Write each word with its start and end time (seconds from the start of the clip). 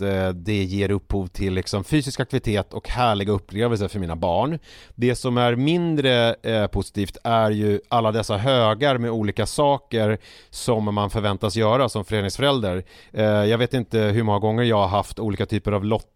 eh, 0.00 0.28
det 0.28 0.64
ger 0.64 0.90
upphov 0.90 1.26
till 1.26 1.54
liksom 1.54 1.84
fysisk 1.84 2.20
aktivitet 2.20 2.72
och 2.72 2.88
härliga 2.88 3.32
upplevelser 3.32 3.88
för 3.88 3.98
mina 3.98 4.16
barn. 4.16 4.58
Det 4.94 5.14
som 5.14 5.38
är 5.38 5.56
mindre 5.56 6.34
eh, 6.42 6.66
positivt 6.66 7.16
är 7.24 7.50
ju 7.50 7.80
alla 7.88 8.12
dessa 8.12 8.36
högar 8.36 8.98
med 8.98 9.10
olika 9.10 9.46
saker 9.46 10.18
som 10.50 10.94
man 10.94 11.10
förväntas 11.10 11.56
göra 11.56 11.88
som 11.88 12.04
föreningsförälder. 12.04 12.84
Eh, 13.12 13.24
jag 13.24 13.58
vet 13.58 13.74
inte 13.74 13.98
hur 13.98 14.22
många 14.22 14.38
gånger 14.38 14.62
jag 14.62 14.76
har 14.76 14.88
haft 14.88 15.18
olika 15.18 15.46
typer 15.46 15.72
av 15.72 15.84
lotter, 15.84 16.15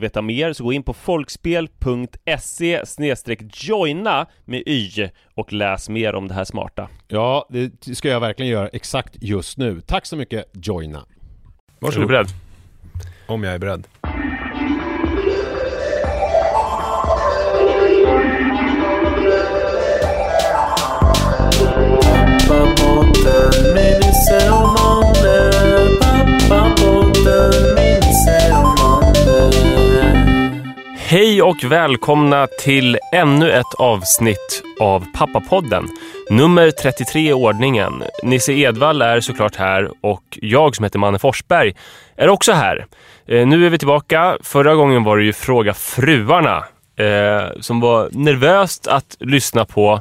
veta 0.00 0.22
mer 0.22 0.52
så 0.52 0.64
gå 0.64 0.72
in 0.72 0.82
på 0.82 0.92
folkspel.se 0.92 2.82
joina 3.54 4.26
med 4.44 4.62
y 4.66 5.08
och 5.34 5.52
läs 5.52 5.88
mer 5.88 6.14
om 6.14 6.28
det 6.28 6.34
här 6.34 6.44
smarta. 6.44 6.88
Ja, 7.08 7.46
det 7.50 7.96
ska 7.96 8.08
jag 8.08 8.20
verkligen 8.20 8.52
göra 8.52 8.68
exakt 8.68 9.16
just 9.20 9.58
nu. 9.58 9.80
Tack 9.80 10.06
så 10.06 10.16
mycket 10.16 10.44
Joina. 10.52 11.04
Är 11.80 12.00
du 12.00 12.06
beredd? 12.06 12.28
Om 13.26 13.44
jag 13.44 13.54
är 13.54 13.58
beredd. 13.58 13.86
Pappapodden 22.48 23.74
Hej 31.10 31.42
och 31.42 31.64
välkomna 31.64 32.46
till 32.46 32.98
ännu 33.12 33.50
ett 33.50 33.74
avsnitt 33.78 34.62
av 34.80 35.04
Pappapodden. 35.14 35.88
Nummer 36.30 36.70
33 36.70 37.20
i 37.20 37.32
ordningen. 37.32 38.02
Nisse 38.22 38.52
Edvall 38.52 39.02
är 39.02 39.20
såklart 39.20 39.56
här 39.56 39.90
och 40.00 40.22
jag 40.32 40.76
som 40.76 40.84
heter 40.84 40.98
Manne 40.98 41.18
Forsberg 41.18 41.74
är 42.16 42.28
också 42.28 42.52
här. 42.52 42.86
Eh, 43.26 43.46
nu 43.46 43.66
är 43.66 43.70
vi 43.70 43.78
tillbaka. 43.78 44.38
Förra 44.42 44.74
gången 44.74 45.04
var 45.04 45.16
det 45.16 45.24
ju 45.24 45.32
Fråga 45.32 45.74
fruarna 45.74 46.64
eh, 46.96 47.60
som 47.60 47.80
var 47.80 48.08
nervöst 48.12 48.86
att 48.86 49.16
lyssna 49.20 49.64
på, 49.64 50.00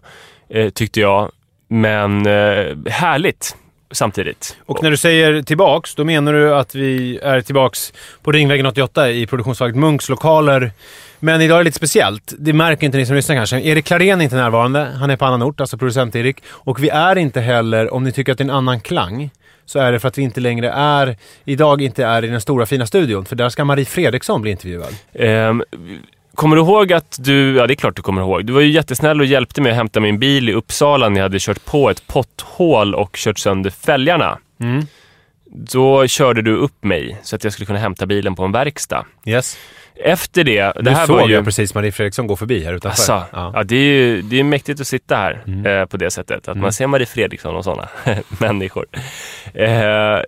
eh, 0.50 0.69
tyckte 0.69 1.00
jag. 1.00 1.31
men 1.68 2.25
eh, 2.25 2.77
härligt 2.86 3.56
samtidigt. 3.91 4.57
Och 4.65 4.83
när 4.83 4.91
du 4.91 4.97
säger 4.97 5.41
tillbaks, 5.41 5.95
då 5.95 6.03
menar 6.03 6.33
du 6.33 6.55
att 6.55 6.75
vi 6.75 7.17
är 7.17 7.41
tillbaks 7.41 7.93
på 8.21 8.31
Ringvägen 8.31 8.65
88 8.65 9.09
i 9.09 9.27
produktionsföretaget 9.27 9.79
Munks 9.79 10.09
lokaler. 10.09 10.71
Men 11.19 11.41
idag 11.41 11.55
är 11.55 11.59
det 11.59 11.63
lite 11.63 11.77
speciellt. 11.77 12.33
Det 12.37 12.53
märker 12.53 12.85
inte 12.85 12.97
ni 12.97 13.05
som 13.05 13.15
lyssnar 13.15 13.35
kanske. 13.35 13.61
Erik 13.61 13.85
Klarén 13.85 14.19
är 14.19 14.23
inte 14.23 14.35
närvarande. 14.35 14.85
Han 14.99 15.09
är 15.09 15.15
på 15.15 15.25
annan 15.25 15.43
ort, 15.43 15.61
alltså 15.61 15.77
producent 15.77 16.15
Erik. 16.15 16.37
Och 16.47 16.83
vi 16.83 16.89
är 16.89 17.17
inte 17.17 17.41
heller, 17.41 17.93
om 17.93 18.03
ni 18.03 18.11
tycker 18.11 18.31
att 18.31 18.37
det 18.37 18.41
är 18.41 18.45
en 18.45 18.55
annan 18.55 18.79
klang, 18.79 19.29
så 19.65 19.79
är 19.79 19.91
det 19.91 19.99
för 19.99 20.07
att 20.07 20.17
vi 20.17 20.21
inte 20.21 20.39
längre 20.39 20.69
är, 20.69 21.17
idag 21.45 21.81
inte 21.81 22.05
är 22.05 22.25
i 22.25 22.27
den 22.27 22.41
stora 22.41 22.65
fina 22.65 22.85
studion. 22.85 23.25
För 23.25 23.35
där 23.35 23.49
ska 23.49 23.65
Marie 23.65 23.85
Fredriksson 23.85 24.41
bli 24.41 24.51
intervjuad. 24.51 24.95
Ehm, 25.13 25.63
kommer 26.37 26.55
du 26.55 26.61
ihåg 26.61 26.93
att 26.93 27.17
du, 27.19 27.55
ja 27.55 27.67
det 27.67 27.73
är 27.73 27.75
klart 27.75 27.95
du 27.95 28.01
kommer 28.01 28.21
ihåg, 28.21 28.45
du 28.45 28.53
var 28.53 28.61
ju 28.61 28.71
jättesnäll 28.71 29.19
och 29.19 29.25
hjälpte 29.25 29.61
mig 29.61 29.71
att 29.71 29.77
hämta 29.77 29.99
min 29.99 30.19
bil 30.19 30.49
i 30.49 30.53
Uppsala 30.53 31.09
när 31.09 31.17
jag 31.17 31.23
hade 31.23 31.39
kört 31.39 31.65
på 31.65 31.89
ett 31.89 32.07
potthål 32.07 32.95
och 32.95 33.15
kört 33.15 33.39
sönder 33.39 33.69
fälgarna. 33.69 34.37
Mm. 34.61 34.85
Då 35.51 36.07
körde 36.07 36.41
du 36.41 36.55
upp 36.55 36.83
mig 36.83 37.17
så 37.23 37.35
att 37.35 37.43
jag 37.43 37.53
skulle 37.53 37.65
kunna 37.65 37.79
hämta 37.79 38.05
bilen 38.05 38.35
på 38.35 38.43
en 38.43 38.51
verkstad. 38.51 39.05
Yes. 39.25 39.57
Efter 40.03 40.43
det, 40.43 40.61
det 40.75 40.81
nu 40.81 40.89
här 40.91 41.05
såg 41.05 41.15
var 41.15 41.27
ju... 41.27 41.33
jag 41.33 41.45
precis 41.45 41.73
Marie 41.75 41.91
Fredriksson 41.91 42.27
gå 42.27 42.35
förbi 42.35 42.63
här 42.65 42.73
utanför. 42.73 42.89
Alltså, 43.13 43.23
Ja. 43.37 43.51
ja. 43.55 43.63
det 43.63 43.75
är 43.75 43.79
ju 43.93 44.21
det 44.21 44.39
är 44.39 44.43
mäktigt 44.43 44.81
att 44.81 44.87
sitta 44.87 45.15
här 45.15 45.43
Mm. 45.47 45.65
eh, 45.65 45.85
på 45.85 45.97
det 45.97 46.11
sättet. 46.11 46.47
Att 46.47 46.57
man 46.57 46.73
ser 46.73 46.87
Marie 46.87 47.05
Fredriksson 47.05 47.55
och 47.55 47.63
sådana 47.63 47.87
människor. 48.39 48.85
Eh, 49.53 50.19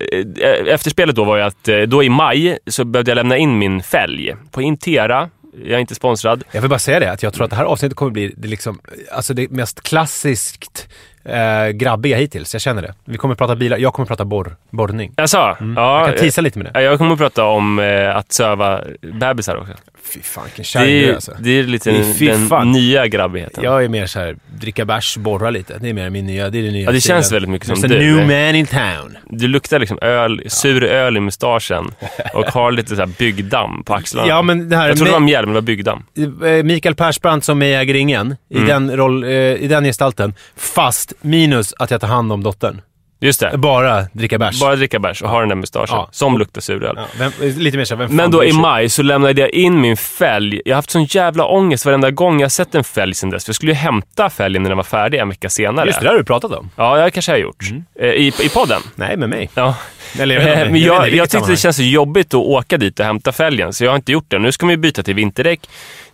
efterspelet 0.73 1.15
då 1.15 1.23
var 1.23 1.37
ju 1.37 1.43
att 1.43 1.67
eh, 1.67 1.79
då 1.81 2.03
i 2.03 2.09
maj 2.09 2.57
så 2.67 2.83
behövde 2.85 3.11
jag 3.11 3.15
lämna 3.15 3.37
in 3.37 3.57
min 3.57 3.83
fälg 3.83 4.35
på 4.51 4.61
Intera. 4.61 5.29
Jag 5.53 5.71
är 5.71 5.79
inte 5.79 5.95
sponsrad. 5.95 6.43
Jag 6.51 6.61
vill 6.61 6.69
bara 6.69 6.79
säga 6.79 6.99
det, 6.99 7.11
att 7.11 7.23
jag 7.23 7.33
tror 7.33 7.43
att 7.43 7.49
det 7.49 7.55
här 7.55 7.63
avsnittet 7.63 7.95
kommer 7.95 8.11
bli 8.11 8.33
det, 8.37 8.47
liksom, 8.47 8.79
alltså 9.11 9.33
det 9.33 9.51
mest 9.51 9.81
klassiskt 9.81 10.87
eh, 11.23 11.67
grabbiga 11.67 12.17
hittills. 12.17 12.53
Jag 12.53 12.61
känner 12.61 12.81
det. 12.81 12.93
Vi 13.05 13.17
kommer 13.17 13.35
prata 13.35 13.55
bilar, 13.55 13.77
jag 13.77 13.93
kommer 13.93 14.05
prata 14.07 14.25
borr, 14.25 14.55
borrning. 14.69 15.13
Alltså, 15.17 15.37
ja, 15.37 15.57
Mm. 15.59 15.73
Jag 15.77 16.05
kan 16.07 16.17
teasa 16.17 16.41
lite 16.41 16.59
med 16.59 16.65
det. 16.73 16.79
eh, 16.79 16.85
jag 16.85 16.97
kommer 16.97 17.15
prata 17.15 17.43
om 17.45 17.79
eh, 17.79 18.15
att 18.15 18.31
söva 18.31 18.81
bebisar 19.01 19.55
också. 19.55 19.73
Fy 20.03 20.19
fan 20.21 20.43
vilken 20.43 20.61
Det 20.61 20.63
kärring 20.67 20.87
du 20.89 21.05
är 21.05 21.09
är, 21.09 21.13
alltså. 21.15 21.35
det 21.39 21.49
är 21.59 21.63
lite 21.63 21.91
den, 21.91 22.49
den 22.49 22.71
nya 22.71 23.07
grabbigheten. 23.07 23.63
Jag 23.63 23.83
är 23.83 23.89
mer 23.89 24.05
så 24.05 24.19
här, 24.19 24.35
dricka 24.59 24.85
bärs, 24.85 25.17
borra 25.17 25.49
lite. 25.49 25.77
Det 25.81 25.89
är 25.89 25.93
mer 25.93 26.09
min 26.09 26.25
nya, 26.25 26.49
det 26.49 26.59
är 26.59 26.63
det 26.63 26.71
nya 26.71 26.85
Ja, 26.85 26.91
det 26.91 27.01
känns 27.01 27.31
väldigt 27.31 27.49
mycket 27.51 27.67
som 27.67 27.89
du. 27.89 27.99
new 27.99 28.15
man 28.27 28.55
in 28.55 28.65
town. 28.65 29.17
Du 29.29 29.47
luktar 29.47 29.79
liksom 29.79 29.99
öl, 30.01 30.41
sur 30.47 30.83
öl 30.83 31.17
i 31.17 31.19
mustaschen 31.19 31.91
och 32.33 32.45
har 32.45 32.71
lite 32.71 32.89
så 32.95 33.01
här 33.01 33.09
byggdamm 33.19 33.83
på 33.83 33.93
axlarna. 33.93 34.27
Ja 34.27 34.41
men 34.41 34.69
det 34.69 34.75
här 34.77 34.87
jag 34.87 34.97
trodde 34.97 35.09
det 35.09 35.13
var 35.13 35.19
mjäll, 35.19 35.45
men 35.45 35.53
det 35.53 35.61
var 35.61 35.65
byggdamm. 35.65 36.03
eh, 36.45 36.63
Mikael 36.63 36.95
Persbrandt 36.95 37.45
som 37.45 37.61
är 37.61 37.79
äger 37.79 37.93
ingen, 37.93 38.35
i, 38.49 38.55
Mm. 38.57 38.67
den 38.67 38.97
roll, 38.97 39.23
eh, 39.23 39.29
i 39.31 39.67
den 39.69 39.83
gestalten. 39.83 40.33
Fast 40.57 41.13
minus 41.21 41.73
att 41.79 41.91
jag 41.91 42.01
tar 42.01 42.07
hand 42.07 42.31
om 42.31 42.43
dottern. 42.43 42.81
Just 43.21 43.39
det. 43.39 43.57
Bara 43.57 44.01
dricka 44.13 44.37
bärs. 44.37 44.59
Bara 44.59 44.75
dricka 44.75 44.99
bärs 44.99 45.21
och 45.21 45.29
ha 45.29 45.39
den 45.39 45.49
där 45.49 45.55
mustaschen 45.55 45.87
Ja. 45.95 46.09
som 46.11 46.37
luktar 46.37 46.61
suröl. 46.61 46.93
Ja, 46.97 47.05
vem, 47.19 47.31
lite 47.57 47.77
mer 47.77 47.85
så 47.85 47.95
vem 47.95 48.15
Men 48.15 48.31
då 48.31 48.43
i 48.45 48.53
maj 48.53 48.89
så 48.89 49.01
lämnade 49.03 49.41
jag 49.41 49.49
in 49.49 49.81
min 49.81 49.97
fälg. 49.97 50.61
Jag 50.65 50.71
har 50.71 50.75
haft 50.75 50.89
sån 50.89 51.03
jävla 51.05 51.45
ångest 51.45 51.85
varenda 51.85 52.11
gång 52.11 52.41
jag 52.41 52.51
sett 52.51 52.75
en 52.75 52.83
fälg 52.83 53.13
sen 53.13 53.29
dess. 53.29 53.45
För 53.45 53.49
jag 53.49 53.55
skulle 53.55 53.71
ju 53.71 53.75
hämta 53.77 54.29
fälgen 54.29 54.63
när 54.63 54.69
den 54.69 54.77
var 54.77 54.83
färdig 54.83 55.17
en 55.19 55.29
vecka 55.29 55.49
senare. 55.49 55.85
Just 55.85 55.99
det, 55.99 56.05
det 56.05 56.09
har 56.09 56.17
du 56.17 56.23
pratat 56.23 56.51
om. 56.51 56.69
Ja, 56.75 56.95
det 57.05 57.11
kanske 57.11 57.31
jag 57.31 57.37
har 57.37 57.41
gjort. 57.41 57.65
Eh, 57.99 58.07
I, 58.07 58.27
I 58.41 58.49
podden. 58.49 58.81
Nej, 58.95 59.17
med 59.17 59.29
mig. 59.29 59.49
Ja. 59.53 59.75
Eller 60.19 60.35
jag 60.35 60.43
Eh, 60.49 60.71
Men 60.71 60.75
jag, 60.75 60.75
i 60.75 60.85
jag, 60.85 61.01
vilket 61.03 61.31
tyckte 61.31 61.51
det 61.51 61.57
känns 61.57 61.75
så 61.75 61.83
jobbigt 61.83 62.27
att 62.27 62.33
åka 62.39 62.77
dit 62.77 62.99
och 62.99 63.05
hämta 63.05 63.31
fälgen, 63.31 63.73
så 63.73 63.83
jag 63.83 63.91
har 63.91 63.95
inte 63.95 64.11
gjort 64.11 64.25
det. 64.27 64.39
Nu 64.39 64.51
ska 64.51 64.65
vi 64.65 64.77
byta 64.77 65.03
till 65.03 65.13
vinterdäck. 65.15 65.59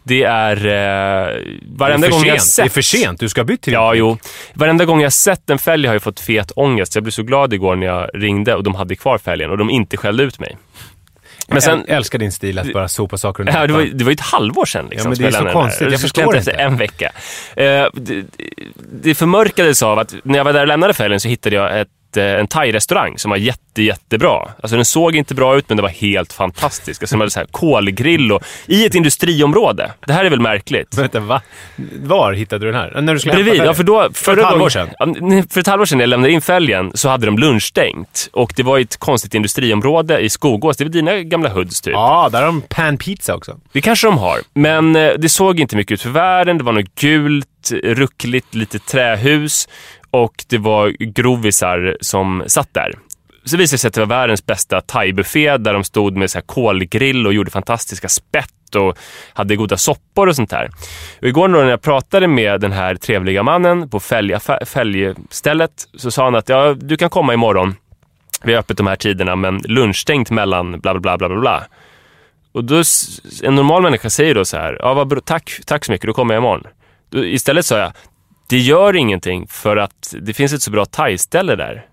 Det 0.06 0.24
är... 0.24 0.57
Eh, 0.57 0.72
det 0.72 1.52
varenda 1.68 2.07
är 2.07 2.12
för 2.12 2.18
gång 2.18 2.28
jag 2.28 2.42
sett... 2.42 2.63
Det 2.63 2.68
är 2.68 2.74
för 2.74 2.81
sent, 2.81 3.19
du 3.19 3.30
ska 3.30 3.44
byta 3.44 3.63
till 3.63 3.74
Ja, 3.74 3.94
jo. 3.94 4.18
Varenda 4.54 4.86
gång 4.86 5.02
jag 5.02 5.13
sett 5.13 5.50
en 5.50 5.60
fälg 5.60 5.88
har 5.88 5.96
jag 5.96 6.04
fått 6.04 6.19
fet 6.19 6.52
ångest. 6.56 6.96
Jag 6.96 7.04
blev 7.04 7.12
så 7.12 7.24
glad 7.24 7.54
igår 7.54 7.75
när 7.75 7.88
jag 7.88 8.10
ringde 8.13 8.56
och 8.56 8.63
de 8.63 8.75
hade 8.75 8.96
kvar 8.96 9.18
fälgen 9.18 9.52
och 9.52 9.57
de 9.57 9.69
inte 9.69 9.98
skällde 9.98 10.24
ut 10.24 10.40
mig. 10.40 10.57
Men 11.48 11.62
sen... 11.62 11.84
Jag 11.88 11.98
älskar 11.98 12.19
din 12.19 12.31
stil 12.31 12.60
att 12.60 12.74
bara 12.74 12.88
sopa 12.88 13.18
saker 13.18 13.42
under 13.42 13.54
Ja, 13.54 13.68
det, 13.68 13.74
var, 13.74 13.81
det 13.81 14.04
var 14.04 14.12
ju 14.12 14.13
ett 14.13 14.19
halvår 14.19 14.66
sedan. 14.66 14.88
Liksom, 14.90 15.12
Ja, 15.12 15.18
men 15.22 15.31
det 15.31 15.38
är 15.38 15.44
så 15.46 15.52
konstigt. 15.52 15.92
Jag 15.92 16.02
förstår 16.02 16.38
inte. 16.38 16.52
En 16.52 16.78
vecka. 16.78 17.12
Eh, 17.56 17.86
det, 17.94 18.25
det 19.02 19.16
förmörkades 19.16 19.84
av 19.84 20.00
att 20.00 20.16
när 20.24 20.38
jag 20.38 20.46
var 20.46 20.54
där 20.54 20.62
och 20.62 20.68
lämnade 20.68 20.94
fälgen 20.94 21.19
så 21.19 21.28
hittade 21.28 21.56
jag 21.56 21.80
ett, 21.80 21.88
eh, 22.18 22.40
en 22.40 22.48
thai-restaurang 22.48 23.18
som 23.18 23.30
var 23.30 23.38
jätte, 23.38 23.84
jättebra. 23.84 24.50
Alltså 24.62 24.76
den 24.76 24.86
såg 24.86 25.16
inte 25.16 25.36
bra 25.36 25.58
ut, 25.58 25.70
men 25.70 25.78
det 25.78 25.84
var 25.84 25.90
helt 25.90 26.34
fantastisk. 26.34 27.04
Alltså, 27.04 27.16
de 27.16 27.20
hade 27.20 27.32
så 27.32 27.40
här 27.40 27.48
kolgrill 27.52 28.32
och, 28.32 28.44
i 28.66 28.86
ett 28.86 28.96
industriområde. 28.96 29.92
Det 30.06 30.14
här 30.14 30.26
är 30.26 30.30
väl 30.30 30.40
märkligt? 30.40 30.98
Vänta, 30.98 31.20
va? 31.20 31.42
Var 31.96 32.34
hittade 32.34 32.66
du 32.66 32.72
den 32.72 32.82
här? 32.82 33.02
När 33.02 33.14
du 33.14 33.20
skulle 33.20 33.34
Bredvid, 33.34 33.62
ja 33.66 33.74
för 33.74 33.84
då... 33.84 34.10
För 34.14 34.38
ett 34.38 34.46
halvår 34.46 34.70
sedan? 34.70 34.90
För 35.50 35.60
ett 35.60 35.68
halvår 35.68 35.86
sedan 35.86 35.98
när 35.98 36.04
jag 36.04 36.10
lämnade 36.10 36.34
in 36.34 36.42
fälgen 36.42 36.92
så 36.94 37.10
hade 37.10 37.26
de 37.26 37.38
lunchstängt. 37.38 38.30
Och 38.34 38.54
det 38.56 38.64
var 38.64 38.80
i 38.80 38.82
ett 38.82 38.98
konstigt 38.98 39.34
industriområde 39.34 40.20
i 40.20 40.30
Skogås. 40.30 40.78
Det 40.78 40.82
är 40.82 40.86
väl 40.86 40.92
dina 40.92 41.18
gamla 41.18 41.50
hoods 41.50 41.82
typ? 41.82 41.94
Ja, 41.94 42.30
där 42.32 42.40
har 42.40 42.46
de 42.46 42.62
panpizza 42.62 43.36
också. 43.36 43.60
Det 43.72 43.82
kanske 43.82 44.08
de 44.08 44.18
har. 44.18 44.40
Men 44.54 44.96
eh, 44.96 45.12
det 45.18 45.30
såg 45.30 45.60
inte 45.60 45.76
mycket 45.76 45.92
ut 45.92 46.02
för 46.02 46.10
världen. 46.10 46.58
Det 46.58 46.64
var 46.64 46.74
något 46.74 46.96
gult, 46.96 47.72
ruckligt, 47.84 48.56
litet 48.56 48.86
trähus 48.86 49.68
och 50.24 50.46
det 50.48 50.58
var 50.58 50.90
grovisar 50.90 51.98
som 52.02 52.44
satt 52.48 52.74
där. 52.74 52.94
Så 53.46 53.58
visade 53.58 53.74
det 53.74 53.78
sig 53.78 53.88
att 53.88 53.94
det 53.94 54.00
var 54.00 54.08
världens 54.08 54.46
bästa 54.46 54.82
thai-buffé 54.82 55.58
där 55.58 55.74
de 55.74 55.84
stod 55.84 56.18
med 56.18 56.32
så 56.32 56.38
här 56.38 56.46
kolgrill 56.46 57.28
och 57.28 57.34
gjorde 57.34 57.52
fantastiska 57.52 58.10
spett 58.10 58.76
och 58.76 58.98
hade 59.34 59.56
goda 59.56 59.78
soppor 59.78 60.28
och 60.28 60.36
sånt 60.36 60.50
där. 60.50 60.70
Och 61.22 61.28
igår 61.28 61.48
när 61.48 61.70
jag 61.70 61.82
pratade 61.82 62.28
med 62.28 62.62
den 62.62 62.72
här 62.72 62.96
trevliga 62.96 63.44
mannen 63.44 63.90
på 63.90 64.00
fälgstället 64.66 65.72
så 65.94 66.12
sa 66.12 66.24
han 66.24 66.36
att 66.36 66.50
ja, 66.50 66.74
du 66.74 66.98
kan 66.98 67.10
komma 67.10 67.34
imorgon. 67.34 67.76
Vi 68.44 68.54
har 68.54 68.60
öppet 68.60 68.78
de 68.78 68.88
här 68.88 68.96
tiderna 68.96 69.36
men 69.36 69.62
lunchstängt 69.66 70.32
mellan 70.32 70.80
bla 70.80 71.00
bla 71.00 71.18
bla 71.18 71.30
bla 71.30 71.40
bla. 71.40 71.64
Och 72.52 72.64
då, 72.64 72.84
en 73.44 73.56
normal 73.56 73.82
människa 73.82 74.10
säger 74.10 74.36
då 74.36 74.46
så 74.46 74.58
här, 74.58 74.78
ja, 74.80 74.94
vad 74.94 75.26
tack, 75.26 75.60
tack 75.66 75.86
så 75.86 75.92
mycket, 75.92 76.08
då 76.08 76.14
kommer 76.14 76.34
jag 76.34 76.42
imorgon. 76.42 76.64
Då, 77.10 77.26
istället 77.26 77.66
sa 77.66 77.78
jag, 77.78 77.92
det 78.47 78.57
gör 78.57 78.95
ingenting 78.95 79.47
för 79.47 79.77
att 79.77 80.15
det 80.21 80.33
finns 80.33 80.53
ett 80.53 80.62
så 80.62 80.71
bra 80.71 80.86
thai-ställe 80.86 81.56
där. 81.56 81.86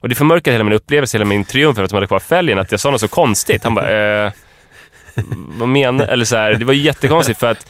Och 0.00 0.08
det 0.08 0.14
förmörkade 0.14 0.54
hela 0.54 0.64
min 0.64 0.72
upplevelse, 0.72 1.16
hela 1.16 1.24
min 1.24 1.44
triumf 1.44 1.78
att 1.78 1.90
de 1.90 1.94
hade 1.94 2.06
kvar 2.06 2.18
fälgen, 2.18 2.58
att 2.58 2.70
jag 2.70 2.80
sa 2.80 2.90
något 2.90 3.00
så 3.00 3.08
konstigt. 3.08 3.64
Han 3.64 3.74
bara, 3.74 4.24
eh, 4.24 4.32
vad 5.48 5.68
menar 5.68 6.06
Eller 6.06 6.24
så 6.24 6.36
här, 6.36 6.54
det 6.54 6.64
var 6.64 6.72
jättekonstigt 6.72 7.40
för 7.40 7.46
att 7.46 7.66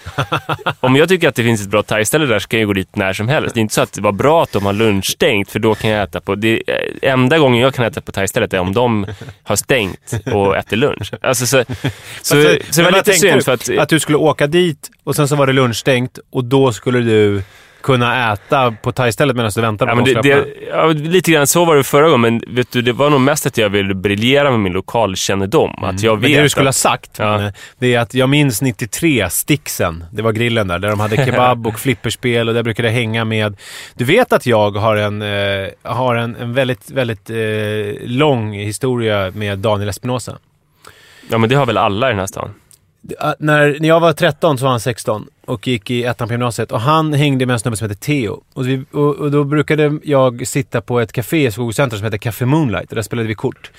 om 0.80 0.96
jag 0.96 1.08
tycker 1.08 1.28
att 1.28 1.34
det 1.34 1.42
finns 1.42 1.62
ett 1.62 1.68
bra 1.68 1.82
thai-ställe 1.82 2.26
där 2.26 2.38
så 2.38 2.48
kan 2.48 2.60
jag 2.60 2.66
gå 2.66 2.72
dit 2.72 2.96
när 2.96 3.12
som 3.12 3.28
helst. 3.28 3.54
Det 3.54 3.60
är 3.60 3.62
inte 3.62 3.74
så 3.74 3.80
att 3.80 3.92
det 3.92 4.00
var 4.00 4.12
bra 4.12 4.42
att 4.42 4.52
de 4.52 4.66
har 4.66 4.72
lunchstängt 4.72 5.50
för 5.50 5.58
då 5.58 5.74
kan 5.74 5.90
jag 5.90 6.02
äta 6.02 6.20
på... 6.20 6.34
Det 6.34 6.62
eh, 6.66 7.12
enda 7.12 7.38
gången 7.38 7.60
jag 7.60 7.74
kan 7.74 7.84
äta 7.84 8.00
på 8.00 8.12
thai-stället 8.12 8.54
är 8.54 8.58
om 8.58 8.74
de 8.74 9.06
har 9.42 9.56
stängt 9.56 10.14
och 10.32 10.56
äter 10.56 10.76
lunch. 10.76 11.12
Alltså 11.22 11.46
så, 11.46 11.64
så, 12.22 12.34
så, 12.70 12.80
det 12.80 12.82
var 12.82 12.92
lite 12.92 13.12
synd 13.12 13.44
för 13.44 13.52
att... 13.52 13.78
Att 13.78 13.88
du 13.88 14.00
skulle 14.00 14.18
åka 14.18 14.46
dit 14.46 14.90
och 15.04 15.16
sen 15.16 15.28
så 15.28 15.36
var 15.36 15.46
det 15.46 15.52
lunchstängt 15.52 16.18
och 16.30 16.44
då 16.44 16.72
skulle 16.72 16.98
du 17.00 17.42
kunna 17.86 18.32
äta 18.32 18.72
på 18.72 18.92
thai-stället 18.92 19.36
medan 19.36 19.50
du 19.54 19.60
väntade 19.60 19.90
Ja, 19.90 19.96
på 19.96 20.02
men 20.02 20.16
att 20.16 20.22
det, 20.22 20.34
det, 20.34 20.46
ja, 20.70 20.86
lite 20.86 21.32
grann 21.32 21.46
så 21.46 21.64
var 21.64 21.76
det 21.76 21.84
förra 21.84 22.08
gången, 22.08 22.20
men 22.20 22.54
vet 22.56 22.72
du, 22.72 22.82
det 22.82 22.92
var 22.92 23.10
nog 23.10 23.20
mest 23.20 23.46
att 23.46 23.58
jag 23.58 23.68
ville 23.68 23.94
briljera 23.94 24.50
med 24.50 24.60
min 24.60 24.72
lokalkännedom. 24.72 25.84
Att 25.84 26.02
jag 26.02 26.16
vet 26.16 26.22
Men 26.22 26.32
det 26.32 26.42
du 26.42 26.48
skulle 26.48 26.66
ha 26.66 26.70
att, 26.70 26.76
sagt, 26.76 27.10
Ja. 27.18 27.52
Det 27.78 27.94
är 27.94 28.00
att 28.00 28.14
jag 28.14 28.28
minns 28.28 28.62
93, 28.62 29.30
Stixen. 29.30 30.04
Det 30.12 30.22
var 30.22 30.32
grillen 30.32 30.68
där, 30.68 30.78
där 30.78 30.88
de 30.88 31.00
hade 31.00 31.16
kebab 31.16 31.66
och 31.66 31.78
flipperspel 31.80 32.48
och 32.48 32.54
där 32.54 32.62
brukade 32.62 32.88
jag 32.88 32.94
hänga 32.94 33.24
med... 33.24 33.56
Du 33.94 34.04
vet 34.04 34.32
att 34.32 34.46
jag 34.46 34.70
har 34.70 34.96
en, 34.96 35.22
eh, 35.22 35.68
har 35.82 36.14
en, 36.14 36.36
en 36.36 36.54
väldigt, 36.54 36.90
väldigt 36.90 37.30
eh, 37.30 37.36
lång 38.04 38.52
historia 38.52 39.30
med 39.34 39.58
Daniel 39.58 39.88
Espinosa. 39.88 40.38
Ja, 41.30 41.38
men 41.38 41.48
det 41.48 41.54
har 41.56 41.66
väl 41.66 41.76
alla 41.76 42.06
i 42.08 42.10
den 42.10 42.18
här 42.18 42.26
stan? 42.26 42.50
Ah, 43.18 43.34
när, 43.38 43.76
när 43.80 43.88
jag 43.88 44.00
var 44.00 44.12
13 44.12 44.58
så 44.58 44.64
var 44.64 44.70
han 44.70 44.80
16 44.80 45.26
och 45.44 45.68
gick 45.68 45.90
i 45.90 46.04
ettan 46.04 46.28
på 46.28 46.34
gymnasiet. 46.34 46.72
Och 46.72 46.80
han 46.80 47.12
hängde 47.12 47.46
med 47.46 47.54
en 47.54 47.60
snubbe 47.60 47.76
som 47.76 47.88
hette 47.88 48.00
Theo. 48.00 48.42
Och, 48.52 48.68
vi, 48.68 48.84
och, 48.92 49.14
och 49.16 49.30
då 49.30 49.44
brukade 49.44 49.98
jag 50.02 50.46
sitta 50.46 50.80
på 50.80 51.00
ett 51.00 51.12
café 51.12 51.46
i 51.46 51.50
Skogcenter 51.50 51.96
som 51.96 52.04
hette 52.04 52.18
Café 52.18 52.46
Moonlight. 52.46 52.90
Och 52.90 52.94
där 52.94 53.02
spelade 53.02 53.28
vi 53.28 53.34
kort. 53.34 53.70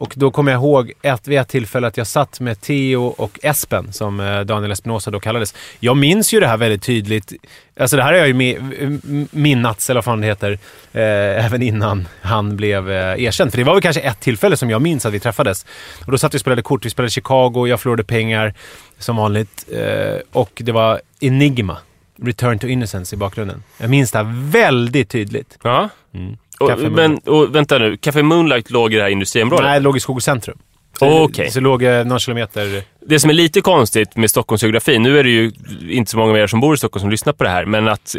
Och 0.00 0.12
då 0.16 0.30
kommer 0.30 0.52
jag 0.52 0.58
ihåg 0.58 0.92
ett, 1.02 1.28
vid 1.28 1.38
ett 1.38 1.48
tillfälle 1.48 1.86
att 1.86 1.96
jag 1.96 2.06
satt 2.06 2.40
med 2.40 2.60
Theo 2.60 3.06
och 3.06 3.38
Espen, 3.42 3.92
som 3.92 4.20
eh, 4.20 4.40
Daniel 4.40 4.72
Espinosa 4.72 5.10
då 5.10 5.20
kallades. 5.20 5.54
Jag 5.80 5.96
minns 5.96 6.34
ju 6.34 6.40
det 6.40 6.46
här 6.46 6.56
väldigt 6.56 6.82
tydligt. 6.82 7.32
Alltså 7.80 7.96
det 7.96 8.02
här 8.02 8.12
har 8.12 8.18
jag 8.18 8.28
ju 8.28 8.98
minnats, 9.30 9.90
eller 9.90 9.98
vad 9.98 10.04
fan 10.04 10.20
det 10.20 10.26
heter, 10.26 10.52
eh, 10.92 11.46
även 11.46 11.62
innan 11.62 12.08
han 12.22 12.56
blev 12.56 12.90
eh, 12.90 13.24
erkänd. 13.24 13.50
För 13.50 13.58
det 13.58 13.64
var 13.64 13.72
väl 13.72 13.82
kanske 13.82 14.00
ett 14.00 14.20
tillfälle 14.20 14.56
som 14.56 14.70
jag 14.70 14.82
minns 14.82 15.06
att 15.06 15.12
vi 15.12 15.20
träffades. 15.20 15.66
Och 16.06 16.12
då 16.12 16.18
satt 16.18 16.34
vi 16.34 16.36
och 16.36 16.40
spelade 16.40 16.62
kort. 16.62 16.84
Vi 16.84 16.90
spelade 16.90 17.10
Chicago, 17.10 17.66
jag 17.68 17.80
förlorade 17.80 18.04
pengar 18.04 18.54
som 18.98 19.16
vanligt. 19.16 19.66
Eh, 19.72 20.20
och 20.32 20.50
det 20.54 20.72
var 20.72 21.00
Enigma, 21.20 21.76
Return 22.22 22.58
to 22.58 22.66
Innocence 22.66 23.16
i 23.16 23.18
bakgrunden. 23.18 23.62
Jag 23.78 23.90
minns 23.90 24.10
det 24.10 24.18
här 24.18 24.50
väldigt 24.50 25.08
tydligt. 25.08 25.58
Ja. 25.62 25.88
Mm. 26.14 26.36
Och, 26.60 26.78
men 26.92 27.18
och, 27.18 27.54
vänta 27.54 27.78
nu, 27.78 27.96
Café 27.96 28.22
Moonlight 28.22 28.70
låg 28.70 28.92
i 28.92 28.96
det 28.96 29.02
här 29.02 29.08
industriområdet? 29.10 29.64
Nej, 29.64 29.78
det 29.80 29.84
låg 29.84 29.96
i 29.96 30.00
Skog 30.00 30.22
centrum. 30.22 30.58
Okej. 31.00 31.50
Så 31.50 31.58
det 31.58 31.64
låg 31.64 31.82
eh, 31.82 32.04
någon 32.04 32.18
kilometer... 32.18 32.82
Det 33.06 33.20
som 33.20 33.30
är 33.30 33.34
lite 33.34 33.60
konstigt 33.60 34.16
med 34.16 34.30
Stockholmsgeografi, 34.30 34.98
nu 34.98 35.18
är 35.18 35.24
det 35.24 35.30
ju 35.30 35.52
inte 35.90 36.10
så 36.10 36.18
många 36.18 36.30
av 36.30 36.38
er 36.38 36.46
som 36.46 36.60
bor 36.60 36.74
i 36.74 36.78
Stockholm 36.78 37.00
som 37.00 37.10
lyssnar 37.10 37.32
på 37.32 37.44
det 37.44 37.50
här, 37.50 37.64
men 37.64 37.88
att 37.88 38.16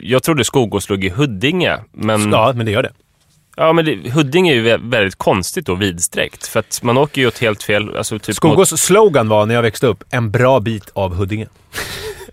jag 0.00 0.22
trodde 0.22 0.44
Skogås 0.44 0.88
låg 0.90 1.04
i 1.04 1.08
Huddinge. 1.08 1.78
Men, 1.92 2.32
Ja, 2.32 2.52
men 2.56 2.66
det 2.66 2.72
gör 2.72 2.82
det. 2.82 2.92
ja, 3.56 3.72
men 3.72 3.84
det, 3.84 4.10
Huddinge 4.10 4.52
är 4.52 4.54
ju 4.54 4.64
vä- 4.68 4.90
väldigt 4.90 5.16
konstigt 5.16 5.68
och 5.68 5.82
vidsträckt. 5.82 6.46
För 6.46 6.60
att 6.60 6.80
man 6.82 6.98
åker 6.98 7.20
ju 7.20 7.28
åt 7.28 7.38
helt 7.38 7.62
fel... 7.62 7.96
Alltså 7.96 8.18
typ 8.18 8.28
mot, 8.28 8.36
Skogås 8.36 8.80
slogan 8.80 9.28
var 9.28 9.46
när 9.46 9.54
jag 9.54 9.62
växte 9.62 9.86
upp, 9.86 10.04
en 10.10 10.30
bra 10.30 10.60
bit 10.60 10.90
av 10.92 11.14
Huddinge. 11.14 11.46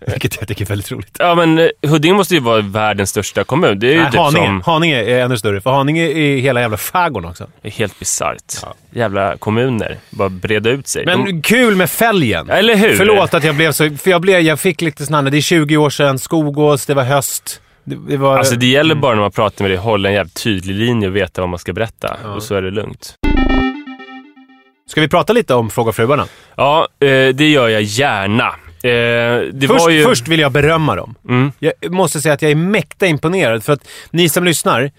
Vilket 0.12 0.36
jag 0.40 0.48
tycker 0.48 0.64
är 0.64 0.68
väldigt 0.68 0.92
roligt. 0.92 1.16
ja, 1.18 1.34
men 1.34 1.58
eh, 1.58 1.68
Huddinge 1.88 2.14
måste 2.16 2.34
ju 2.34 2.40
vara 2.40 2.60
världens 2.60 3.10
största 3.10 3.44
kommun. 3.44 3.78
Det 3.78 3.86
är 3.88 3.92
ju 3.92 4.00
Nej, 4.02 4.10
typ 4.10 4.20
Haninge. 4.20 4.46
som... 4.46 4.62
Haninge 4.66 5.02
är 5.02 5.20
ännu 5.20 5.38
större, 5.38 5.60
för 5.60 5.70
Haninge 5.70 6.02
är 6.08 6.36
hela 6.38 6.60
jävla 6.60 6.76
skärgården 6.76 7.30
också. 7.30 7.46
Det 7.62 7.68
är 7.68 7.72
helt 7.72 7.98
bisarrt. 7.98 8.54
Jävla 8.90 9.36
kommuner. 9.36 9.96
Bara 10.10 10.28
breda 10.28 10.70
ut 10.70 10.88
sig. 10.88 11.04
Men 11.06 11.24
De, 11.24 11.42
kul 11.42 11.76
med 11.76 11.90
fälgen! 11.90 12.50
Eller 12.50 12.76
hur? 12.76 12.96
Förlåt 12.96 13.34
att 13.34 13.44
jag 13.44 13.56
blev 13.56 13.72
så... 13.72 13.96
För 13.96 14.10
jag, 14.10 14.20
blev, 14.20 14.40
jag 14.40 14.60
fick 14.60 14.80
lite 14.80 15.06
sån 15.06 15.14
här, 15.14 15.22
det 15.22 15.36
är 15.36 15.40
20 15.40 15.76
år 15.76 15.90
sedan, 15.90 16.18
Skogås, 16.18 16.86
det 16.86 16.94
var 16.94 17.04
höst. 17.04 17.60
Det, 17.84 17.96
det 18.08 18.16
var... 18.16 18.38
alltså 18.38 18.54
det 18.56 18.66
gäller 18.66 18.94
bara 18.94 19.14
när 19.14 19.22
man 19.22 19.30
pratar 19.32 19.64
med 19.64 19.70
dig, 19.70 19.78
hålla 19.78 20.08
en 20.08 20.14
jävligt 20.14 20.42
tydlig 20.42 20.74
linje 20.74 21.08
och 21.08 21.16
veta 21.16 21.40
vad 21.42 21.48
man 21.48 21.58
ska 21.58 21.72
berätta. 21.72 22.16
Och 22.36 22.42
så 22.42 22.54
är 22.54 22.62
det 22.62 22.70
lugnt. 22.70 23.14
Ska 24.90 25.00
vi 25.00 25.08
prata 25.08 25.32
lite 25.32 25.54
om 25.54 25.70
Fråga 25.70 25.92
fruarna? 25.92 26.24
Ja, 26.56 26.88
eh, 27.00 27.06
det 27.34 27.48
gör 27.48 27.68
jag 27.68 27.82
gärna. 27.82 28.54
Eh, 28.82 29.68
Först, 29.68 29.90
ju... 29.90 30.04
först 30.04 30.28
vill 30.28 30.40
jag 30.40 30.52
berömma 30.52 30.96
dem. 30.96 31.14
Mm. 31.28 31.52
Jag 31.58 31.72
måste 31.92 32.20
säga 32.20 32.34
att 32.34 32.42
jag 32.42 32.50
är 32.50 32.54
mäkta 32.56 33.06
imponerad 33.06 33.64
för 33.64 33.72
att 33.72 33.88
ni 34.10 34.28
som 34.28 34.44
lyssnar 34.44 34.90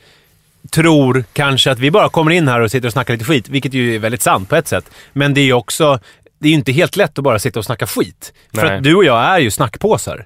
tror 0.72 1.24
kanske 1.34 1.72
att 1.72 1.80
vi 1.80 1.92
bara 1.92 2.10
kommer 2.10 2.32
in 2.32 2.48
här 2.48 2.60
och 2.62 2.72
sitter 2.72 2.88
och 2.88 2.94
snackar 2.94 3.14
lite 3.14 3.26
skit, 3.26 3.50
vilket 3.50 3.74
ju 3.74 3.96
är 3.96 4.00
väldigt 4.00 4.22
sant 4.22 4.50
på 4.50 4.56
ett 4.56 4.68
sätt. 4.68 4.86
Men 5.14 5.34
det 5.34 5.42
är 5.42 5.46
ju 5.46 5.54
också, 5.54 6.00
det 6.40 6.48
är 6.48 6.50
ju 6.50 6.56
inte 6.56 6.72
helt 6.72 6.96
lätt 6.96 7.18
att 7.18 7.24
bara 7.24 7.40
sitta 7.40 7.60
och 7.60 7.66
snacka 7.66 7.88
skit. 7.88 8.34
För 8.54 8.64
Nej. 8.66 8.78
att 8.78 8.84
du 8.84 8.96
och 8.96 9.06
jag 9.06 9.24
är 9.24 9.40
ju 9.40 9.52
snackpåsar. 9.52 10.26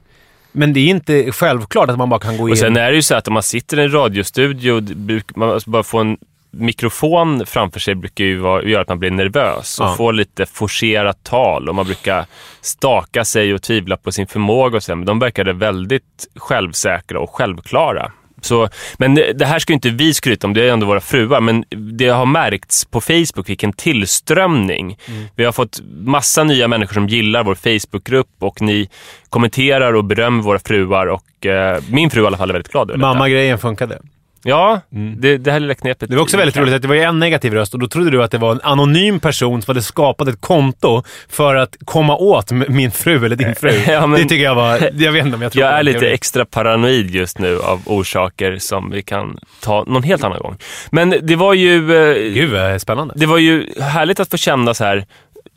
Men 0.52 0.74
det 0.74 0.80
är 0.80 0.88
inte 0.88 1.32
självklart 1.32 1.90
att 1.90 1.98
man 1.98 2.10
bara 2.10 2.20
kan 2.20 2.38
gå 2.38 2.44
Och 2.44 2.50
in... 2.50 2.58
sen 2.58 2.78
är 2.78 2.90
det 2.90 2.96
ju 2.96 3.02
så 3.02 3.16
att 3.16 3.28
om 3.28 3.34
man 3.34 3.44
sitter 3.44 3.80
i 3.80 3.84
en 3.84 3.92
radiostudio, 3.94 4.82
bruk- 4.82 5.36
man 5.36 5.60
bara 5.66 5.84
få 5.84 6.00
en 6.00 6.18
mikrofon 6.54 7.46
framför 7.46 7.80
sig 7.80 7.96
brukar 7.96 8.24
ju 8.24 8.38
vara, 8.38 8.64
göra 8.64 8.82
att 8.82 8.88
man 8.88 9.00
blir 9.00 9.12
nervös 9.12 9.80
och 9.80 9.86
Ja. 9.86 9.96
får 9.96 10.14
lite 10.14 10.46
forcerat 10.46 11.24
tal 11.24 11.70
och 11.70 11.76
man 11.76 11.86
brukar 11.86 12.26
staka 12.62 13.26
sig 13.26 13.54
och 13.54 13.62
tvivla 13.62 13.98
på 13.98 14.12
sin 14.12 14.28
förmåga 14.28 14.78
och 14.78 14.84
så, 14.84 14.96
men 14.96 15.06
de 15.06 15.20
verkade 15.20 15.54
väldigt 15.54 16.28
självsäkra 16.36 17.20
och 17.20 17.30
självklara. 17.36 18.12
Så, 18.42 18.70
men 18.98 19.16
det 19.16 19.34
det 19.34 19.46
här 19.46 19.60
ska 19.60 19.74
ju 19.74 19.76
inte 19.76 19.90
vi 19.90 20.14
skryta 20.14 20.48
om, 20.48 20.54
det 20.54 20.64
är 20.70 20.74
ändå 20.74 20.86
våra 20.88 21.02
fruar, 21.02 21.42
men 21.42 21.64
det 21.70 22.08
har 22.08 22.26
märkts 22.26 22.86
på 22.86 23.02
Facebook 23.02 23.50
vilken 23.50 23.74
tillströmning. 23.74 24.98
Vi 25.36 25.46
har 25.46 25.52
fått 25.52 25.82
massa 26.06 26.44
nya 26.44 26.68
människor 26.68 26.94
som 26.94 27.08
gillar 27.08 27.44
vår 27.44 27.56
Facebookgrupp 27.56 28.28
och 28.40 28.62
ni 28.62 28.90
kommenterar 29.30 29.94
och 29.94 30.04
berömmer 30.06 30.44
våra 30.44 30.60
fruar 30.60 31.08
och 31.08 31.46
eh, 31.46 31.82
min 31.90 32.10
fru 32.10 32.24
i 32.24 32.26
alla 32.28 32.38
fall 32.38 32.50
är 32.50 32.54
väldigt 32.54 32.72
glad 32.72 32.90
över 32.90 32.98
detta. 32.98 33.08
Mamma-grejen 33.14 33.58
funkade. 33.60 34.00
Ja, 34.46 34.82
det, 35.18 35.38
det 35.38 35.52
här 35.52 35.60
lilla 35.60 35.74
knepet. 35.74 36.10
Det 36.10 36.16
var 36.16 36.24
också 36.24 36.38
väldigt 36.38 36.58
roligt 36.58 36.74
att 36.74 36.82
det 36.82 36.88
var 36.88 36.96
en 36.96 37.20
negativ 37.20 37.54
röst 37.54 37.74
och 37.74 37.80
då 37.80 37.88
trodde 37.88 38.10
du 38.10 38.24
att 38.24 38.32
det 38.32 38.38
var 38.38 38.52
en 38.52 38.62
anonym 38.64 39.20
person 39.20 39.62
som 39.62 39.72
hade 39.72 39.82
skapat 39.82 40.28
ett 40.28 40.42
konto 40.42 41.04
för 41.30 41.56
att 41.56 41.78
komma 41.86 42.16
åt 42.18 42.52
min 42.52 42.92
fru 42.92 43.26
eller 43.26 43.36
din 43.36 43.56
fru. 43.56 43.72
Ja, 43.88 44.08
men- 44.08 44.20
det 44.22 44.26
tycker 44.30 44.44
jag 44.44 44.56
var... 44.56 44.90
Jag 44.94 45.12
vet 45.12 45.26
inte 45.26 45.36
om 45.36 45.42
jag 45.42 45.52
tror 45.52 45.66
Jag 45.66 45.80
är 45.80 45.84
lite 45.84 46.10
extra 46.10 46.46
paranoid 46.46 47.10
just 47.10 47.40
nu 47.40 47.60
av 47.60 47.82
orsaker 47.86 48.58
som 48.58 48.90
vi 48.92 49.02
kan 49.02 49.38
ta 49.62 49.84
någon 49.84 50.04
helt 50.04 50.24
annan 50.24 50.40
gång. 50.40 50.58
Men 50.92 51.16
det 51.22 51.36
var 51.36 51.54
ju... 51.54 51.76
eh, 52.12 52.34
Gud 52.34 52.52
vad 52.52 52.82
spännande. 52.82 53.14
Det 53.18 53.26
var 53.26 53.38
ju 53.38 53.68
härligt 53.82 54.20
att 54.20 54.30
få 54.30 54.38
känna 54.38 54.74
så 54.74 54.84
här. 54.84 55.06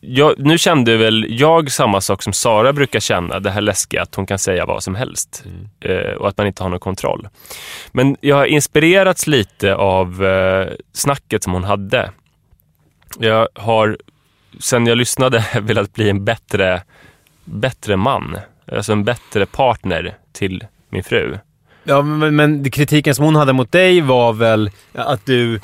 Jag, 0.09 0.35
nu 0.39 0.59
kände 0.59 0.97
väl 0.97 1.27
jag 1.29 1.71
samma 1.71 2.01
sak 2.01 2.23
som 2.23 2.33
Sara 2.33 2.73
brukar 2.73 3.01
känna, 3.01 3.41
det 3.41 3.51
här 3.51 3.61
läskiga 3.61 4.03
att 4.03 4.15
hon 4.15 4.27
kan 4.27 4.39
säga 4.39 4.67
vad 4.67 4.83
som 4.83 4.95
helst 4.95 5.45
eh, 5.81 6.13
och 6.13 6.29
att 6.29 6.39
man 6.39 6.47
inte 6.47 6.63
har 6.63 6.71
någon 6.71 6.81
kontroll. 6.81 7.29
Men 7.93 8.17
jag 8.21 8.37
har 8.37 8.45
inspirerats 8.45 9.27
lite 9.27 9.75
av 9.75 10.25
eh, 10.25 10.73
snacket 10.93 11.43
som 11.43 11.53
hon 11.53 11.65
hade. 11.65 12.11
Jag 13.19 13.49
har, 13.55 13.99
sen 14.61 14.87
jag 14.87 14.99
lyssnade, 14.99 15.45
velat 15.61 15.93
bli 15.95 16.11
en 16.11 16.25
bättre, 16.25 16.83
bättre 17.45 17.97
man. 17.97 18.39
Alltså 18.73 18.93
en 18.93 19.05
bättre 19.05 19.47
partner 19.47 20.17
till 20.33 20.65
min 20.89 21.05
fru. 21.05 21.39
Ja, 21.85 22.03
men, 22.03 22.37
men 22.37 22.71
kritiken 22.71 23.15
som 23.15 23.25
hon 23.25 23.37
hade 23.37 23.53
mot 23.53 23.73
dig 23.73 24.01
var 24.01 24.33
väl 24.33 24.71
att 24.93 25.27
du, 25.27 25.61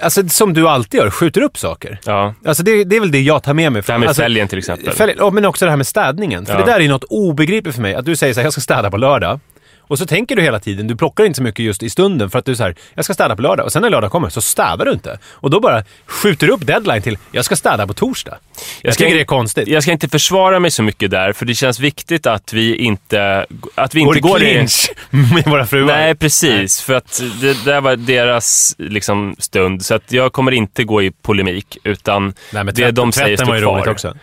alltså 0.00 0.28
som 0.28 0.52
du 0.54 0.68
alltid 0.68 1.00
gör, 1.00 1.10
skjuter 1.10 1.40
upp 1.40 1.58
saker. 1.58 1.98
Ja, 2.04 2.34
Alltså 2.46 2.62
det, 2.62 2.84
det 2.84 2.96
är 2.96 3.00
väl 3.00 3.10
det 3.10 3.20
jag 3.20 3.42
tar 3.42 3.54
med 3.54 3.72
mig. 3.72 3.82
det 3.86 3.92
här 3.92 3.98
med 3.98 4.08
alltså, 4.08 4.22
fälgen 4.22 4.48
till 4.48 4.58
exempel. 4.58 4.92
Fälgen, 4.94 5.34
men 5.34 5.44
också 5.44 5.64
det 5.64 5.70
här 5.70 5.76
med 5.76 5.86
städningen. 5.86 6.46
För 6.46 6.52
Ja. 6.52 6.58
det 6.64 6.72
där 6.72 6.80
är 6.80 6.88
något 6.88 7.04
obegripligt 7.04 7.74
för 7.74 7.82
mig. 7.82 7.94
Att 7.94 8.04
du 8.04 8.16
säger 8.16 8.34
så 8.34 8.40
här, 8.40 8.46
jag 8.46 8.52
ska 8.52 8.60
städa 8.60 8.90
på 8.90 8.96
lördag. 8.96 9.40
Och 9.88 9.98
så 9.98 10.06
tänker 10.06 10.36
du 10.36 10.42
hela 10.42 10.60
tiden, 10.60 10.86
du 10.86 10.96
plockar 10.96 11.24
inte 11.24 11.36
så 11.36 11.42
mycket 11.42 11.64
just 11.64 11.82
i 11.82 11.90
stunden 11.90 12.30
för 12.30 12.38
att 12.38 12.44
du 12.44 12.54
här, 12.54 12.74
jag 12.94 13.04
ska 13.04 13.14
städa 13.14 13.36
på 13.36 13.42
lördag. 13.42 13.66
Och 13.66 13.72
sen 13.72 13.82
när 13.82 13.90
lördag 13.90 14.10
kommer 14.10 14.28
så 14.28 14.40
städar 14.40 14.84
du 14.84 14.92
inte. 14.92 15.18
Och 15.32 15.50
då 15.50 15.60
bara 15.60 15.84
skjuter 16.06 16.46
du 16.46 16.52
upp 16.52 16.66
deadline 16.66 17.02
till, 17.02 17.18
jag 17.32 17.44
ska 17.44 17.56
städa 17.56 17.86
på 17.86 17.94
torsdag. 17.94 18.38
Jag, 18.82 18.94
ska 18.94 18.98
tycker 18.98 19.10
in- 19.10 19.16
det 19.16 19.22
är 19.22 19.24
konstigt. 19.24 19.68
Jag 19.68 19.82
ska 19.82 19.92
inte 19.92 20.08
försvara 20.08 20.60
mig 20.60 20.70
så 20.70 20.82
mycket 20.82 21.10
där, 21.10 21.32
för 21.32 21.46
det 21.46 21.54
känns 21.54 21.80
viktigt 21.80 22.26
att 22.26 22.52
vi 22.52 22.76
inte, 22.76 23.46
att 23.74 23.94
vi 23.94 24.00
inte 24.00 24.20
går 24.20 24.28
går 24.30 24.42
i 24.42 24.50
i... 24.50 24.54
clinch 24.54 24.90
med 25.34 25.44
våra 25.46 25.66
fruar. 25.66 25.86
Nej, 25.86 26.14
precis. 26.14 26.80
För 26.80 26.94
att 26.94 27.22
det 27.40 27.64
där 27.64 27.80
var 27.80 27.96
deras 27.96 28.74
liksom, 28.78 29.36
stund. 29.38 29.84
Så 29.84 29.94
att 29.94 30.12
jag 30.12 30.32
kommer 30.32 30.52
inte 30.52 30.84
gå 30.84 31.02
i 31.02 31.10
polemik, 31.10 31.78
utan 31.84 32.34
Nej, 32.52 32.64
men 32.64 32.74
det 32.74 32.90
de 32.90 33.12
säger 33.12 33.36
står 33.36 33.46
kvar. 33.46 33.56
roligt 33.56 33.86
också. 33.86 34.14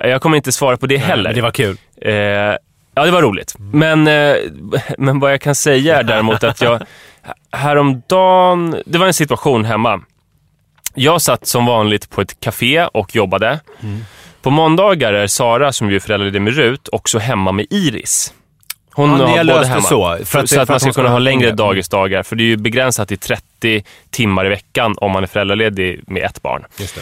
Jag 0.00 0.20
kommer 0.20 0.36
inte 0.36 0.52
svara 0.52 0.76
på 0.76 0.86
det 0.86 0.96
heller. 0.96 1.22
Men 1.30 1.34
det 1.34 1.40
var 1.42 1.50
kul. 1.50 1.76
Eh, 2.02 2.12
ja, 2.96 3.04
det 3.04 3.10
var 3.10 3.22
roligt. 3.22 3.54
Men, 3.58 4.06
eh, 4.06 4.34
men 4.98 5.20
vad 5.20 5.32
jag 5.32 5.40
kan 5.40 5.54
säga 5.54 5.98
är 5.98 6.02
däremot 6.02 6.44
att 6.44 6.60
jag 6.60 6.82
häromdagen, 7.52 8.76
det 8.86 8.98
var 8.98 9.06
en 9.06 9.14
situation 9.14 9.64
hemma. 9.64 10.00
Jag 10.94 11.22
satt 11.22 11.46
som 11.46 11.66
vanligt 11.66 12.10
på 12.10 12.20
ett 12.20 12.40
café 12.40 12.86
och 12.86 13.14
jobbade. 13.16 13.60
På 14.42 14.50
måndagar 14.50 15.12
är 15.12 15.26
Sara, 15.26 15.72
som 15.72 15.90
ju 15.90 15.96
är 15.96 16.00
föräldraledig 16.00 16.42
med 16.42 16.56
Rut, 16.56 16.88
också 16.92 17.18
hemma 17.18 17.52
med 17.52 17.66
Iris. 17.70 18.32
Hon 18.92 19.10
Ja, 19.20 19.26
har 19.26 19.44
både 19.44 19.66
hemma. 19.66 19.80
så, 19.82 20.18
för 20.24 20.38
att- 20.38 20.50
för 20.50 20.60
att 20.60 20.68
man 20.68 20.80
ska 20.80 20.92
kunna 20.92 21.08
ha 21.08 21.18
längre. 21.18 21.50
dagisdagar. 21.52 22.22
För 22.22 22.36
det 22.36 22.42
är 22.42 22.46
ju 22.46 22.56
begränsat 22.56 23.08
till 23.08 23.18
30 23.18 23.84
timmar 24.10 24.46
i 24.46 24.48
veckan 24.48 24.94
om 24.98 25.12
man 25.12 25.22
är 25.22 25.26
föräldraledig 25.26 26.00
med 26.06 26.22
ett 26.22 26.42
barn. 26.42 26.64
Just 26.76 26.94
det. 26.94 27.00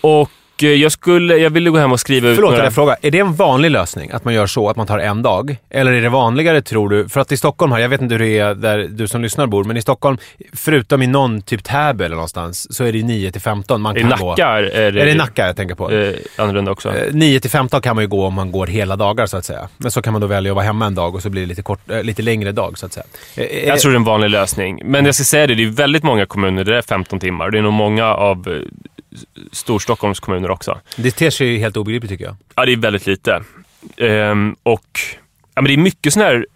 Och 0.00 0.30
eh, 0.64 0.70
jag, 0.70 0.92
skulle, 0.92 1.36
jag 1.36 1.50
ville 1.50 1.70
gå 1.70 1.78
hem 1.78 1.92
och 1.92 2.00
skriva 2.00 2.28
ut 2.28 2.34
Förlåt 2.36 2.50
några... 2.50 2.64
jag 2.64 2.74
frågar, 2.74 2.96
är 3.02 3.10
det 3.10 3.18
en 3.18 3.34
vanlig 3.34 3.70
lösning 3.70 4.10
att 4.10 4.24
man 4.24 4.34
gör 4.34 4.46
så, 4.46 4.68
att 4.70 4.76
man 4.76 4.86
tar 4.86 4.98
en 4.98 5.22
dag? 5.22 5.56
Eller 5.70 5.92
är 5.92 6.02
det 6.02 6.08
vanligare 6.08 6.62
tror 6.62 6.88
du? 6.88 7.08
För 7.08 7.20
att 7.20 7.32
i 7.32 7.36
Stockholm 7.36 7.72
här, 7.72 7.78
jag 7.78 7.88
vet 7.88 8.00
inte 8.00 8.14
hur 8.14 8.18
det 8.18 8.38
är 8.38 8.54
där 8.54 8.86
du 8.90 9.08
som 9.08 9.22
lyssnar 9.22 9.46
bor, 9.46 9.64
men 9.64 9.76
i 9.76 9.82
Stockholm, 9.82 10.18
förutom 10.52 11.02
i 11.02 11.06
någon 11.06 11.42
typ 11.42 11.64
Täby 11.64 12.04
eller 12.04 12.16
någonstans, 12.16 12.76
så 12.76 12.84
är 12.84 12.92
det 12.92 13.02
9 13.02 13.32
till 13.32 13.40
15 13.40 13.80
man 13.80 13.96
I 13.96 14.00
kan 14.00 14.08
Nacka 14.08 14.22
gå. 14.24 14.34
är 14.38 14.62
det, 14.62 15.02
Är 15.02 15.06
det 15.06 15.14
Nacka 15.14 15.46
jag 15.46 15.56
tänker 15.56 15.74
på? 15.74 15.90
eh, 15.92 16.14
annorlunda 16.36 16.70
också. 16.70 16.88
Eh, 16.88 17.12
9 17.14 17.40
till 17.40 17.50
15 17.50 17.80
kan 17.80 17.96
man 17.96 18.04
ju 18.04 18.08
gå 18.08 18.26
om 18.26 18.34
man 18.34 18.52
går 18.52 18.66
hela 18.66 18.96
dagar 18.96 19.26
så 19.26 19.36
att 19.36 19.44
säga. 19.44 19.68
Men 19.76 19.90
så 19.90 20.02
kan 20.02 20.12
man 20.12 20.20
då 20.20 20.26
välja 20.26 20.50
att 20.52 20.56
vara 20.56 20.64
hemma 20.66 20.86
en 20.86 20.94
dag 20.94 21.14
och 21.14 21.22
så 21.22 21.30
blir 21.30 21.42
det 21.42 21.48
lite, 21.48 21.62
kort, 21.62 21.90
eh, 21.90 22.02
lite 22.02 22.22
längre 22.22 22.52
dag 22.52 22.78
så 22.78 22.86
att 22.86 22.92
säga. 22.92 23.06
Eh, 23.36 23.44
eh, 23.44 23.68
Jag 23.68 23.78
tror 23.80 23.90
det 23.92 23.94
är 23.94 23.98
en 23.98 24.04
vanlig 24.04 24.30
lösning. 24.30 24.80
Men 24.84 25.04
jag 25.04 25.14
ska 25.14 25.24
säga 25.24 25.46
det, 25.46 25.54
det 25.54 25.62
är 25.64 25.66
väldigt 25.70 26.02
många 26.02 26.26
kommuner 26.26 26.64
där 26.64 26.72
det 26.72 26.78
är 26.78 26.82
15 26.82 27.20
timmar. 27.20 27.50
Det 27.50 27.58
är 27.58 27.62
nog 27.62 27.72
många 27.72 28.04
av 28.06 28.48
eh, 28.48 28.54
Storstockholms 29.52 30.20
kommuner 30.20 30.50
också. 30.50 30.80
Det 30.96 31.10
ter 31.10 31.30
sig 31.30 31.46
ju 31.46 31.58
helt 31.58 31.76
obegripligt 31.76 32.10
tycker 32.10 32.24
jag. 32.24 32.36
Ja, 32.54 32.64
det 32.64 32.72
är 32.72 32.76
väldigt 32.76 33.06
lite. 33.06 33.42
Ehm, 33.96 34.56
och 34.62 35.00
ja, 35.54 35.62
men 35.62 35.64
det 35.64 35.72
är 35.72 35.76
mycket 35.76 36.12
sådana 36.12 36.30
här 36.30 36.46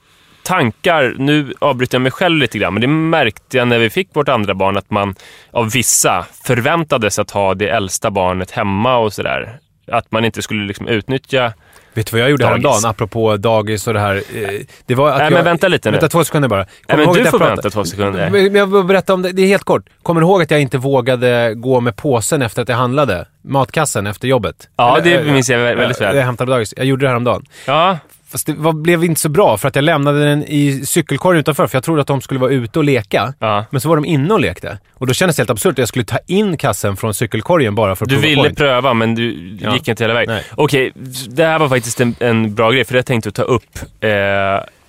tankar. 0.42 1.14
Nu 1.18 1.54
avbryter 1.58 1.94
jag 1.94 2.02
mig 2.02 2.12
själv 2.12 2.38
lite 2.38 2.58
grann, 2.58 2.74
men 2.74 2.80
det 2.80 2.86
märkte 2.86 3.56
jag 3.56 3.68
när 3.68 3.78
vi 3.78 3.90
fick 3.90 4.08
vårt 4.16 4.28
andra 4.28 4.54
barn 4.54 4.76
att 4.76 4.90
man 4.90 5.14
av 5.50 5.70
vissa 5.70 6.26
förväntades 6.44 7.18
att 7.18 7.30
ha 7.30 7.54
det 7.54 7.68
äldsta 7.68 8.10
barnet 8.10 8.50
hemma 8.50 8.96
och 8.96 9.12
sådär. 9.12 9.58
Att 9.86 10.12
man 10.12 10.24
inte 10.24 10.42
skulle 10.42 10.64
liksom 10.64 10.88
utnyttja... 10.88 11.52
Vet 11.94 12.06
du 12.06 12.10
vad 12.16 12.20
jag 12.20 12.30
gjorde 12.30 12.44
Dagis. 12.44 12.50
häromdagen, 12.64 12.90
apropå 12.90 13.36
dagis 13.36 13.86
och 13.86 13.94
det 13.94 14.00
här? 14.00 14.14
Eh, 14.16 14.48
Det 14.86 14.94
var 14.94 15.10
att 15.10 15.16
Nej, 15.18 15.24
jag... 15.24 15.32
men 15.32 15.44
vänta 15.44 15.68
lite 15.68 15.90
nu. 15.90 15.92
Vänta 15.96 16.08
två 16.08 16.24
sekunder 16.24 16.48
bara. 16.48 16.66
Nej, 16.88 16.96
men 16.98 16.98
du 16.98 17.04
får 17.24 17.30
pratade- 17.38 17.50
vänta 17.50 17.70
två 17.70 17.84
sekunder. 17.84 18.30
Men 18.30 18.54
jag 18.54 18.66
vill 18.66 18.84
berätta 18.84 19.14
om 19.14 19.22
det, 19.22 19.32
det 19.32 19.42
är 19.42 19.46
helt 19.46 19.64
kort. 19.64 19.82
Kommer 20.02 20.20
du 20.20 20.26
ihåg 20.26 20.42
att 20.42 20.50
jag 20.50 20.60
inte 20.60 20.78
vågade 20.78 21.52
gå 21.54 21.80
med 21.80 21.96
påsen 21.96 22.42
efter 22.42 22.62
att 22.62 22.68
jag 22.68 22.76
handlade? 22.76 23.26
Matkassen 23.44 24.06
efter 24.06 24.28
jobbet? 24.28 24.68
Ja, 24.76 24.98
Eller, 24.98 25.04
det 25.10 25.28
eh, 25.28 25.32
minns 25.32 25.50
jag 25.50 25.58
vä- 25.58 25.76
väldigt 25.76 26.00
eh, 26.00 26.06
väl. 26.06 26.16
Jag 26.16 26.24
hämtade 26.24 26.46
på 26.46 26.52
dagis. 26.52 26.74
Jag 26.76 26.86
gjorde 26.86 27.04
det 27.04 27.08
häromdagen. 27.08 27.44
Ja, 27.66 27.98
Fast 28.32 28.46
det 28.46 28.52
var, 28.52 28.72
blev 28.72 29.04
inte 29.04 29.20
så 29.20 29.28
bra 29.28 29.56
för 29.58 29.68
att 29.68 29.74
jag 29.76 29.82
lämnade 29.84 30.24
den 30.24 30.44
i 30.44 30.82
cykelkorgen 30.86 31.40
utanför 31.40 31.66
för 31.66 31.76
jag 31.76 31.84
trodde 31.84 32.00
att 32.00 32.06
de 32.06 32.20
skulle 32.20 32.40
vara 32.40 32.50
ute 32.50 32.78
och 32.78 32.84
leka. 32.84 33.34
ja. 33.38 33.64
Men 33.70 33.80
så 33.80 33.88
var 33.88 33.96
de 33.96 34.04
inne 34.04 34.34
och 34.34 34.40
lekte. 34.40 34.78
Och 34.94 35.06
då 35.06 35.12
kändes 35.14 35.36
det 35.36 35.40
helt 35.40 35.50
absurt 35.50 35.72
att 35.72 35.78
jag 35.78 35.88
skulle 35.88 36.04
ta 36.04 36.18
in 36.26 36.56
kassen 36.56 36.96
från 36.96 37.14
cykelkorgen 37.14 37.74
bara 37.74 37.96
för 37.96 38.04
att 38.04 38.08
Du 38.08 38.14
prova 38.14 38.28
ville 38.28 38.36
korgen. 38.42 38.54
pröva, 38.54 38.94
men 38.94 39.14
du 39.14 39.56
Ja. 39.60 39.74
gick 39.74 39.88
inte 39.88 40.04
hela 40.04 40.14
vägen. 40.14 40.34
Nej. 40.34 40.44
Okej, 40.54 40.92
det 41.28 41.44
här 41.44 41.58
var 41.58 41.68
faktiskt 41.68 42.00
en, 42.00 42.14
en 42.18 42.54
bra 42.54 42.70
grej, 42.70 42.84
för 42.84 42.94
det 42.94 43.02
tänkte 43.02 43.26
jag 43.26 43.34
ta 43.34 43.42
upp. 43.42 43.78
Eh, 44.00 44.08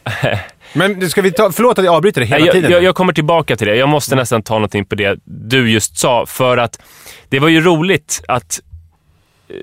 Men 0.74 1.00
du, 1.00 1.10
ska 1.10 1.22
vi 1.22 1.32
ta, 1.32 1.52
förlåt 1.52 1.80
att 1.80 1.86
jag 1.86 1.94
avbryter 1.96 2.22
det 2.22 2.28
hela 2.28 2.46
jag, 2.46 2.54
tiden. 2.56 2.72
jag, 2.72 2.84
jag 2.84 2.96
kommer 2.96 3.14
tillbaka 3.14 3.56
till 3.56 3.68
det. 3.68 3.76
Jag 3.76 3.90
måste 3.90 4.16
nästan 4.16 4.44
ta 4.44 4.54
någonting 4.54 4.86
på 4.86 4.96
det 4.96 5.20
du 5.26 5.72
just 5.72 5.98
sa. 5.98 6.26
För 6.26 6.58
att 6.58 6.80
det 7.30 7.40
var 7.40 7.48
ju 7.50 7.62
roligt 7.62 8.22
att 8.28 8.60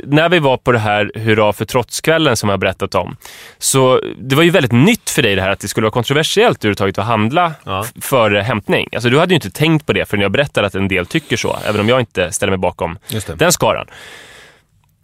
när 0.05 0.29
vi 0.29 0.39
var 0.39 0.57
på 0.57 0.73
det 0.73 0.79
här 0.79 1.11
Hurra 1.15 1.53
för 1.53 1.65
trots-kvällen 1.65 2.37
som 2.37 2.49
jag 2.49 2.53
har 2.53 2.59
berättat 2.59 2.95
om, 2.95 3.17
så 3.59 4.01
det 4.19 4.37
var 4.37 4.43
ju 4.43 4.51
väldigt 4.51 4.73
nytt 4.73 5.11
för 5.11 5.23
dig 5.23 5.35
det 5.35 5.43
här 5.43 5.51
att 5.51 5.61
det 5.61 5.69
skulle 5.69 5.85
vara 5.85 5.93
kontroversiellt 5.93 6.59
överhuvudtaget 6.65 6.99
att 6.99 7.05
handla 7.07 7.53
Ja. 7.65 7.85
före 8.01 8.41
hämtning. 8.41 8.89
Alltså 8.93 9.11
du 9.11 9.19
hade 9.19 9.33
ju 9.33 9.35
inte 9.35 9.51
tänkt 9.51 9.87
på 9.87 9.93
det 9.93 10.05
förrän 10.09 10.21
jag 10.23 10.33
berättade 10.33 10.67
att 10.67 10.75
en 10.75 10.89
del 10.89 11.07
tycker 11.07 11.37
så, 11.37 11.57
även 11.69 11.81
om 11.81 11.89
jag 11.89 12.01
inte 12.01 12.33
ställer 12.33 12.51
mig 12.51 12.59
bakom 12.59 12.99
den 13.37 13.53
skaran. 13.53 13.87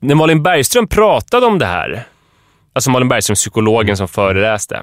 När 0.00 0.14
Malin 0.14 0.42
Bergström 0.42 0.88
pratade 0.88 1.46
om 1.46 1.58
det 1.58 1.66
här, 1.66 2.02
alltså 2.72 2.90
Malin 2.90 3.08
Bergström, 3.08 3.34
psykologen 3.34 3.96
som 3.96 4.08
föreläste, 4.08 4.74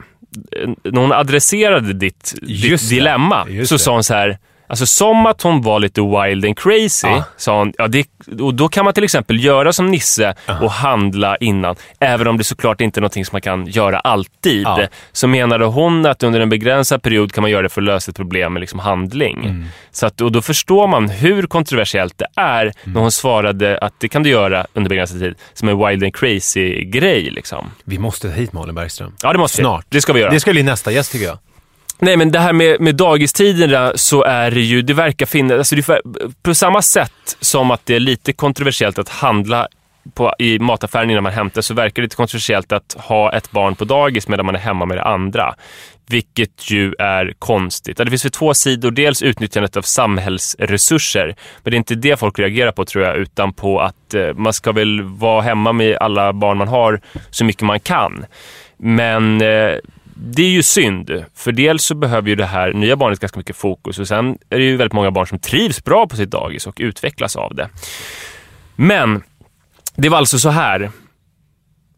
eh, 0.52 0.70
när 0.84 1.02
hon 1.02 1.12
adresserade 1.12 1.94
ditt, 1.94 2.34
ditt 2.42 2.90
dilemma 2.90 3.46
Just 3.50 3.70
så 3.70 3.76
det. 3.76 3.80
sa 3.80 3.94
hon 3.94 4.04
så 4.04 4.14
här, 4.14 4.38
alltså 4.74 4.86
som 4.86 5.26
att 5.26 5.42
hon 5.42 5.62
var 5.62 5.80
lite 5.80 6.02
wild 6.02 6.46
and 6.46 6.58
crazy, 6.60 7.08
Ja. 7.08 7.24
sa 7.38 7.58
hon, 7.58 7.74
ja, 7.78 7.88
det, 7.88 8.06
och 8.42 8.54
då 8.54 8.68
kan 8.68 8.86
man 8.86 8.94
till 8.94 9.04
exempel 9.04 9.44
göra 9.44 9.74
som 9.74 9.86
Nisse 9.86 10.36
och 10.62 10.72
handla 10.72 11.38
innan, 11.38 11.76
även 12.00 12.28
om 12.28 12.38
det 12.38 12.44
såklart 12.44 12.82
inte 12.82 13.00
är 13.00 13.02
någonting 13.02 13.26
som 13.26 13.34
man 13.36 13.42
kan 13.42 13.66
göra 13.68 14.00
alltid. 14.00 14.64
Ja. 14.68 14.88
Så 15.12 15.28
menade 15.28 15.66
hon 15.66 16.06
att 16.06 16.24
under 16.24 16.40
en 16.40 16.50
begränsad 16.50 17.02
period 17.04 17.32
kan 17.34 17.42
man 17.42 17.52
göra 17.52 17.62
det 17.62 17.70
för 17.70 17.82
att 17.82 17.86
lösa 17.86 18.10
ett 18.12 18.16
problem 18.18 18.54
med 18.54 18.60
liksom 18.60 18.80
handling. 18.80 19.38
Mm. 19.46 19.66
Så 19.92 20.06
att, 20.06 20.22
och 20.22 20.32
då 20.32 20.42
förstår 20.42 20.88
man 20.88 21.10
hur 21.10 21.48
kontroversiellt 21.48 22.18
det 22.18 22.28
är 22.36 22.64
Mm. 22.64 22.74
när 22.94 23.02
hon 23.02 23.12
svarade 23.12 23.78
att 23.78 23.94
det 24.00 24.08
kan 24.08 24.24
du 24.24 24.30
göra 24.30 24.66
under 24.74 24.90
begränsad 24.90 25.20
tid, 25.20 25.36
som 25.54 25.70
en 25.70 25.88
wild 25.88 26.04
and 26.04 26.16
crazy 26.16 26.84
grej. 26.86 27.30
Liksom. 27.30 27.72
Vi 27.84 28.00
måste 28.00 28.28
ta 28.30 28.34
hit 28.34 28.54
Malin 28.54 28.76
Bergström. 28.76 29.14
Ja, 29.24 29.34
det 29.34 29.40
måste 29.40 29.58
vi. 29.62 29.64
Snart. 29.64 29.86
Det 29.90 30.02
ska 30.02 30.14
vi 30.14 30.20
göra. 30.20 30.32
Det 30.32 30.40
ska 30.40 30.52
bli 30.52 30.64
nästa 30.64 30.92
gäst 30.92 31.12
tycker 31.12 31.26
jag. 31.26 31.38
Nej, 32.04 32.18
men 32.18 32.32
det 32.32 32.40
här 32.40 32.54
med, 32.54 32.82
med 32.82 32.96
dagistiderna 32.96 33.92
så 33.96 34.24
är 34.24 34.52
det 34.52 34.62
ju, 34.62 34.82
det 34.82 34.94
verkar 34.94 35.26
finnas, 35.26 35.58
alltså 35.58 35.76
det 35.76 35.80
är 35.80 35.84
för, 35.84 36.02
på 36.42 36.56
samma 36.56 36.82
sätt 36.82 37.38
som 37.40 37.72
att 37.72 37.86
det 37.86 37.96
är 37.96 38.00
lite 38.00 38.34
kontroversiellt 38.34 39.00
att 39.00 39.10
handla 39.10 39.68
på, 40.14 40.34
i 40.40 40.60
mataffären 40.60 41.10
innan 41.10 41.24
man 41.24 41.32
hämtar 41.32 41.62
så 41.62 41.74
verkar 41.74 41.96
det 41.96 42.02
lite 42.02 42.16
kontroversiellt 42.16 42.72
att 42.72 42.96
ha 43.00 43.34
ett 43.34 43.52
barn 43.52 43.76
på 43.76 43.86
dagis 43.86 44.28
medan 44.28 44.46
man 44.46 44.56
är 44.56 44.60
hemma 44.60 44.86
med 44.86 44.98
det 44.98 45.04
andra. 45.04 45.56
Vilket 46.08 46.72
ju 46.72 46.94
är 47.00 47.34
konstigt. 47.40 47.98
Det 47.98 48.10
finns 48.10 48.26
ju 48.26 48.30
två 48.30 48.54
sidor. 48.54 48.92
Dels 48.92 49.22
utnyttjandet 49.22 49.78
av 49.78 49.82
samhällsresurser. 49.82 51.36
Men 51.64 51.72
det 51.72 51.76
är 51.76 51.78
inte 51.78 51.96
det 51.96 52.20
folk 52.20 52.40
reagerar 52.40 52.72
på 52.72 52.86
tror 52.86 53.06
jag, 53.06 53.18
utan 53.18 53.54
på 53.54 53.82
att 53.82 54.14
eh, 54.14 54.34
man 54.34 54.54
ska 54.54 54.72
väl 54.72 55.02
vara 55.02 55.42
hemma 55.42 55.74
med 55.74 55.98
alla 55.98 56.34
barn 56.34 56.58
man 56.58 56.68
har 56.68 57.02
så 57.30 57.46
mycket 57.46 57.62
man 57.62 57.80
kan. 57.80 58.26
Men 58.78 59.42
eh, 59.42 59.76
det 60.16 60.44
är 60.44 60.50
ju 60.50 60.64
synd, 60.64 61.26
för 61.36 61.52
dels 61.52 61.84
så 61.84 61.96
behöver 61.96 62.30
ju 62.30 62.36
det 62.36 62.46
här 62.46 62.74
nya 62.74 62.96
barnet 62.96 63.20
ganska 63.20 63.40
mycket 63.40 63.56
fokus 63.56 64.00
och 64.00 64.08
sen 64.08 64.38
är 64.50 64.58
det 64.58 64.64
ju 64.64 64.78
väldigt 64.78 64.94
många 64.94 65.12
barn 65.12 65.28
som 65.28 65.40
trivs 65.40 65.84
bra 65.84 66.08
på 66.08 66.16
sitt 66.16 66.30
dagis 66.30 66.68
och 66.68 66.76
utvecklas 66.80 67.36
av 67.36 67.56
det. 67.56 67.70
Men 68.76 69.24
det 69.96 70.10
var 70.10 70.18
alltså 70.18 70.40
så 70.40 70.50
här. 70.50 70.92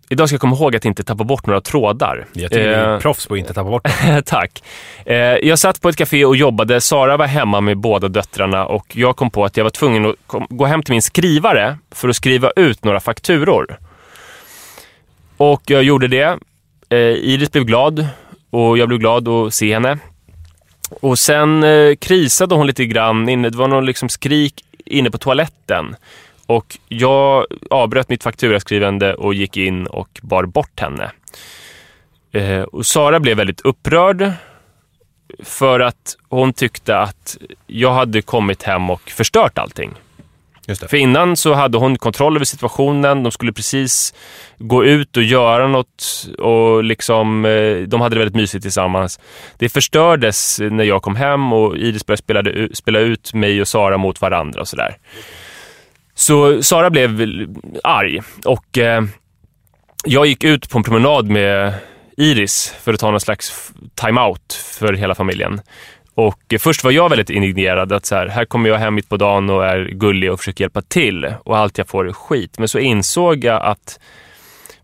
Idag 0.09 0.29
ska 0.29 0.33
jag 0.33 0.41
komma 0.41 0.55
ihåg 0.55 0.75
att 0.75 0.85
inte 0.85 1.03
tappa 1.03 1.23
bort 1.23 1.45
några 1.45 1.61
trådar. 1.61 2.25
Jag 2.33 2.51
tycker 2.51 2.71
Eh, 2.71 2.89
är 2.89 2.99
proffs 2.99 3.27
på 3.27 3.33
att 3.33 3.37
inte 3.37 3.53
tappa 3.53 3.69
bort 3.69 3.83
den. 3.83 4.23
Tack. 4.25 4.63
Eh, 5.05 5.15
jag 5.17 5.59
satt 5.59 5.81
på 5.81 5.89
ett 5.89 5.95
café 5.95 6.25
och 6.25 6.35
jobbade. 6.35 6.81
Sara 6.81 7.17
var 7.17 7.25
hemma 7.25 7.61
med 7.61 7.77
båda 7.77 8.07
döttrarna 8.07 8.65
och 8.65 8.95
jag 8.95 9.15
kom 9.15 9.31
på 9.31 9.45
att 9.45 9.57
jag 9.57 9.63
var 9.63 9.71
tvungen 9.71 10.05
att 10.05 10.15
kom, 10.27 10.47
gå 10.49 10.65
hem 10.65 10.83
till 10.83 10.93
min 10.93 11.01
skrivare 11.01 11.77
för 11.91 12.09
att 12.09 12.15
skriva 12.15 12.51
ut 12.55 12.83
några 12.83 12.99
fakturor. 12.99 13.79
Och 15.37 15.61
jag 15.65 15.83
gjorde 15.83 16.07
det. 16.07 16.39
Eh, 16.95 17.01
Iris 17.01 17.51
blev 17.51 17.65
glad 17.65 18.07
och 18.49 18.77
jag 18.77 18.87
blev 18.87 18.99
glad 18.99 19.27
att 19.27 19.53
se 19.53 19.73
henne. 19.73 19.97
Och 20.89 21.19
sen 21.19 21.63
eh, 21.63 21.95
krisade 21.95 22.55
hon 22.55 22.67
lite 22.67 22.85
grann. 22.85 23.29
Inne, 23.29 23.49
det 23.49 23.57
var 23.57 23.67
någon 23.67 23.85
liksom 23.85 24.09
skrik 24.09 24.65
inne 24.85 25.11
på 25.11 25.17
toaletten. 25.17 25.95
Och 26.45 26.77
jag 26.87 27.45
avbröt 27.69 28.09
mitt 28.09 28.23
fakturaskrivande 28.23 29.13
och 29.13 29.33
gick 29.33 29.57
in 29.57 29.87
och 29.87 30.19
bar 30.21 30.45
bort 30.45 30.79
henne. 30.79 31.11
Eh, 32.31 32.61
och 32.61 32.85
Sara 32.85 33.19
blev 33.19 33.37
väldigt 33.37 33.61
upprörd 33.61 34.31
för 35.43 35.79
att 35.79 36.17
hon 36.29 36.53
tyckte 36.53 36.97
att 36.97 37.37
jag 37.67 37.93
hade 37.93 38.21
kommit 38.21 38.63
hem 38.63 38.89
och 38.89 39.09
förstört 39.09 39.57
allting. 39.57 39.93
För 40.67 40.95
innan 40.95 41.37
så 41.37 41.53
hade 41.53 41.77
hon 41.77 41.97
kontroll 41.97 42.35
över 42.35 42.45
situationen. 42.45 43.23
De 43.23 43.31
skulle 43.31 43.53
precis 43.53 44.13
gå 44.57 44.85
ut 44.85 45.17
och 45.17 45.23
göra 45.23 45.67
något 45.67 46.27
och 46.39 46.83
liksom, 46.83 47.45
eh, 47.45 47.77
de 47.77 48.01
hade 48.01 48.15
det 48.15 48.19
väldigt 48.19 48.35
mysigt 48.35 48.61
tillsammans. 48.61 49.19
Det 49.57 49.69
förstördes 49.69 50.59
när 50.59 50.83
jag 50.83 51.01
kom 51.01 51.15
hem 51.15 51.53
och 51.53 51.77
Iris 51.77 52.05
började 52.05 52.21
spela, 52.23 52.67
spela 52.73 52.99
ut 52.99 53.33
mig 53.33 53.61
och 53.61 53.67
Sara 53.67 53.97
mot 53.97 54.21
varandra 54.21 54.61
och 54.61 54.67
sådär. 54.67 54.97
Så 56.15 56.63
Sara 56.63 56.89
blev 56.89 57.21
arg 57.83 58.21
och 58.45 58.77
eh, 58.77 59.03
jag 60.05 60.25
gick 60.25 60.43
ut 60.43 60.69
på 60.69 60.77
en 60.77 60.83
promenad 60.83 61.29
med 61.29 61.73
Iris 62.17 62.75
för 62.81 62.93
att 62.93 62.99
ta 62.99 63.11
någon 63.11 63.19
slags 63.19 63.71
time-out 63.95 64.53
för 64.79 64.93
hela 64.93 65.15
familjen. 65.15 65.61
Och 66.15 66.53
eh, 66.53 66.59
först 66.59 66.83
var 66.83 66.91
jag 66.91 67.09
väldigt 67.09 67.29
indignerad 67.29 67.93
att 67.93 68.05
så 68.05 68.15
här, 68.15 68.27
här 68.27 68.45
kommer 68.45 68.69
jag 68.69 68.77
hem 68.77 68.95
mitt 68.95 69.09
på 69.09 69.17
dagen 69.17 69.49
och 69.49 69.65
är 69.65 69.85
gullig 69.85 70.31
och 70.31 70.39
försöker 70.39 70.63
hjälpa 70.63 70.81
till 70.81 71.33
och 71.43 71.57
allt 71.57 71.77
jag 71.77 71.87
får 71.87 72.07
är 72.07 72.13
skit. 72.13 72.59
Men 72.59 72.67
så 72.67 72.79
insåg 72.79 73.43
jag 73.43 73.61
att 73.61 73.99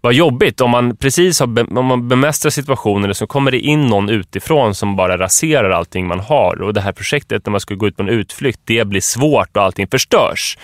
vad 0.02 0.14
jobbigt 0.14 0.62
om 0.62 0.70
man 0.72 0.98
precis 0.98 1.40
har 1.40 1.48
be- 1.48 1.80
om 1.80 1.86
man 1.86 2.08
bemästrar 2.08 2.50
situationen 2.50 3.16
så 3.16 3.28
kommer 3.28 3.52
det 3.52 3.60
in 3.60 3.88
någon 3.88 4.10
utifrån 4.10 4.76
som 4.76 4.96
bara 4.96 5.18
raserar 5.18 5.70
allting 5.70 6.08
man 6.08 6.20
har. 6.20 6.62
Och 6.62 6.74
det 6.74 6.82
här 6.82 6.92
projektet 6.92 7.46
när 7.46 7.52
man 7.52 7.60
ska 7.60 7.76
gå 7.76 7.88
ut 7.88 7.98
på 7.98 8.04
en 8.04 8.10
utflykt, 8.10 8.60
det 8.66 8.86
blir 8.86 9.02
svårt 9.02 9.58
och 9.58 9.64
allting 9.64 9.88
förstörs. 9.88 10.58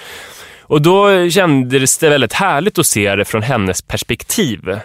Och 0.61 0.81
då 0.81 1.29
kändes 1.29 1.97
det 1.97 2.09
väldigt 2.09 2.33
härligt 2.33 2.79
att 2.79 2.85
se 2.85 3.15
det 3.15 3.25
från 3.25 3.41
hennes 3.41 3.81
perspektiv. 3.81 4.79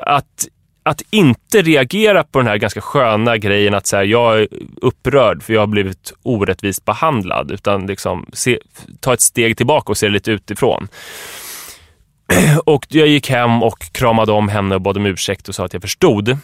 Att, 0.00 0.48
att 0.82 1.02
inte 1.10 1.62
reagera 1.62 2.24
på 2.24 2.38
den 2.38 2.48
här 2.48 2.56
ganska 2.56 2.80
sköna 2.80 3.36
grejen 3.36 3.74
att 3.74 3.86
så 3.86 3.96
här, 3.96 4.04
jag 4.04 4.40
är 4.40 4.48
upprörd 4.82 5.42
för 5.42 5.52
jag 5.52 5.60
har 5.60 5.66
blivit 5.66 6.12
orättvist 6.22 6.84
behandlad. 6.84 7.50
Utan 7.50 7.86
liksom 7.86 8.26
se, 8.32 8.58
ta 9.00 9.14
ett 9.14 9.20
steg 9.20 9.56
tillbaka 9.56 9.92
och 9.92 9.98
se 9.98 10.06
det 10.06 10.12
lite 10.12 10.30
utifrån. 10.30 10.88
Och 12.64 12.86
jag 12.88 13.08
gick 13.08 13.30
hem 13.30 13.62
och 13.62 13.78
kramade 13.92 14.32
om 14.32 14.48
henne 14.48 14.74
och 14.74 14.80
bad 14.80 14.96
om 14.96 15.06
ursäkt 15.06 15.48
och 15.48 15.54
sa 15.54 15.64
att 15.64 15.72
jag 15.72 15.82
förstod. 15.82 16.38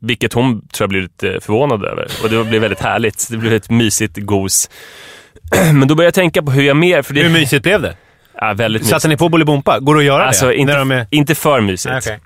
Vilket 0.00 0.32
hon 0.32 0.68
tror 0.68 0.82
jag 0.84 0.88
blev 0.88 1.02
lite 1.02 1.40
förvånad 1.40 1.84
över. 1.84 2.08
Och 2.22 2.30
det 2.30 2.44
blev 2.44 2.60
väldigt 2.60 2.80
härligt. 2.80 3.28
Det 3.30 3.36
blev 3.36 3.52
ett 3.52 3.70
mysigt 3.70 4.16
gos. 4.16 4.70
Men 5.74 5.88
då 5.88 5.94
började 5.94 6.06
jag 6.06 6.14
tänka 6.14 6.42
på 6.42 6.50
hur 6.50 6.62
jag 6.62 6.76
mer... 6.76 7.02
För 7.02 7.14
det 7.14 7.22
Hur 7.22 7.30
mysigt 7.30 7.62
blev 7.62 7.82
det? 7.82 7.96
är 8.34 8.54
väldigt 8.54 8.82
mysigt. 8.82 8.90
Satte 8.96 9.08
ni 9.08 9.16
på 9.16 9.28
Bolibompa? 9.28 9.78
Går 9.80 9.94
det 9.94 9.98
att 10.00 10.04
göra 10.04 10.24
Alltså 10.24 10.46
det? 10.46 10.56
inte, 10.56 10.76
de 10.78 10.90
är... 10.90 11.06
inte 11.10 11.34
för 11.34 11.60
mysigt. 11.60 11.94
Ah, 11.94 11.98
okej. 11.98 12.20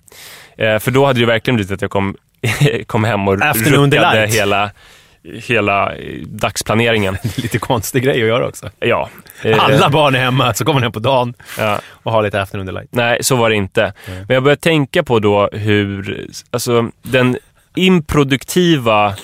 Eh, 0.69 0.79
för 0.79 0.91
då 0.91 1.07
hade 1.07 1.21
det 1.21 1.27
verkligen 1.27 1.57
blivit 1.57 1.73
att 1.73 1.83
jag 1.83 1.91
kom, 1.91 2.17
kom 2.87 3.05
hem 3.05 3.29
och 3.29 3.35
Afternoon 3.43 3.91
ruckade 3.93 4.11
delight. 4.13 4.35
hela, 4.35 4.71
hela 5.25 5.95
eh, 5.95 6.21
dagsplaneringen. 6.27 7.17
Lite 7.37 7.59
konstig 7.59 8.03
grej 8.03 8.23
att 8.23 8.29
göra 8.29 8.49
också. 8.49 8.71
Ja. 8.79 9.09
Eh, 9.43 9.65
Alla 9.65 9.91
barn 9.91 10.15
är 10.15 10.19
hemma, 10.19 10.55
så 10.55 10.65
kommer 10.65 10.75
man 10.75 10.83
hem 10.83 10.93
på 10.93 10.99
dagen 10.99 11.35
ja. 11.59 11.81
och 11.91 12.13
har 12.13 12.23
lite 12.23 12.43
afternoon 12.43 12.67
delight. 12.67 12.89
Nej, 12.93 13.25
så 13.25 13.37
var 13.37 13.51
det 13.51 13.57
inte. 13.57 13.93
Men 14.07 14.35
jag 14.35 14.43
började 14.43 14.61
tänka 14.61 15.03
på 15.03 15.19
då 15.19 15.49
hur, 15.53 16.27
alltså 16.51 16.91
den 17.03 17.39
improduktiva 17.75 19.15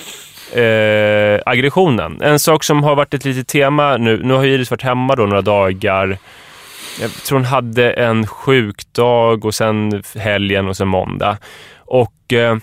eh, 0.53 1.41
aggressionen. 1.45 2.21
En 2.21 2.39
sak 2.39 2.63
som 2.63 2.83
har 2.83 2.95
varit 2.95 3.13
ett 3.13 3.25
litet 3.25 3.47
tema 3.47 3.97
nu, 3.97 4.23
nu 4.23 4.33
har 4.33 4.45
Iris 4.45 4.71
varit 4.71 4.81
hemma 4.81 5.15
då 5.15 5.23
några 5.23 5.41
dagar. 5.41 6.17
Jag 7.01 7.11
tror 7.11 7.37
hon 7.37 7.45
hade 7.45 7.91
en 7.91 8.27
sjukdag 8.27 9.45
och 9.45 9.55
sen 9.55 10.03
helgen 10.15 10.67
och 10.67 10.77
sen 10.77 10.87
måndag. 10.87 11.37
Och 11.77 12.33
eh, 12.33 12.57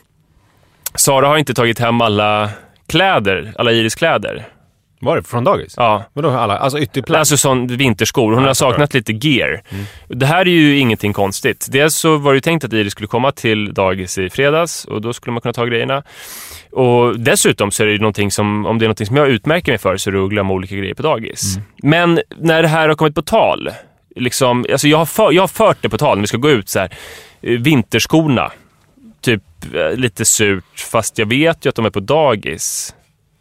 Sara 0.95 1.29
har 1.29 1.39
inte 1.39 1.55
tagit 1.55 1.79
hem 1.79 2.01
alla 2.01 2.51
kläder, 2.89 3.53
alla 3.59 3.73
Iris 3.73 3.95
kläder. 3.95 4.47
Var 5.01 5.17
det 5.17 5.23
från 5.23 5.45
dagis? 5.45 5.75
Ja, 5.77 6.05
Vadå 6.13 6.31
alla? 6.31 6.59
Alltså 6.59 6.79
ytterplagg? 6.79 7.19
Alltså 7.19 7.37
sån 7.37 7.67
vinterskor. 7.67 8.33
Hon 8.33 8.43
Ja, 8.43 8.49
har 8.49 8.55
saknat 8.55 8.95
lite 8.95 9.13
gear. 9.13 9.61
Det 10.09 10.27
här 10.27 10.41
är 10.41 10.51
ju 10.51 10.79
ingenting 10.79 11.13
konstigt. 11.13 11.67
Dels 11.71 11.95
så 11.95 12.17
var 12.17 12.33
det 12.33 12.37
ju 12.37 12.41
tänkt 12.41 12.65
att 12.65 12.73
Iris 12.73 12.93
skulle 12.93 13.07
komma 13.07 13.33
till 13.33 13.75
dagis 13.75 14.19
i 14.19 14.31
fredags 14.31 14.85
och 14.85 15.01
då 15.01 15.13
skulle 15.13 15.33
man 15.33 15.41
kunna 15.41 15.53
ta 15.53 15.65
grejerna. 15.65 16.03
Och 16.73 17.21
dessutom 17.21 17.71
så 17.71 17.83
är 17.83 17.87
det 17.87 17.93
ju 17.93 17.99
någonting 17.99 18.31
som, 18.31 18.67
om 18.67 18.79
det 18.79 18.85
är 18.85 18.87
någonting 18.87 19.07
som 19.07 19.17
jag 19.17 19.29
utmärker 19.29 19.73
mig 19.73 19.79
för 19.79 19.97
så 19.97 20.11
är 20.11 20.15
det 20.15 20.25
att 20.25 20.31
glömma 20.31 20.53
olika 20.53 20.77
grejer 20.77 20.95
på 20.95 21.03
dagis. 21.03 21.57
Men 21.83 22.21
när 22.39 22.63
det 22.63 22.69
här 22.69 22.89
har 22.89 22.95
kommit 22.95 23.15
på 23.15 23.23
tal, 23.23 23.71
liksom, 24.17 24.67
alltså 24.73 24.89
jag, 24.89 24.99
har 24.99 25.07
för, 25.07 25.33
jag 25.33 25.43
har 25.43 25.49
fört 25.49 25.79
det 25.81 25.89
på 25.89 25.99
tal 25.99 26.17
när 26.17 26.23
vi 26.23 26.27
ska 26.27 26.37
gå 26.37 26.51
ut 26.51 26.69
så 26.69 26.79
här, 26.79 26.91
eh, 27.43 27.59
vinterskorna. 27.59 28.53
Typ 29.23 29.43
eh, 29.75 29.97
lite 29.97 30.25
surt, 30.25 30.81
fast 30.81 31.19
jag 31.19 31.27
vet 31.27 31.65
ju 31.65 31.69
att 31.69 31.75
de 31.75 31.85
är 31.87 31.91
på 31.91 32.01
dagis. 32.01 32.95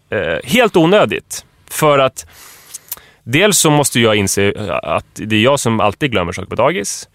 Eh, 0.10 0.38
helt 0.44 0.76
onödigt. 0.76 1.46
För 1.70 2.00
att 2.00 2.26
dels 3.24 3.58
så 3.58 3.70
måste 3.70 4.00
jag 4.00 4.16
inse 4.16 4.52
eh, 4.52 4.80
att 4.84 5.06
det 5.14 5.36
är 5.36 5.44
jag 5.44 5.60
som 5.60 5.80
alltid 5.80 6.12
glömmer 6.12 6.32
saker 6.32 6.50
på 6.50 6.56
dagis. 6.56 7.10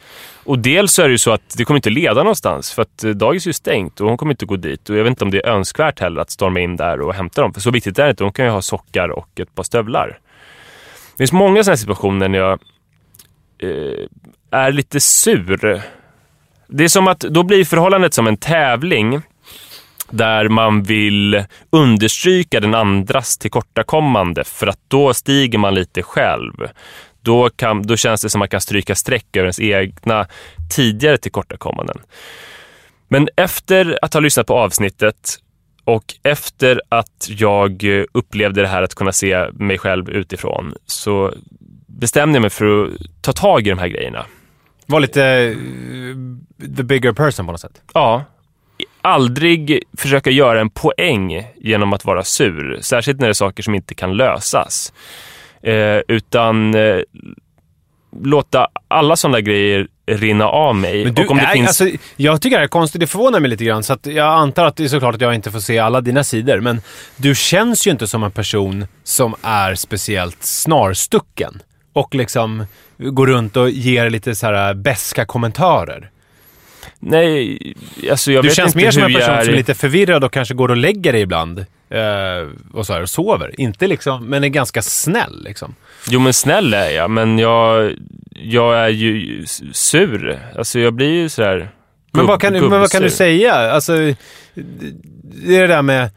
Och 0.45 0.59
dels 0.59 0.93
så 0.93 1.03
är 1.03 1.07
det 1.07 1.13
ju 1.13 1.19
så 1.19 1.31
att 1.31 1.55
det 1.57 1.65
kommer 1.65 1.79
inte 1.79 1.91
leda 1.91 2.23
någonstans 2.23 2.73
för 2.73 2.83
att 2.83 3.05
eh, 3.05 3.11
dagis 3.11 3.47
är 3.47 3.49
ju 3.49 3.53
stängt 3.53 4.01
och 4.01 4.09
hon 4.09 4.17
kommer 4.17 4.33
inte 4.33 4.47
gå 4.47 4.57
dit. 4.57 4.91
Och 4.91 4.97
jag 4.97 5.05
vet 5.05 5.11
inte 5.11 5.25
om 5.25 5.31
det 5.31 5.47
är 5.47 5.51
önskvärt 5.51 6.01
heller 6.01 6.21
att 6.21 6.31
storma 6.31 6.61
in 6.61 6.77
där 6.77 7.01
och 7.01 7.15
hämta 7.15 7.43
dem. 7.43 7.55
För 7.55 7.61
så 7.61 7.71
viktigt 7.71 7.99
är 7.99 8.05
det 8.05 8.11
inte. 8.11 8.25
Hon 8.25 8.33
kan 8.33 8.45
ju 8.45 8.51
ha 8.51 8.63
sockar 8.63 9.09
och 9.09 9.41
ett 9.41 9.55
par 9.55 9.63
stövlar. 9.63 10.19
Det 11.13 11.19
finns 11.19 11.33
många 11.33 11.65
sådana 11.65 11.77
situationer 11.77 12.29
när 12.29 12.39
jag 12.39 12.59
eh, 13.59 14.07
är 14.51 14.73
lite 14.73 15.01
sur. 15.01 15.83
Det 16.67 16.85
är 16.85 16.89
som 16.89 17.09
att 17.09 17.21
då 17.21 17.43
blir 17.43 17.65
förhållandet 17.65 18.15
som 18.15 18.27
en 18.27 18.37
tävling 18.37 19.23
där 20.11 20.49
man 20.49 20.83
vill 20.83 21.45
understryka 21.71 22.61
den 22.61 22.75
andras 22.75 23.39
tillkortakommande 23.39 24.45
för 24.45 24.67
att 24.67 24.81
då 24.89 25.15
stiger 25.15 25.59
man 25.59 25.75
lite 25.75 26.03
själv. 26.03 26.53
Då, 27.23 27.51
kan, 27.51 27.83
då 27.83 27.97
känns 27.97 28.23
det 28.23 28.31
som 28.31 28.39
att 28.39 28.43
man 28.43 28.49
kan 28.49 28.61
stryka 28.61 28.95
streck 28.95 29.37
över 29.37 29.45
ens 29.45 29.61
egna 29.61 30.27
tidigare 30.77 31.19
tillkortakommanden. 31.19 31.99
Men 33.09 33.29
efter 33.37 33.99
att 34.03 34.15
ha 34.15 34.21
lyssnat 34.21 34.47
på 34.47 34.55
avsnittet 34.55 35.39
och 35.85 36.15
efter 36.23 36.83
att 36.89 37.29
jag 37.29 37.85
upplevde 38.13 38.63
det 38.63 38.69
här 38.69 38.83
att 38.83 38.95
kunna 38.95 39.13
se 39.13 39.47
mig 39.53 39.79
själv 39.79 40.11
utifrån 40.11 40.75
så 40.87 41.33
bestämde 41.87 42.37
jag 42.37 42.41
mig 42.41 42.51
för 42.51 42.85
att 42.85 42.93
ta 43.23 43.33
tag 43.33 43.67
i 43.67 43.71
de 43.71 43.79
här 43.79 43.89
grejerna. 43.89 44.27
Var 44.87 45.01
lite 45.01 45.25
eh, 45.25 45.57
the 46.77 46.83
bigger 46.83 47.13
person 47.13 47.47
på 47.47 47.53
något 47.53 47.61
sätt. 47.61 47.83
Ja, 47.95 48.25
aldrig 49.03 49.83
försöka 49.97 50.31
göra 50.31 50.61
en 50.61 50.71
poäng 50.71 51.47
genom 51.57 51.93
att 51.93 52.05
vara 52.05 52.25
sur. 52.25 52.79
Särskilt 52.81 53.21
när 53.21 53.27
det 53.27 53.33
är 53.33 53.35
saker 53.35 53.63
som 53.63 53.75
inte 53.75 53.95
kan 53.95 54.17
lösas. 54.17 54.93
Eh, 55.63 56.01
utan 56.09 56.75
eh, 56.75 56.99
låta 58.23 58.69
alla 58.89 59.17
sådana 59.17 59.41
grejer 59.41 59.89
rinna 60.07 60.49
av 60.49 60.77
mig. 60.77 61.05
Men 61.05 61.15
du, 61.15 61.27
och 61.27 61.39
är, 61.39 61.53
finns... 61.53 61.69
alltså, 61.69 61.89
jag 62.17 62.43
tycker 62.43 62.57
det 62.57 62.61
här 62.61 62.65
är 62.65 62.69
konstigt. 62.69 63.01
Det 63.01 63.07
förvånar 63.07 63.41
mig 63.41 63.51
lite 63.51 63.65
grann. 63.65 63.83
Så 63.83 63.97
jag 64.03 64.27
antar 64.27 64.65
att 64.65 64.77
det 64.77 64.85
är 64.85 64.89
såklart 64.89 65.15
att 65.15 65.21
jag 65.21 65.35
inte 65.35 65.51
får 65.51 65.61
se 65.61 65.79
alla 65.79 66.01
dina 66.01 66.25
sidor. 66.25 66.61
Men 66.61 66.81
du 67.17 67.35
känns 67.35 67.87
ju 67.87 67.91
inte 67.91 68.07
som 68.07 68.25
en 68.25 68.31
person 68.31 68.87
som 69.05 69.35
är 69.43 69.75
speciellt 69.75 70.45
snarstucken. 70.45 71.63
Och 71.97 72.15
liksom 72.15 72.67
går 72.99 73.27
runt 73.27 73.57
och 73.57 73.71
ger 73.71 74.11
lite 74.11 74.35
så 74.35 74.47
här 74.47 74.75
beska 74.75 75.25
kommentarer. 75.27 76.11
Nej, 76.99 77.59
alltså 78.11 78.33
jag 78.33 78.45
Du 78.45 78.49
vet 78.49 78.57
känns 78.57 78.69
inte 78.77 78.85
mer 78.85 78.91
som 78.91 79.03
hur 79.03 79.09
en 79.09 79.13
jag 79.13 79.21
person 79.21 79.45
som 79.45 79.53
är 79.53 79.57
lite 79.57 79.75
förvirrad 79.75 80.25
och 80.25 80.33
kanske 80.33 80.55
går 80.55 80.69
och 80.71 80.77
lägger 80.77 81.13
dig 81.13 81.21
ibland. 81.23 81.59
Eh, 81.91 82.49
och 82.73 82.87
så 82.87 82.93
här, 82.93 83.03
och 83.03 83.09
sover. 83.11 83.61
Inte 83.61 83.87
liksom, 83.87 84.27
men 84.27 84.45
är 84.45 84.49
ganska 84.49 84.83
snäll 84.83 85.43
liksom. 85.45 85.75
Jo, 86.11 86.21
men 86.21 86.33
snäll 86.33 86.75
är 86.75 86.91
jag, 86.91 87.11
men 87.11 87.39
jag, 87.39 87.93
jag 88.33 88.79
är 88.79 88.89
ju 88.89 89.45
sur. 89.73 90.39
Alltså 90.59 90.79
jag 90.81 90.93
blir 90.95 91.11
ju 91.11 91.29
sådär... 91.29 91.71
Men 92.13 92.21
gubb- 92.25 92.29
vad 92.29 92.41
kan, 92.41 92.53
du- 92.53 92.61
men 92.61 92.71
vad 92.81 92.91
kan 92.91 93.01
du 93.03 93.05
gubbsur. 93.07 93.17
säga? 93.17 93.55
Alltså, 93.55 93.93
det 95.23 95.57
är 95.57 95.61
det 95.61 95.67
där 95.67 95.83
med... 95.83 96.11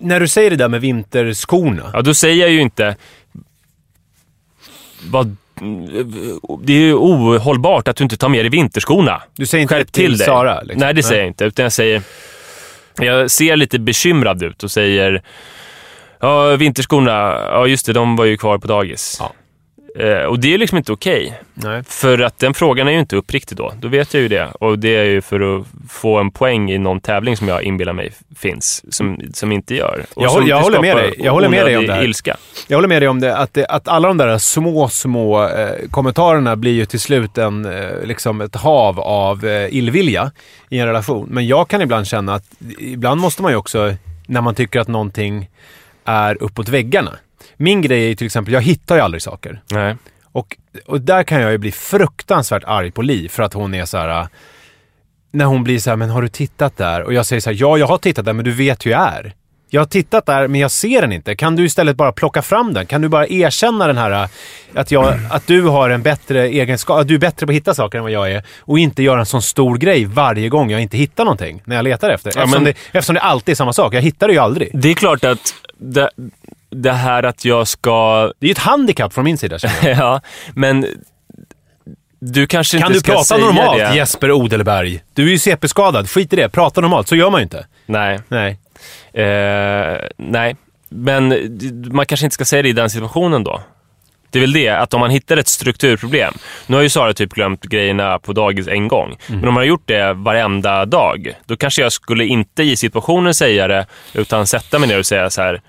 När 0.00 0.20
du 0.20 0.28
säger 0.28 0.50
det 0.50 0.56
där 0.56 0.68
med 0.68 0.80
vinterskorna. 0.80 1.90
Ja, 1.92 2.02
då 2.02 2.14
säger 2.14 2.40
jag 2.40 2.50
ju 2.50 2.60
inte... 2.60 2.96
Vad, 5.10 5.36
det 6.62 6.72
är 6.72 6.80
ju 6.80 6.94
ohållbart 6.94 7.88
att 7.88 7.96
du 7.96 8.04
inte 8.04 8.16
tar 8.16 8.28
med 8.28 8.44
dig 8.44 8.50
vinterskorna. 8.50 9.22
Du 9.36 9.46
säger 9.46 9.62
inte 9.62 9.74
Skärp 9.74 9.92
till 9.92 10.04
till 10.04 10.18
dig. 10.18 10.26
Sara? 10.26 10.60
Liksom. 10.60 10.80
Nej, 10.80 10.94
det 10.94 11.02
säger 11.02 11.20
jag 11.20 11.28
inte. 11.28 11.44
Utan 11.44 11.62
jag 11.62 11.72
säger... 11.72 12.02
Jag 12.96 13.30
ser 13.30 13.56
lite 13.56 13.78
bekymrad 13.78 14.42
ut 14.42 14.62
och 14.62 14.70
säger... 14.70 15.22
Ja, 16.20 16.56
vinterskorna, 16.56 17.12
ja 17.50 17.66
just 17.66 17.86
det, 17.86 17.92
de 17.92 18.16
var 18.16 18.24
ju 18.24 18.36
kvar 18.36 18.58
på 18.58 18.66
dagis. 18.66 19.16
Ja. 19.20 19.32
Eh, 19.98 20.24
och 20.26 20.38
det 20.40 20.54
är 20.54 20.58
liksom 20.58 20.78
inte 20.78 20.92
okej. 20.92 21.40
Nej. 21.54 21.82
För 21.86 22.18
att 22.22 22.38
den 22.38 22.54
frågan 22.54 22.88
är 22.88 22.92
ju 22.92 22.98
inte 22.98 23.16
uppriktig 23.16 23.56
då. 23.58 23.72
Då 23.80 23.88
vet 23.88 24.14
jag 24.14 24.20
ju 24.22 24.28
det. 24.28 24.46
Och 24.60 24.78
det 24.78 24.96
är 24.96 25.04
ju 25.04 25.20
för 25.22 25.40
att 25.60 25.66
få 25.90 26.18
en 26.18 26.30
poäng 26.30 26.70
i 26.70 26.78
någon 26.78 27.00
tävling 27.00 27.36
som 27.36 27.48
jag 27.48 27.62
inbillar 27.62 27.92
mig 27.92 28.12
finns, 28.36 28.94
som, 28.94 29.20
som 29.34 29.52
inte 29.52 29.74
gör. 29.74 30.04
Och 30.14 30.22
Jag 30.22 30.28
håller- 30.30 30.48
jag 30.48 30.60
håller 30.60 30.80
med 30.80 30.96
dig. 30.96 31.14
Jag 31.18 31.32
håller 31.32 31.48
med 31.48 31.66
dig 31.66 31.76
om 31.76 31.86
det 31.86 31.92
här. 31.94 32.02
ilska. 32.04 32.36
Jag 32.68 32.76
håller 32.76 32.88
med 32.88 33.02
dig 33.02 33.08
om 33.08 33.20
det 33.20 33.36
att, 33.36 33.54
det, 33.54 33.66
att 33.66 33.88
alla 33.88 34.08
de 34.08 34.16
där 34.16 34.38
små, 34.38 34.88
små 34.88 35.48
eh, 35.48 35.70
kommentarerna 35.90 36.56
blir 36.56 36.72
ju 36.72 36.86
till 36.86 37.00
slut 37.00 37.38
en, 37.38 37.64
eh, 37.64 38.02
liksom 38.04 38.40
ett 38.40 38.54
hav 38.56 39.00
av 39.00 39.44
eh, 39.46 39.74
illvilja 39.74 40.30
i 40.68 40.78
en 40.78 40.86
relation. 40.86 41.28
Men 41.30 41.46
jag 41.46 41.68
kan 41.68 41.82
ibland 41.82 42.06
känna 42.06 42.34
att 42.34 42.44
ibland 42.78 43.20
måste 43.20 43.42
man 43.42 43.52
ju 43.52 43.56
också, 43.56 43.94
när 44.26 44.40
man 44.40 44.54
tycker 44.54 44.80
att 44.80 44.88
någonting 44.88 45.48
är 46.04 46.42
uppåt 46.42 46.68
väggarna. 46.68 47.10
Min 47.56 47.82
grej 47.82 48.10
är 48.10 48.14
till 48.14 48.26
exempel, 48.26 48.54
jag 48.54 48.60
hittar 48.62 48.94
ju 48.96 49.00
aldrig 49.00 49.22
saker. 49.22 49.60
Nej. 49.70 49.96
Och, 50.32 50.56
och 50.86 51.00
där 51.00 51.22
kan 51.22 51.40
jag 51.40 51.52
ju 51.52 51.58
bli 51.58 51.72
fruktansvärt 51.72 52.64
arg 52.66 52.90
på 52.90 53.02
Li 53.02 53.28
för 53.28 53.42
att 53.42 53.54
hon 53.54 53.74
är 53.74 53.84
så 53.84 53.98
här. 53.98 54.20
äh, 54.20 54.26
När 55.30 55.44
hon 55.44 55.64
blir 55.64 55.78
så 55.78 55.90
här, 55.90 55.96
men 55.96 56.10
har 56.10 56.22
du 56.22 56.28
tittat 56.28 56.76
där? 56.76 57.02
Och 57.02 57.14
jag 57.14 57.26
säger 57.26 57.40
så 57.40 57.50
här, 57.50 57.56
ja 57.60 57.78
jag 57.78 57.86
har 57.86 57.98
tittat 57.98 58.24
där 58.24 58.32
men 58.32 58.44
du 58.44 58.52
vet 58.52 58.86
hur 58.86 58.90
jag 58.90 59.08
är. 59.14 59.34
Jag 59.70 59.80
har 59.80 59.86
tittat 59.86 60.26
där 60.26 60.48
men 60.48 60.60
jag 60.60 60.70
ser 60.70 61.00
den 61.00 61.12
inte. 61.12 61.36
Kan 61.36 61.56
du 61.56 61.64
istället 61.64 61.96
bara 61.96 62.12
plocka 62.12 62.42
fram 62.42 62.74
den? 62.74 62.86
Kan 62.86 63.00
du 63.02 63.08
bara 63.08 63.26
erkänna 63.28 63.86
den 63.86 63.98
här 63.98 64.10
äh, 64.22 64.28
att, 64.74 64.90
jag, 64.90 65.14
att 65.30 65.46
du 65.46 65.62
har 65.62 65.90
en 65.90 66.02
bättre 66.02 66.48
egenskap, 66.48 67.00
att 67.00 67.08
du 67.08 67.14
är 67.14 67.18
bättre 67.18 67.46
på 67.46 67.50
att 67.50 67.56
hitta 67.56 67.74
saker 67.74 67.98
än 67.98 68.04
vad 68.04 68.12
jag 68.12 68.32
är 68.32 68.42
och 68.60 68.78
inte 68.78 69.02
göra 69.02 69.20
en 69.20 69.26
sån 69.26 69.42
stor 69.42 69.76
grej 69.76 70.04
varje 70.04 70.48
gång 70.48 70.70
jag 70.70 70.82
inte 70.82 70.96
hittar 70.96 71.24
någonting 71.24 71.62
när 71.64 71.76
jag 71.76 71.82
letar 71.82 72.10
efter. 72.10 72.32
Ja, 72.36 72.42
Eftersom, 72.42 72.64
men- 72.64 72.64
det, 72.64 72.98
eftersom 72.98 73.14
det 73.14 73.20
alltid 73.20 73.52
är 73.52 73.56
samma 73.56 73.72
sak. 73.72 73.94
Jag 73.94 74.02
hittar 74.02 74.26
det 74.28 74.32
ju 74.34 74.38
aldrig. 74.40 74.70
Det 74.74 74.88
är 74.90 74.94
klart 74.94 75.24
att 75.24 75.54
det, 75.78 76.10
det 76.74 76.92
här 76.92 77.22
att 77.22 77.44
jag 77.44 77.68
ska... 77.68 78.20
Det 78.40 78.46
är 78.46 78.48
ju 78.48 78.52
ett 78.52 78.58
handikapp 78.58 79.14
från 79.14 79.24
min 79.24 79.38
sida 79.38 79.58
känner 79.58 79.88
jag. 79.88 79.98
Ja, 79.98 80.20
men 80.54 80.86
du 82.18 82.46
kanske 82.46 82.78
Kan 82.78 82.86
inte 82.86 82.96
du 82.96 83.00
ska 83.00 83.12
prata 83.12 83.24
säga 83.24 83.44
normalt 83.44 83.78
det. 83.78 83.96
Jesper 83.96 84.32
Odelberg? 84.32 85.00
Du 85.14 85.26
är 85.26 85.30
ju 85.30 85.38
CP-skadad. 85.38 86.10
Skit 86.10 86.32
i 86.32 86.36
det. 86.36 86.48
Prata 86.48 86.80
normalt. 86.80 87.08
Så 87.08 87.16
gör 87.16 87.30
man 87.30 87.40
ju 87.40 87.42
inte. 87.42 87.66
Nej. 87.86 88.20
Nej. 88.28 88.58
Eh, 89.12 89.98
nej, 90.16 90.56
men 90.88 91.28
man 91.92 92.06
kanske 92.06 92.26
inte 92.26 92.34
ska 92.34 92.44
säga 92.44 92.62
det 92.62 92.68
i 92.68 92.72
den 92.72 92.90
situationen 92.90 93.44
då. 93.44 93.60
Det 94.30 94.38
är 94.38 94.40
väl 94.40 94.52
det, 94.52 94.68
att 94.68 94.94
om 94.94 95.00
man 95.00 95.10
hittar 95.10 95.36
ett 95.36 95.48
strukturproblem. 95.48 96.34
Nu 96.66 96.76
har 96.76 96.82
ju 96.82 96.88
Sara 96.88 97.12
typ 97.12 97.32
glömt 97.32 97.62
grejerna 97.62 98.18
på 98.18 98.32
dagis 98.32 98.68
en 98.68 98.88
gång. 98.88 99.16
Mm. 99.28 99.40
Men 99.40 99.48
om 99.48 99.54
man 99.54 99.60
har 99.60 99.68
gjort 99.68 99.86
det 99.86 100.12
varenda 100.12 100.84
dag, 100.84 101.32
då 101.46 101.56
kanske 101.56 101.82
jag 101.82 101.92
skulle 101.92 102.24
inte 102.24 102.62
i 102.62 102.76
situationen 102.76 103.34
säga 103.34 103.68
det, 103.68 103.86
utan 104.12 104.46
sätta 104.46 104.78
mig 104.78 104.88
ner 104.88 104.98
och 104.98 105.06
säga 105.06 105.30
så 105.30 105.42
här, 105.42 105.60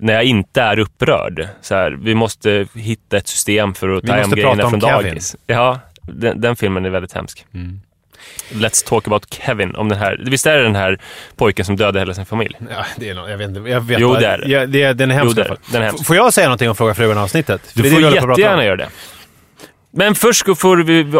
när 0.00 0.12
jag 0.14 0.24
inte 0.24 0.62
är 0.62 0.78
upprörd. 0.78 1.48
Så 1.60 1.74
här, 1.74 1.90
vi 1.90 2.14
måste 2.14 2.66
hitta 2.74 3.16
ett 3.16 3.28
system 3.28 3.74
för 3.74 3.88
att 3.88 4.04
Vi 4.04 4.08
ta 4.08 4.14
hem 4.14 4.30
grejerna 4.30 4.70
från 4.70 4.80
Kevin. 4.80 5.04
dagis. 5.08 5.36
Ja, 5.46 5.80
den, 6.02 6.40
den 6.40 6.56
filmen 6.56 6.84
är 6.84 6.90
väldigt 6.90 7.12
hemsk. 7.12 7.46
Mm. 7.54 7.80
Let's 8.50 8.88
talk 8.88 9.06
about 9.06 9.34
Kevin. 9.34 9.74
Om 9.76 9.88
den 9.88 9.98
här, 9.98 10.20
visst 10.26 10.46
är 10.46 10.56
det 10.56 10.62
den 10.62 10.76
här 10.76 10.98
pojken 11.36 11.64
som 11.64 11.76
dödade 11.76 11.98
hela 11.98 12.14
sin 12.14 12.26
familj? 12.26 12.56
Ja, 12.70 12.86
det 12.96 13.08
är 13.10 13.14
något, 13.14 13.30
jag 13.30 13.38
vet 13.38 13.48
inte. 13.48 13.70
Jag 13.70 13.80
vet 13.80 14.00
Jo, 14.00 14.08
bara- 14.08 14.20
det 14.20 14.26
är 14.26 14.38
det. 14.38 14.48
Ja, 14.48 14.66
det 14.66 14.82
är, 14.82 14.94
den 14.94 15.10
är 15.10 15.14
Jo, 15.14 15.18
hemsk 15.20 15.36
det 15.36 15.42
i 15.42 15.44
är 15.44 15.48
det. 15.48 15.56
Den 15.72 15.82
är 15.82 15.86
hemsk. 15.86 16.06
Får 16.06 16.16
jag 16.16 16.34
säga 16.34 16.46
någonting 16.46 16.68
om 16.68 16.76
Fråga 16.76 16.94
Frugan-avsnittet? 16.94 17.60
Du 17.74 17.82
det 17.82 17.88
är 17.88 17.92
får 17.92 18.00
det 18.00 18.14
jättegärna 18.14 18.64
göra 18.64 18.76
det. 18.76 18.88
Men 19.96 20.14
först 20.14 20.58
får, 20.58 20.76
vi, 20.76 21.12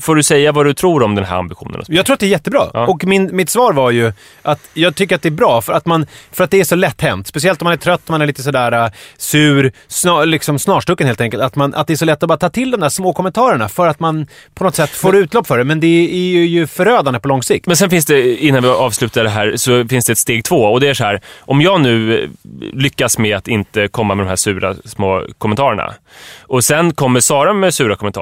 får 0.00 0.14
du 0.14 0.22
säga 0.22 0.52
vad 0.52 0.66
du 0.66 0.74
tror 0.74 1.02
om 1.02 1.14
den 1.14 1.24
här 1.24 1.36
ambitionen. 1.36 1.82
Jag 1.88 2.06
tror 2.06 2.14
att 2.14 2.20
det 2.20 2.26
är 2.26 2.30
jättebra. 2.30 2.70
Ja. 2.74 2.86
Och 2.86 3.04
min, 3.04 3.36
mitt 3.36 3.50
svar 3.50 3.72
var 3.72 3.90
ju 3.90 4.12
att 4.42 4.60
jag 4.74 4.94
tycker 4.94 5.14
att 5.14 5.22
det 5.22 5.28
är 5.28 5.30
bra 5.30 5.62
för 5.62 5.72
att, 5.72 5.86
man, 5.86 6.06
för 6.32 6.44
att 6.44 6.50
det 6.50 6.60
är 6.60 6.64
så 6.64 6.74
lätt 6.74 7.00
hänt. 7.00 7.26
Speciellt 7.26 7.62
om 7.62 7.64
man 7.64 7.72
är 7.72 7.76
trött, 7.76 8.08
man 8.08 8.22
är 8.22 8.26
lite 8.26 8.42
sådär 8.42 8.84
uh, 8.84 8.92
sur, 9.16 9.72
snar, 9.88 10.26
liksom 10.26 10.58
snarstucken 10.58 11.06
helt 11.06 11.20
enkelt. 11.20 11.42
Att, 11.42 11.56
man, 11.56 11.74
att 11.74 11.86
det 11.86 11.92
är 11.92 11.96
så 11.96 12.04
lätt 12.04 12.22
att 12.22 12.28
bara 12.28 12.38
ta 12.38 12.50
till 12.50 12.70
de 12.70 12.80
där 12.80 12.88
små 12.88 13.12
kommentarerna 13.12 13.68
för 13.68 13.86
att 13.86 14.00
man 14.00 14.26
på 14.54 14.64
något 14.64 14.74
sätt 14.74 14.90
får 14.90 15.16
utlopp 15.16 15.46
för 15.46 15.58
det. 15.58 15.64
Men 15.64 15.80
det 15.80 15.86
är 15.86 16.16
ju, 16.16 16.46
ju 16.46 16.66
förödande 16.66 17.20
på 17.20 17.28
lång 17.28 17.42
sikt. 17.42 17.66
Men 17.66 17.76
sen 17.76 17.90
finns 17.90 18.06
det, 18.06 18.36
innan 18.44 18.62
vi 18.62 18.68
avslutar 18.68 19.24
det 19.24 19.30
här, 19.30 19.56
så 19.56 19.88
finns 19.88 20.04
det 20.04 20.12
ett 20.12 20.18
steg 20.18 20.44
två. 20.44 20.56
Och 20.56 20.80
det 20.80 20.88
är 20.88 20.94
så 20.94 21.04
här, 21.04 21.20
om 21.38 21.60
jag 21.60 21.80
nu 21.80 22.22
eh, 22.22 22.28
lyckas 22.72 23.18
med 23.18 23.36
att 23.36 23.48
inte 23.48 23.88
komma 23.88 24.14
med 24.14 24.26
de 24.26 24.28
här 24.28 24.36
sura 24.36 24.74
små 24.84 25.26
kommentarerna. 25.38 25.94
Och 26.42 26.64
sen 26.64 26.94
kommer 26.94 27.20
Sara 27.20 27.52
med 27.52 27.74
sura 27.74 27.96
kommentarer. 27.96 28.13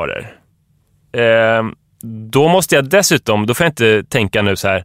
Eh, 1.13 1.65
då 2.33 2.49
måste 2.49 2.75
jag 2.75 2.85
dessutom, 2.85 3.47
då 3.47 3.55
får 3.55 3.65
jag 3.65 3.71
inte 3.71 4.05
tänka 4.09 4.43
nu 4.43 4.57
så 4.57 4.69
här, 4.69 4.85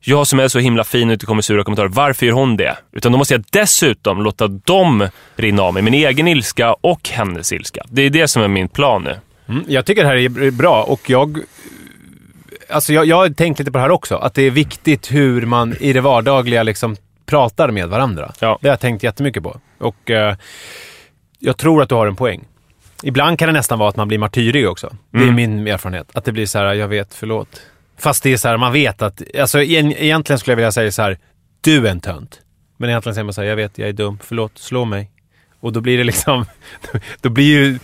jag 0.00 0.26
som 0.26 0.40
är 0.40 0.48
så 0.48 0.58
himla 0.58 0.84
fin 0.84 1.08
och 1.08 1.12
inte 1.12 1.26
kommer 1.26 1.42
sura 1.42 1.64
kommentarer, 1.64 1.88
varför 1.88 2.26
gör 2.26 2.32
hon 2.32 2.56
det? 2.56 2.76
Utan 2.92 3.12
då 3.12 3.18
måste 3.18 3.34
jag 3.34 3.44
dessutom 3.50 4.22
låta 4.22 4.48
dem 4.48 5.08
rinna 5.36 5.62
av 5.62 5.74
mig, 5.74 5.82
min 5.82 5.94
egen 5.94 6.28
ilska 6.28 6.72
och 6.72 7.08
hennes 7.08 7.52
ilska. 7.52 7.82
Det 7.88 8.02
är 8.02 8.10
det 8.10 8.28
som 8.28 8.42
är 8.42 8.48
min 8.48 8.68
plan 8.68 9.02
nu. 9.02 9.16
Mm, 9.48 9.64
jag 9.68 9.86
tycker 9.86 10.02
det 10.02 10.08
här 10.08 10.16
är 10.16 10.50
bra 10.50 10.82
och 10.82 11.10
jag... 11.10 11.38
Alltså 12.68 12.92
jag, 12.92 13.06
jag 13.06 13.16
har 13.16 13.28
tänkt 13.28 13.58
lite 13.58 13.72
på 13.72 13.78
det 13.78 13.82
här 13.82 13.90
också. 13.90 14.16
Att 14.16 14.34
det 14.34 14.42
är 14.42 14.50
viktigt 14.50 15.12
hur 15.12 15.46
man 15.46 15.76
i 15.80 15.92
det 15.92 16.00
vardagliga 16.00 16.62
liksom 16.62 16.96
pratar 17.26 17.70
med 17.70 17.88
varandra. 17.88 18.32
Ja. 18.38 18.58
Det 18.60 18.68
har 18.68 18.72
jag 18.72 18.80
tänkt 18.80 19.02
jättemycket 19.02 19.42
på. 19.42 19.60
Och 19.78 20.10
eh, 20.10 20.36
jag 21.38 21.56
tror 21.56 21.82
att 21.82 21.88
du 21.88 21.94
har 21.94 22.06
en 22.06 22.16
poäng. 22.16 22.44
Ibland 23.02 23.38
kan 23.38 23.46
det 23.46 23.52
nästan 23.52 23.78
vara 23.78 23.88
att 23.88 23.96
man 23.96 24.08
blir 24.08 24.18
martyrig 24.18 24.68
också. 24.68 24.96
Det 25.10 25.18
är 25.18 25.22
Mm. 25.22 25.34
min 25.34 25.66
erfarenhet. 25.66 26.06
Att 26.14 26.24
det 26.24 26.32
blir 26.32 26.46
så 26.46 26.58
här, 26.58 26.74
jag 26.74 26.88
vet, 26.88 27.14
förlåt. 27.14 27.62
Fast 27.98 28.22
det 28.22 28.32
är 28.32 28.36
så 28.36 28.48
här, 28.48 28.56
man 28.56 28.72
vet 28.72 29.02
att... 29.02 29.22
Alltså 29.40 29.62
en- 29.62 29.92
egentligen 29.92 30.38
skulle 30.38 30.52
jag 30.52 30.56
vilja 30.56 30.72
säga 30.72 30.92
så 30.92 31.02
här, 31.02 31.18
du 31.60 31.86
är 31.86 31.90
en 31.90 32.00
tönt. 32.00 32.40
Men 32.76 32.90
egentligen 32.90 33.14
säger 33.14 33.24
man 33.24 33.34
så 33.34 33.40
här, 33.40 33.48
jag 33.48 33.56
vet, 33.56 33.78
jag 33.78 33.88
är 33.88 33.92
dum, 33.92 34.18
förlåt, 34.22 34.58
slå 34.58 34.84
mig. 34.84 35.10
Och 35.60 35.72
då 35.72 35.80
blir 35.80 35.98
det 35.98 36.04
liksom... 36.04 36.44
Då 37.20 37.28
blir 37.30 37.44
ju... 37.44 37.78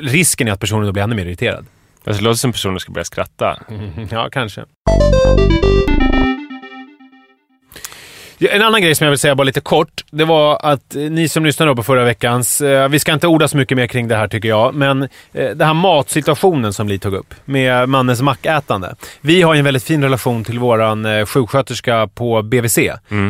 Risken 0.00 0.48
är 0.48 0.52
att 0.52 0.60
personen 0.60 0.86
då 0.86 0.92
blir 0.92 1.02
ännu 1.02 1.14
mer 1.16 1.26
irriterad. 1.26 1.66
Alltså, 2.04 2.22
det 2.22 2.24
låter 2.24 2.38
som 2.38 2.52
personen 2.52 2.80
ska 2.80 2.92
börja 2.92 3.04
skratta. 3.04 3.58
Ja, 4.10 4.28
kanske. 4.32 4.64
En 8.50 8.62
annan 8.62 8.82
grej 8.82 8.94
som 8.94 9.04
jag 9.04 9.10
vill 9.10 9.18
säga 9.18 9.34
bara 9.34 9.44
lite 9.44 9.60
kort, 9.60 10.04
det 10.10 10.24
var 10.24 10.60
att 10.62 10.94
eh, 10.96 11.02
ni 11.02 11.28
som 11.28 11.44
lyssnade 11.44 11.76
på 11.76 11.82
förra 11.82 12.04
veckans, 12.04 12.60
eh, 12.60 12.88
vi 12.88 12.98
ska 12.98 13.12
inte 13.12 13.26
orda 13.26 13.48
så 13.48 13.56
mycket 13.56 13.76
mer 13.76 13.86
kring 13.86 14.08
det 14.08 14.16
här 14.16 14.28
tycker 14.28 14.48
jag, 14.48 14.74
men 14.74 15.02
eh, 15.02 15.08
den 15.32 15.60
här 15.60 15.74
matsituationen 15.74 16.72
som 16.72 16.88
Li 16.88 16.98
tog 16.98 17.14
upp 17.14 17.34
med 17.44 17.88
mannens 17.88 18.22
mackätande. 18.22 18.94
Vi 19.20 19.42
har 19.42 19.54
ju 19.54 19.58
en 19.58 19.64
väldigt 19.64 19.84
fin 19.84 20.02
relation 20.02 20.44
till 20.44 20.58
våran 20.58 21.26
sjuksköterska 21.26 22.08
på 22.14 22.42
BVC, 22.42 22.78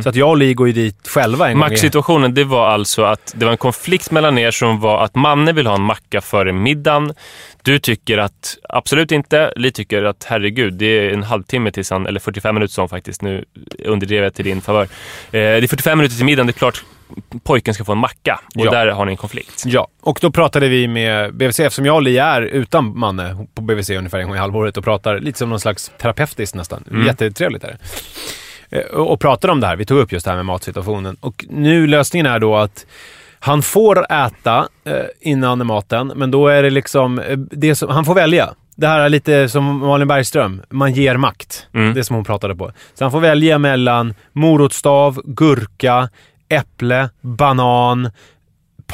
så 0.02 0.08
att 0.08 0.16
jag 0.16 0.28
och 0.28 0.36
Li 0.36 0.54
går 0.54 0.66
ju 0.66 0.72
dit 0.72 1.08
själva 1.08 1.50
en. 1.50 1.58
Macksituationen, 1.58 2.34
det 2.34 2.44
var 2.44 2.68
alltså 2.68 3.02
att 3.02 3.32
det 3.36 3.44
var 3.44 3.52
en 3.52 3.58
konflikt 3.58 4.10
mellan 4.10 4.38
er 4.38 4.50
som 4.50 4.80
var 4.80 5.04
att 5.04 5.14
Manne 5.14 5.52
vill 5.52 5.66
ha 5.66 5.74
en 5.74 5.82
macka 5.82 6.20
före 6.20 6.52
middagen. 6.52 7.12
Du 7.62 7.78
tycker 7.78 8.18
att 8.18 8.56
absolut 8.68 9.12
inte. 9.12 9.52
Li 9.56 9.72
tycker 9.72 10.02
att 10.02 10.24
herregud, 10.28 10.74
det 10.74 10.86
är 10.86 11.10
en 11.10 11.22
halvtimme 11.22 11.70
tills 11.70 11.90
han, 11.90 12.06
eller 12.06 12.20
45 12.20 12.54
minuter 12.54 12.72
som 12.74 12.88
faktiskt, 12.88 13.22
nu 13.22 13.44
underdrev 13.84 14.24
jag 14.24 14.34
till 14.34 14.44
din 14.44 14.60
favör. 14.60 14.82
Eh, 14.82 14.88
det 15.30 15.38
är 15.40 15.66
45 15.68 15.98
minuter 15.98 16.16
till 16.16 16.24
middagen, 16.24 16.46
det 16.46 16.50
är 16.50 16.58
klart 16.58 16.84
pojken 17.44 17.74
ska 17.74 17.84
få 17.84 17.92
en 17.92 17.98
macka. 17.98 18.40
Och 18.56 18.66
Ja. 18.66 18.70
där 18.70 18.86
har 18.86 19.04
ni 19.06 19.12
en 19.12 19.16
konflikt. 19.16 19.62
Ja, 19.66 19.88
och 20.00 20.18
då 20.22 20.30
pratade 20.30 20.68
vi 20.68 20.88
med 20.88 21.34
BVC, 21.34 21.60
eftersom 21.60 21.86
jag 21.86 21.94
och 21.94 22.02
Li 22.02 22.18
är 22.18 22.42
utan 22.42 22.98
Manne 22.98 23.46
på 23.54 23.62
BVC 23.62 23.90
ungefär 23.90 24.18
en 24.18 24.26
gång 24.26 24.36
i 24.36 24.38
halvåret 24.38 24.76
och 24.76 24.84
pratar 24.84 25.18
lite 25.20 25.38
som 25.38 25.50
någon 25.50 25.60
slags 25.60 25.92
terapeutiskt 25.98 26.54
nästan. 26.54 26.84
Mm. 26.90 27.06
Jättetrevligt 27.06 27.64
är 27.64 27.68
det. 27.68 27.78
Eh, 28.78 28.84
Och 28.84 29.12
och 29.12 29.20
pratade 29.20 29.52
om 29.52 29.60
det 29.60 29.66
här. 29.66 29.76
Vi 29.76 29.84
tog 29.84 29.98
upp 29.98 30.12
just 30.12 30.24
det 30.24 30.30
här 30.30 30.36
med 30.36 30.46
matsituationen. 30.46 31.16
Och 31.20 31.44
nu 31.48 31.86
lösningen 31.86 32.26
är 32.26 32.38
då 32.38 32.56
att 32.56 32.86
han 33.44 33.62
får 33.62 34.12
äta 34.12 34.68
eh, 34.84 34.94
innan 35.20 35.66
maten, 35.66 36.12
men 36.16 36.30
då 36.30 36.48
är 36.48 36.62
det 36.62 36.70
liksom... 36.70 37.18
eh, 37.18 37.38
Det 37.38 37.74
som, 37.74 37.88
han 37.88 38.04
får 38.04 38.14
välja. 38.14 38.54
Det 38.76 38.86
här 38.86 39.00
är 39.00 39.08
lite 39.08 39.48
som 39.48 39.78
Malin 39.78 40.08
Bergström. 40.08 40.62
Man 40.70 40.92
ger 40.92 41.16
makt. 41.16 41.66
Mm. 41.74 41.94
Det 41.94 42.04
som 42.04 42.16
hon 42.16 42.24
pratade 42.24 42.56
på. 42.56 42.72
Så 42.94 43.04
han 43.04 43.10
får 43.10 43.20
välja 43.20 43.58
mellan 43.58 44.14
morotsstav, 44.32 45.20
gurka, 45.24 46.08
äpple, 46.48 47.08
banan, 47.20 48.10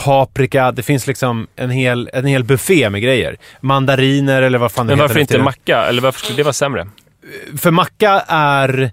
paprika. 0.05 0.73
Det 0.73 0.83
finns 0.83 1.07
liksom 1.07 1.47
en 1.57 1.71
hel, 1.71 2.11
en 2.13 2.25
hel 2.27 2.45
buffé 2.45 2.91
med 2.91 3.03
grejer. 3.03 3.37
Mandariner 3.61 4.43
eller 4.43 4.59
vad 4.59 4.73
fan 4.73 4.87
det 4.87 4.91
Men 4.91 4.97
heter 4.97 5.03
varför 5.03 5.15
nu 5.15 5.21
inte 5.21 5.39
macka? 5.39 5.87
Eller 5.87 6.03
varför 6.03 6.21
skulle 6.21 6.37
det 6.37 6.43
vara 6.43 6.53
sämre? 6.53 6.89
För 7.57 7.71
macka 7.71 8.23
är... 8.29 8.91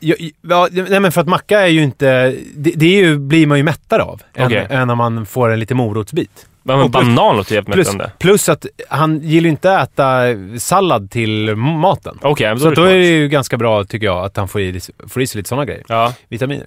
Ja, 0.00 0.68
nej 0.72 1.00
men 1.00 1.12
för 1.12 1.20
att 1.20 1.28
macka 1.28 1.60
är 1.60 1.66
ju 1.66 1.82
inte... 1.82 2.36
Det, 2.54 2.72
det 2.76 2.86
är 2.86 3.02
ju, 3.06 3.18
blir 3.18 3.46
man 3.46 3.58
ju 3.58 3.64
mättare 3.64 4.02
av. 4.02 4.22
Okej. 4.38 4.66
Än, 4.70 4.78
än 4.80 4.90
om 4.90 4.98
man 4.98 5.26
får 5.26 5.50
en 5.50 5.60
lite 5.60 5.74
morotsbit. 5.74 6.46
Ja, 6.62 6.76
men 6.76 6.92
plus- 6.92 6.92
banan 7.16 7.36
låter 7.36 7.54
jävligt 7.54 7.74
Plus, 7.74 7.86
mättande. 7.86 8.12
plus 8.18 8.48
att 8.48 8.66
han 8.88 9.20
gillar 9.20 9.44
ju 9.44 9.50
inte 9.50 9.78
att 9.78 9.92
äta 9.92 10.22
sallad 10.58 11.10
till 11.10 11.56
maten. 11.56 12.18
Då 12.52 12.58
Så 12.58 12.70
då 12.70 12.82
är 12.84 12.98
det 12.98 13.06
ju 13.06 13.28
ganska 13.28 13.56
bra, 13.56 13.84
tycker 13.84 14.06
jag, 14.06 14.24
att 14.24 14.36
han 14.36 14.48
får 14.48 14.60
i, 14.60 14.80
får 15.08 15.22
i 15.22 15.26
sig 15.26 15.38
lite 15.38 15.48
sådana 15.48 15.64
grejer. 15.64 15.84
Ja. 15.88 16.14
Vitaminer. 16.28 16.66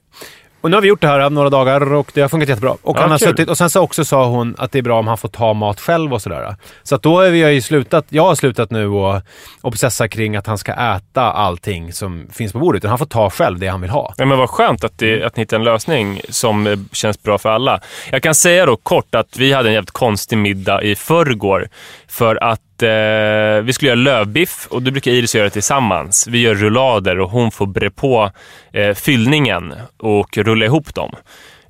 Och 0.64 0.70
nu 0.70 0.78
har 0.78 0.82
vi 0.82 0.88
gjort 0.88 1.02
det 1.02 1.08
här 1.08 1.30
några 1.30 1.50
dagar 1.50 1.94
och 1.94 2.12
det 2.14 2.22
har 2.22 2.30
funkat 2.30 2.50
jättebra. 2.50 2.72
Och, 2.82 2.98
Ja, 2.98 3.02
han 3.02 3.12
har 3.12 3.18
kul. 3.18 3.28
suttit, 3.28 3.50
och 3.50 3.58
sen 3.58 3.70
så 3.70 3.82
också 3.82 4.06
sa 4.06 4.26
hon 4.28 4.56
att 4.58 4.72
det 4.72 4.78
är 4.80 4.84
bra 4.84 5.00
om 5.00 5.08
han 5.08 5.18
får 5.18 5.30
ta 5.30 5.54
mat 5.54 5.80
själv 5.80 6.14
och 6.14 6.22
sådär. 6.22 6.56
Så 6.84 6.96
att 6.96 7.02
då 7.02 7.22
har 7.22 7.30
vi 7.30 7.54
ju 7.54 7.62
slutat, 7.62 8.06
jag 8.10 8.24
har 8.24 8.36
slutat 8.36 8.72
nu 8.72 8.88
och 8.88 9.22
obsessa 9.62 10.08
kring 10.08 10.36
att 10.36 10.48
han 10.48 10.58
ska 10.58 10.72
äta 10.74 11.22
allting 11.22 11.94
som 11.94 12.28
finns 12.32 12.54
på 12.54 12.60
bordet. 12.60 12.80
Utan 12.80 12.90
han 12.90 12.98
får 13.00 13.06
ta 13.06 13.30
själv 13.30 13.60
det 13.60 13.68
han 13.68 13.82
vill 13.82 13.90
ha. 13.90 14.14
Ja, 14.18 14.26
men 14.26 14.38
vad 14.38 14.50
skönt 14.50 14.84
att, 14.84 14.98
det, 14.98 15.24
att 15.24 15.36
ni 15.36 15.42
hittar 15.42 15.58
en 15.58 15.64
lösning 15.64 16.22
som 16.30 16.68
eh, 16.68 16.78
känns 16.92 17.24
bra 17.24 17.38
för 17.38 17.50
alla. 17.50 17.80
Jag 18.12 18.24
kan 18.24 18.36
säga 18.36 18.66
då 18.66 18.76
kort 18.76 19.16
att 19.16 19.38
vi 19.38 19.54
hade 19.54 19.70
en 19.70 19.74
jävligt 19.74 19.92
konstig 19.92 20.38
middag 20.38 20.84
i 20.84 20.96
förrgår. 20.96 21.68
För 22.14 22.44
att 22.44 22.84
eh, 22.84 23.64
vi 23.64 23.74
skulle 23.74 23.90
göra 23.90 23.96
lövbiff 23.96 24.68
och 24.70 24.82
då 24.82 24.92
brukar 24.92 25.12
Iris 25.12 25.36
göra 25.36 25.44
det 25.44 25.50
tillsammans. 25.50 26.28
Vi 26.28 26.42
gör 26.42 26.56
rullader 26.56 27.20
och 27.20 27.30
hon 27.30 27.52
får 27.52 27.66
bre 27.66 27.90
på 27.90 28.32
eh, 28.72 28.94
fyllningen 28.94 29.74
och 29.98 30.38
rulla 30.38 30.66
ihop 30.66 30.96
dem. 30.96 31.16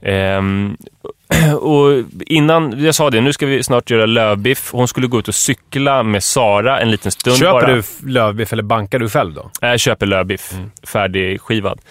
Ehm, 0.01 0.77
och 1.59 2.03
innan, 2.19 2.83
jag 2.83 2.95
sa 2.95 3.09
det, 3.09 3.21
nu 3.21 3.33
ska 3.33 3.45
vi 3.45 3.63
snart 3.63 3.89
göra 3.89 4.05
lövbiff. 4.05 4.69
Hon 4.71 4.87
skulle 4.87 5.07
gå 5.07 5.19
ut 5.19 5.27
och 5.27 5.35
cykla 5.35 6.03
med 6.03 6.23
Sara 6.23 6.79
en 6.79 6.91
liten 6.91 7.11
stund 7.11 7.37
Köper 7.37 7.51
bara. 7.51 7.75
du 7.75 7.83
lövbiff 8.09 8.53
eller 8.53 8.63
bankar 8.63 8.99
du 8.99 9.09
själv 9.09 9.33
då? 9.33 9.49
Jag 9.61 9.79
köper 9.79 10.05
lövbiff, 10.05 10.53
färdigskivad. 10.87 11.81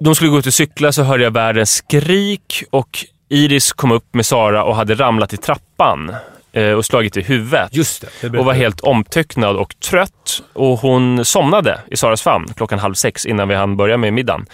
De 0.00 0.14
skulle 0.14 0.30
gå 0.30 0.38
ut 0.38 0.46
och 0.46 0.54
cykla 0.54 0.92
så 0.92 1.02
hörde 1.02 1.24
jag 1.24 1.30
världens 1.30 1.70
skrik 1.70 2.64
och 2.70 2.98
Iris 3.28 3.72
kom 3.72 3.92
upp 3.92 4.14
med 4.14 4.26
Sara 4.26 4.64
och 4.64 4.76
hade 4.76 4.94
ramlat 4.94 5.32
i 5.32 5.36
trappan 5.36 6.14
och 6.56 6.84
slagit 6.84 7.16
i 7.16 7.22
huvudet. 7.22 7.76
Just 7.76 8.04
det. 8.20 8.28
det 8.28 8.38
och 8.38 8.44
var 8.44 8.54
helt 8.54 8.80
omtöcknad 8.80 9.56
och 9.56 9.80
trött. 9.80 10.42
Och 10.52 10.78
hon 10.78 11.24
somnade 11.24 11.80
i 11.90 11.96
Saras 11.96 12.22
famn 12.22 12.46
klockan 12.56 12.78
halv 12.78 12.94
sex 12.94 13.26
innan 13.26 13.48
vi 13.48 13.54
hann 13.54 13.76
börja 13.76 13.96
med 13.96 14.12
middagen. 14.12 14.46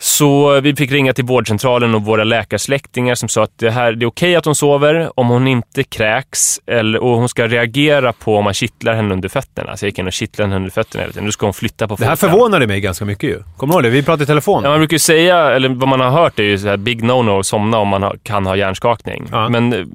Så 0.00 0.60
vi 0.60 0.76
fick 0.76 0.92
ringa 0.92 1.12
till 1.12 1.24
vårdcentralen 1.24 1.94
och 1.94 2.04
våra 2.04 2.24
läkarsläktingar 2.24 3.14
som 3.14 3.28
sa 3.28 3.42
att 3.42 3.58
det, 3.58 3.70
här, 3.70 3.92
det 3.92 4.04
är 4.04 4.08
okej 4.08 4.36
att 4.36 4.44
hon 4.44 4.54
sover 4.54 5.20
om 5.20 5.28
hon 5.28 5.48
inte 5.48 5.84
kräks 5.84 6.60
eller, 6.66 6.98
och 6.98 7.16
hon 7.16 7.28
ska 7.28 7.46
reagera 7.46 8.12
på 8.12 8.36
om 8.36 8.44
man 8.44 8.54
kittlar 8.54 8.94
henne 8.94 9.14
under 9.14 9.28
fötterna. 9.28 9.76
Så 9.76 9.84
jag 9.84 9.88
gick 9.88 9.98
in 9.98 10.06
och 10.06 10.12
kittlade 10.12 10.48
henne 10.48 10.56
under 10.56 10.70
fötterna 10.70 11.02
hela 11.02 11.12
tiden. 11.12 11.24
Nu 11.24 11.32
ska 11.32 11.46
hon 11.46 11.54
flytta 11.54 11.88
på 11.88 11.96
Det 11.96 12.04
här 12.04 12.16
förvånade 12.16 12.66
mig 12.66 12.80
ganska 12.80 13.04
mycket 13.04 13.30
ju. 13.30 13.42
Kommer 13.56 13.74
du 13.74 13.76
ihåg 13.76 13.84
det? 13.84 13.90
Vi 13.90 14.02
pratade 14.02 14.22
i 14.24 14.26
telefon. 14.26 14.64
Ja, 14.64 14.70
man 14.70 14.78
brukar 14.78 14.94
ju 14.94 14.98
säga, 14.98 15.50
eller 15.50 15.68
vad 15.68 15.88
man 15.88 16.00
har 16.00 16.10
hört 16.10 16.38
är 16.38 16.42
ju 16.42 16.58
så 16.58 16.68
här 16.68 16.76
big 16.76 17.02
no-no 17.02 17.40
att 17.40 17.46
somna 17.46 17.78
om 17.78 17.88
man 17.88 18.18
kan 18.22 18.46
ha 18.46 18.56
hjärnskakning. 18.56 19.28
Ja. 19.30 19.48
Men, 19.48 19.72
eh, 19.72 19.86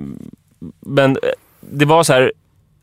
men 0.79 1.11
eh, 1.11 1.29
det 1.59 1.85
var 1.85 2.03
så 2.03 2.13
här, 2.13 2.31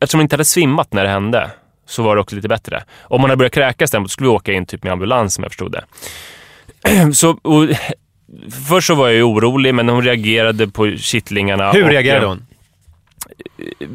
eftersom 0.01 0.19
hon 0.19 0.23
inte 0.25 0.35
hade 0.35 0.45
svimmat 0.45 0.93
när 0.93 1.03
det 1.03 1.11
hände 1.11 1.51
så 1.87 2.03
var 2.03 2.17
det 2.17 2.23
också 2.23 2.37
lite 2.37 2.49
bättre. 2.49 2.85
Om 3.03 3.21
man 3.21 3.31
hade 3.31 3.39
börjat 3.39 3.53
kräkas 3.53 3.91
däremot 3.91 4.11
skulle 4.11 4.29
vi 4.29 4.35
åka 4.35 4.53
in 4.53 4.67
typ 4.67 4.83
med 4.83 4.93
ambulans 4.93 5.35
som 5.35 5.45
jag 5.45 5.51
förstod 5.51 5.73
det. 5.73 5.85
Så, 7.15 7.31
och, 7.43 7.69
först 8.69 8.87
så 8.87 8.95
var 8.95 9.09
jag 9.09 9.17
ju 9.17 9.23
orolig 9.23 9.75
men 9.75 9.89
hon 9.89 10.03
reagerade 10.03 10.69
på 10.69 10.97
kittlingarna. 10.97 11.73
Hur 11.73 11.85
reagerade 11.85 12.27
hon? 12.27 12.47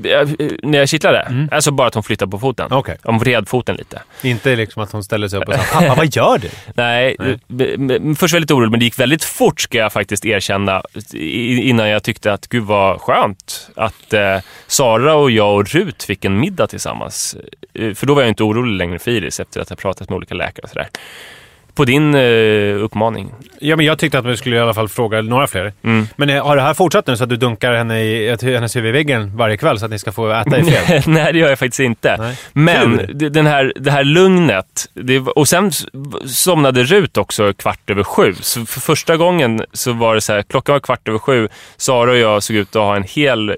Eh, 0.03 0.27
När 0.63 0.79
jag 0.79 0.89
kittlade? 0.89 1.47
Alltså 1.51 1.71
bara 1.71 1.87
att 1.87 1.93
hon 1.93 2.03
flyttade 2.03 2.31
på 2.31 2.39
foten. 2.39 2.65
Mm. 2.65 2.77
Okej. 2.77 2.97
Hon 3.03 3.19
vred 3.19 3.47
foten 3.49 3.75
lite. 3.75 4.01
Inte 4.23 4.55
liksom 4.55 4.83
att 4.83 4.91
hon 4.91 5.03
ställde 5.03 5.29
sig 5.29 5.39
upp 5.39 5.47
och 5.47 5.53
sa 5.55 5.61
“Pappa, 5.73 5.95
vad 5.95 6.15
gör 6.15 6.37
du?” 6.37 6.49
Nej, 6.73 7.15
Nej. 7.47 8.15
först 8.15 8.33
lite 8.39 8.53
orolig, 8.53 8.71
men 8.71 8.79
det 8.79 8.85
gick 8.85 8.99
väldigt 8.99 9.23
fort 9.23 9.61
ska 9.61 9.77
jag 9.77 9.93
faktiskt 9.93 10.25
erkänna. 10.25 10.81
Innan 11.13 11.89
jag 11.89 12.03
tyckte 12.03 12.33
att 12.33 12.47
gud 12.47 12.63
vad 12.63 13.01
skönt 13.01 13.69
att 13.75 14.13
eh, 14.13 14.37
Sara 14.67 15.15
och 15.15 15.31
jag 15.31 15.55
och 15.55 15.67
Rut 15.67 16.03
fick 16.03 16.25
en 16.25 16.39
middag 16.39 16.67
tillsammans. 16.67 17.35
Eh, 17.73 17.93
För 17.93 18.05
då 18.07 18.13
var 18.13 18.21
jag 18.21 18.29
inte 18.29 18.43
orolig 18.43 18.77
längre 18.77 18.99
för 18.99 19.11
Iris 19.11 19.39
efter 19.39 19.61
att 19.61 19.69
ha 19.69 19.75
pratat 19.75 20.09
med 20.09 20.17
olika 20.17 20.33
läkare 20.35 20.63
och 20.63 20.69
sådär. 20.69 20.87
På 21.75 21.85
din 21.85 22.15
eh, 22.15 22.83
uppmaning. 22.83 23.31
Ja, 23.59 23.75
men 23.75 23.85
jag 23.85 23.99
tyckte 23.99 24.19
att 24.19 24.25
vi 24.25 24.37
skulle 24.37 24.55
i 24.55 24.59
alla 24.59 24.73
fall 24.73 24.87
fråga 24.89 25.21
några 25.21 25.47
fler. 25.47 25.73
Mm. 25.83 26.07
Men 26.15 26.29
eh, 26.29 26.45
har 26.45 26.55
det 26.55 26.61
här 26.61 26.73
fortsatt 26.73 27.07
nu 27.07 27.17
så 27.17 27.23
att 27.23 27.29
du 27.29 27.35
dunkar 27.37 27.73
henne 27.73 28.01
i, 28.03 28.27
ett- 28.29 28.41
hennes 28.43 28.75
huvud 28.75 28.89
i 28.89 28.91
väggen 28.91 29.37
varje 29.37 29.57
kväll 29.57 29.79
så 29.79 29.85
att 29.85 29.91
ni 29.91 29.99
ska 29.99 30.11
få 30.11 30.31
äta 30.31 30.59
i 30.59 30.63
fred? 30.71 31.03
Nej, 31.07 31.33
det 31.33 31.39
gör 31.39 31.49
jag 31.49 31.59
faktiskt 31.59 31.79
inte. 31.79 32.17
Nej. 32.19 32.37
Men 32.53 33.09
den 33.31 33.45
här, 33.45 33.73
det 33.75 33.91
här 33.91 34.03
lugnet. 34.03 34.85
Det, 34.93 35.19
och 35.19 35.47
sen 35.47 35.71
somnade 36.25 36.83
Rut 36.83 37.17
också 37.17 37.53
kvart 37.53 37.89
över 37.89 38.03
sju. 38.03 38.33
Så 38.41 38.65
för 38.65 38.79
första 38.79 39.17
gången 39.17 39.61
så 39.73 39.93
var 39.93 40.15
det 40.15 40.21
så 40.21 40.33
här, 40.33 40.41
klockan 40.41 40.73
var 40.73 40.79
kvart 40.79 41.07
över 41.07 41.19
sju. 41.19 41.47
Sara 41.77 42.11
och 42.11 42.17
jag 42.17 42.43
såg 42.43 42.55
ut 42.55 42.75
att 42.75 42.81
ha 42.81 42.95
en 42.95 43.03
hel 43.03 43.55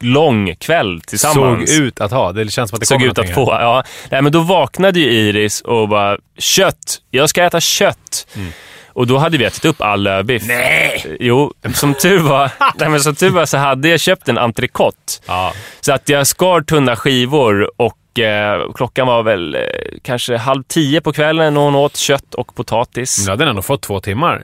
lång 0.00 0.54
kväll 0.54 1.00
tillsammans. 1.00 1.70
Såg 1.70 1.82
ut 1.82 2.00
att 2.00 2.10
ha. 2.10 2.32
Det 2.32 2.50
känns 2.50 2.70
som 2.70 2.76
att 2.76 2.80
det 2.80 2.86
Såg 2.86 3.02
ut 3.02 3.18
att 3.18 3.34
få, 3.34 3.56
ja. 3.60 3.84
Nej, 4.10 4.22
men 4.22 4.32
då 4.32 4.40
vaknade 4.40 5.00
ju 5.00 5.10
Iris 5.10 5.60
och 5.60 5.88
bara, 5.88 6.18
kött! 6.38 7.00
Jag 7.10 7.28
ska 7.28 7.44
äta 7.44 7.60
kött! 7.60 8.26
Mm. 8.36 8.52
Och 8.88 9.06
då 9.06 9.18
hade 9.18 9.38
vi 9.38 9.44
ätit 9.44 9.64
upp 9.64 9.82
all 9.82 10.02
lövbiff. 10.02 10.42
Nej! 10.46 11.16
Jo, 11.20 11.52
som 11.74 11.94
tur 11.94 12.18
var, 12.18 12.50
nej, 12.74 12.88
men 12.88 13.00
som 13.00 13.14
tur 13.14 13.30
var 13.30 13.46
så 13.46 13.56
hade 13.56 13.88
jag 13.88 14.00
köpt 14.00 14.28
en 14.28 14.38
entrecote. 14.38 15.12
Ja. 15.26 15.52
Så 15.80 15.92
att 15.92 16.08
jag 16.08 16.26
skar 16.26 16.60
tunna 16.60 16.96
skivor 16.96 17.70
och 17.76 18.18
eh, 18.18 18.72
klockan 18.74 19.06
var 19.06 19.22
väl 19.22 19.54
eh, 19.54 19.60
kanske 20.02 20.36
halv 20.36 20.62
tio 20.62 21.00
på 21.00 21.12
kvällen 21.12 21.54
när 21.54 21.60
hon 21.60 21.74
åt 21.74 21.96
kött 21.96 22.34
och 22.34 22.54
potatis. 22.54 23.18
Men 23.18 23.24
du 23.26 23.30
hade 23.42 23.50
ändå 23.50 23.62
fått 23.62 23.82
två 23.82 24.00
timmar 24.00 24.42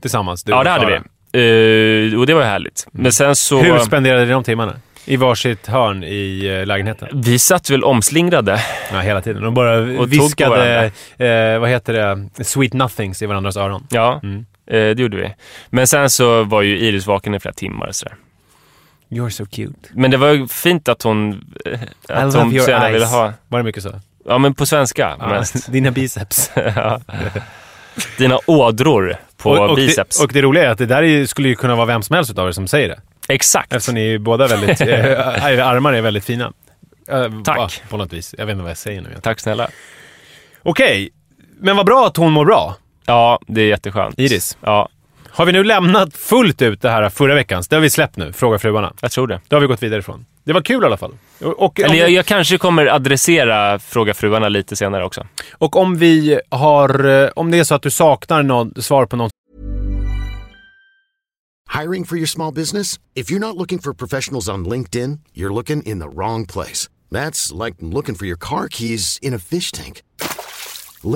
tillsammans. 0.00 0.44
Du 0.44 0.52
ja, 0.52 0.58
och 0.58 0.64
det 0.64 0.70
hade 0.70 0.86
vi. 0.86 1.00
Eh, 1.32 2.18
och 2.18 2.26
det 2.26 2.34
var 2.34 2.42
härligt. 2.42 2.86
Men 2.92 3.12
sen 3.12 3.36
så... 3.36 3.60
Hur 3.60 3.78
spenderade 3.78 4.24
ni 4.24 4.30
de 4.32 4.44
timmarna? 4.44 4.72
I 5.04 5.16
varsitt 5.16 5.66
hörn 5.66 6.04
i 6.04 6.46
eh, 6.60 6.66
lägenheten? 6.66 7.08
vi 7.14 7.38
satt 7.38 7.70
väl 7.70 7.84
omslingrade. 7.84 8.60
Ja, 8.92 8.98
hela 9.00 9.20
tiden. 9.20 9.42
De 9.42 9.54
bara 9.54 9.96
på 9.96 10.04
viskade, 10.04 10.84
eh, 11.18 11.58
vad 11.58 11.68
heter 11.70 11.92
det, 12.36 12.44
sweet 12.44 12.72
nothings 12.72 13.22
i 13.22 13.26
varandras 13.26 13.56
öron. 13.56 13.86
Ja, 13.90 14.20
Mm. 14.22 14.38
eh, 14.66 14.74
det 14.74 14.98
gjorde 14.98 15.16
vi. 15.16 15.34
Men 15.70 15.86
sen 15.86 16.10
så 16.10 16.42
var 16.44 16.62
ju 16.62 16.78
Iris 16.78 17.06
vaken 17.06 17.34
i 17.34 17.40
flera 17.40 17.52
timmar. 17.54 17.86
och 17.86 17.94
Sådär. 17.96 18.14
You're 19.10 19.30
so 19.30 19.46
cute. 19.46 19.88
Men 19.92 20.10
det 20.10 20.16
var 20.16 20.46
fint 20.48 20.88
att 20.88 21.02
hon, 21.02 21.30
eh, 21.66 21.80
att 22.08 22.24
love 22.34 22.44
hon 22.44 22.52
your 22.52 22.64
så 22.64 22.70
gärna 22.70 22.84
eyes. 22.88 22.94
ville 22.96 23.06
ha... 23.06 23.32
Var 23.48 23.58
det 23.58 23.64
mycket 23.64 23.82
så? 23.82 24.00
Ja, 24.26 24.38
men 24.38 24.54
på 24.54 24.66
svenska 24.66 25.16
Ja, 25.20 25.28
mest. 25.28 25.72
Dina 25.72 25.90
biceps. 25.90 26.50
Ja. 26.56 27.00
Dina 28.18 28.38
ådror 28.46 29.16
på 29.36 29.50
och, 29.50 29.70
och 29.70 29.76
biceps. 29.76 30.18
Det, 30.18 30.24
och 30.24 30.32
det 30.32 30.42
roliga 30.42 30.64
är 30.66 30.68
att 30.70 30.78
det 30.78 30.86
där 30.86 31.02
är, 31.02 31.26
skulle 31.26 31.48
ju 31.48 31.54
kunna 31.54 31.74
vara 31.76 31.86
vem 31.86 32.02
som 32.02 32.16
helst 32.16 32.38
av 32.38 32.48
er 32.48 32.52
som 32.52 32.68
säger 32.68 32.88
det. 32.88 33.00
Exakt. 33.28 33.72
Eftersom 33.72 33.94
ni 33.94 34.18
båda 34.18 34.46
väldigt, 34.46 34.80
era 35.40 35.64
armar 35.64 35.92
är 35.92 36.00
väldigt 36.02 36.24
fina. 36.24 36.52
Eh, 37.08 37.28
Tack. 37.44 37.82
På 37.88 37.96
något 37.96 38.12
vis. 38.12 38.34
Jag 38.38 38.46
vet 38.46 38.52
inte 38.52 38.62
vad 38.62 38.70
jag 38.70 38.78
säger 38.78 39.00
nu. 39.00 39.08
Tack 39.22 39.40
snälla. 39.40 39.68
Okej, 40.62 41.10
men 41.60 41.76
vad 41.76 41.86
bra 41.86 42.06
att 42.06 42.16
hon 42.16 42.32
mår 42.32 42.44
bra. 42.44 42.76
Ja, 43.06 43.38
det 43.46 43.60
är 43.60 43.66
jätteskönt. 43.66 44.18
Iris. 44.18 44.56
Ja, 44.60 44.88
Har 45.30 45.46
vi 45.46 45.52
nu 45.52 45.64
lämnat 45.64 46.16
fullt 46.16 46.62
ut 46.62 46.82
det 46.82 46.90
här 46.90 47.08
förra 47.08 47.34
veckans? 47.34 47.68
Det 47.68 47.76
har 47.76 47.80
vi 47.80 47.90
släppt 47.90 48.16
nu, 48.16 48.32
Fråga 48.32 48.58
fruarna. 48.58 48.92
jag 49.02 49.10
tror 49.10 49.26
det. 49.26 49.40
Det 49.48 49.56
har 49.56 49.60
vi 49.60 49.66
gått 49.66 49.82
vidare 49.82 49.98
ifrån. 50.00 50.26
Det 50.48 50.54
var 50.54 50.62
kul 50.62 50.82
i 50.82 50.86
alla 50.86 50.96
fall. 50.96 51.14
Och, 51.40 51.62
och, 51.64 51.80
Eller 51.80 51.94
jag, 51.94 52.10
jag 52.10 52.26
kanske 52.26 52.58
kommer 52.58 52.86
adressera 52.86 53.78
Fråga 53.78 54.14
fruarna 54.14 54.48
lite 54.48 54.76
senare 54.76 55.04
också. 55.04 55.26
och 55.52 55.76
om 55.76 55.96
vi 55.98 56.40
har... 56.50 57.04
eh, 57.24 57.30
Om 57.36 57.50
det 57.50 57.58
är 57.58 57.64
så 57.64 57.74
att 57.74 57.82
du 57.82 57.90
saknar 57.90 58.42
någon, 58.42 58.82
svar 58.82 59.06
på 59.06 59.16
någon 59.16 59.30
Hiring 61.80 62.04
for 62.04 62.16
your 62.18 62.26
small 62.26 62.54
business? 62.54 62.98
If 63.14 63.30
you're 63.32 63.38
not 63.38 63.56
looking 63.56 63.78
for 63.78 63.92
professionals 63.94 64.48
on 64.48 64.68
LinkedIn, 64.68 65.18
you're 65.34 65.54
looking 65.54 65.82
in 65.82 65.98
the 66.00 66.08
wrong 66.08 66.46
place. 66.46 66.88
That's 67.12 67.64
like 67.64 67.76
looking 67.80 68.14
for 68.14 68.26
your 68.26 68.38
car 68.40 68.68
keys 68.70 69.18
in 69.22 69.34
a 69.34 69.38
fish 69.38 69.70
tank. 69.72 70.02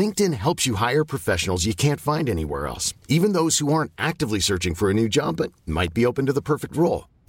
LinkedIn 0.01 0.33
helps 0.35 0.66
you 0.68 0.77
hire 0.77 1.05
professionals 1.05 1.64
you 1.64 1.75
can't 1.75 2.01
find 2.01 2.29
anywhere 2.29 2.66
else, 2.66 2.95
even 3.09 3.33
those 3.33 3.59
who 3.64 3.73
aren't 3.73 3.92
actively 3.99 4.40
searching 4.40 4.75
for 4.77 4.90
a 4.90 4.95
new 4.95 5.09
job 5.09 5.37
but 5.37 5.51
might 5.66 5.95
be 5.95 6.07
open 6.07 6.27
to 6.27 6.33
the 6.33 6.42
perfect 6.42 6.77
role. 6.77 7.05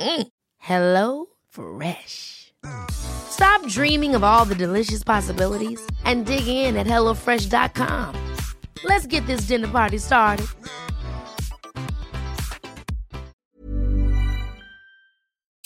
Mm. 0.00 0.28
Hello 0.58 1.26
Fresh. 1.50 2.52
Stop 2.90 3.66
dreaming 3.68 4.14
of 4.14 4.24
all 4.24 4.44
the 4.44 4.54
delicious 4.54 5.04
possibilities 5.04 5.80
and 6.04 6.26
dig 6.26 6.46
in 6.46 6.76
at 6.76 6.86
HelloFresh.com. 6.86 8.14
Let's 8.84 9.06
get 9.06 9.26
this 9.26 9.48
dinner 9.48 9.68
party 9.68 9.98
started. 9.98 10.46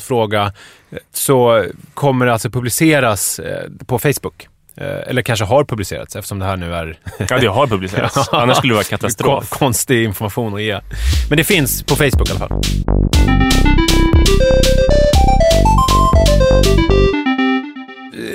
fråga 0.09 0.53
eh, 0.91 0.99
så 1.13 1.67
kommer 1.95 2.27
det 2.27 2.33
alltså 2.33 2.51
publiceras 2.51 3.39
eh, 3.39 3.71
på 3.87 3.99
Facebook. 3.99 4.49
Eh, 4.81 5.11
Eller 5.11 5.23
kanske 5.23 5.45
har 5.45 5.65
publicerats 5.65 6.17
eftersom 6.17 6.39
det 6.39 6.45
här 6.45 6.57
nu 6.57 6.75
är 6.75 6.99
Ja, 7.29 7.39
det 7.39 7.47
har 7.47 7.67
publicerats. 7.67 8.29
Annars 8.33 8.57
skulle 8.57 8.71
det 8.73 8.75
vara 8.77 8.85
katastrof. 8.85 9.51
Kon- 9.51 9.59
konstig 9.59 10.05
information 10.05 10.55
att 10.55 10.63
ge. 10.63 10.81
Men 11.29 11.37
det 11.39 11.45
finns 11.45 11.83
på 11.83 11.95
Facebook 11.97 12.29
i 12.29 12.31
alla 12.31 12.39
fall. 12.49 12.61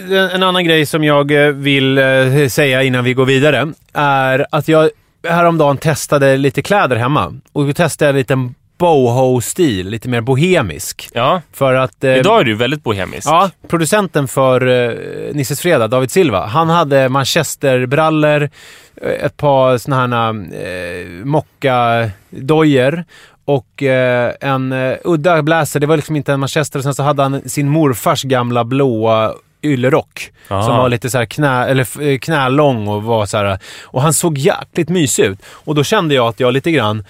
En 0.09 0.13
en 0.29 0.43
annan 0.43 0.63
grej 0.65 0.85
som 0.85 1.03
jag 1.03 1.31
eh, 1.31 1.51
vill 1.51 1.97
eh, 1.97 2.47
säga 2.47 2.83
innan 2.83 3.03
vi 3.03 3.13
går 3.13 3.25
vidare 3.25 3.67
är 3.93 4.45
att 4.51 4.67
jag 4.67 4.89
häromdagen 5.27 5.77
testade 5.77 6.37
lite 6.37 6.61
kläder 6.61 6.95
hemma. 6.95 7.33
Och 7.53 7.67
då 7.67 7.73
testade 7.73 8.07
jag 8.09 8.13
en 8.13 8.17
liten 8.19 8.55
boho-stil, 8.83 9.89
lite 9.89 10.09
mer 10.09 10.21
bohemisk. 10.21 11.09
Ja, 11.13 11.41
För 11.53 11.73
att... 11.73 12.03
eh, 12.03 12.17
idag 12.17 12.39
är 12.39 12.43
du 12.43 12.53
väldigt 12.53 12.83
bohemisk. 12.83 13.27
Ja, 13.27 13.49
producenten 13.67 14.27
för 14.27 14.67
uh, 14.67 15.35
Nisses 15.35 15.61
Fredag, 15.61 15.87
David 15.87 16.11
Silva, 16.11 16.45
han 16.45 16.69
hade 16.69 17.09
manchesterbrallor, 17.09 18.49
eh, 19.01 19.25
ett 19.25 19.37
par 19.37 19.77
såna 19.77 19.95
här 19.95 20.29
uh, 20.29 21.25
mocka-dojor 21.25 23.03
och 23.45 23.83
eh, 23.83 24.33
en 24.41 24.71
eh, 24.71 24.97
udda 25.03 25.41
blazer. 25.41 25.79
Det 25.79 25.87
var 25.87 25.95
liksom 25.95 26.15
inte 26.15 26.33
en 26.33 26.39
manchester. 26.39 26.81
Sen 26.81 26.93
så 26.93 27.03
hade 27.03 27.23
han 27.23 27.49
sin 27.49 27.69
morfars 27.69 28.23
gamla 28.23 28.63
blåa 28.63 29.33
yllerock. 29.63 30.31
Aha. 30.49 30.63
Som 30.63 30.77
var 30.77 30.89
lite 30.89 31.09
så 31.09 31.25
knä, 31.25 31.65
eller, 31.65 32.01
eh, 32.01 32.19
knälång 32.19 32.87
och 32.87 33.03
var 33.03 33.25
så 33.25 33.37
här. 33.37 33.59
Och 33.83 34.01
han 34.01 34.13
såg 34.13 34.37
jäkligt 34.37 34.89
mysig 34.89 35.23
ut. 35.23 35.39
Och 35.45 35.75
då 35.75 35.83
kände 35.83 36.15
jag 36.15 36.27
att 36.27 36.39
jag 36.39 36.53
lite 36.53 36.71
grann, 36.71 37.03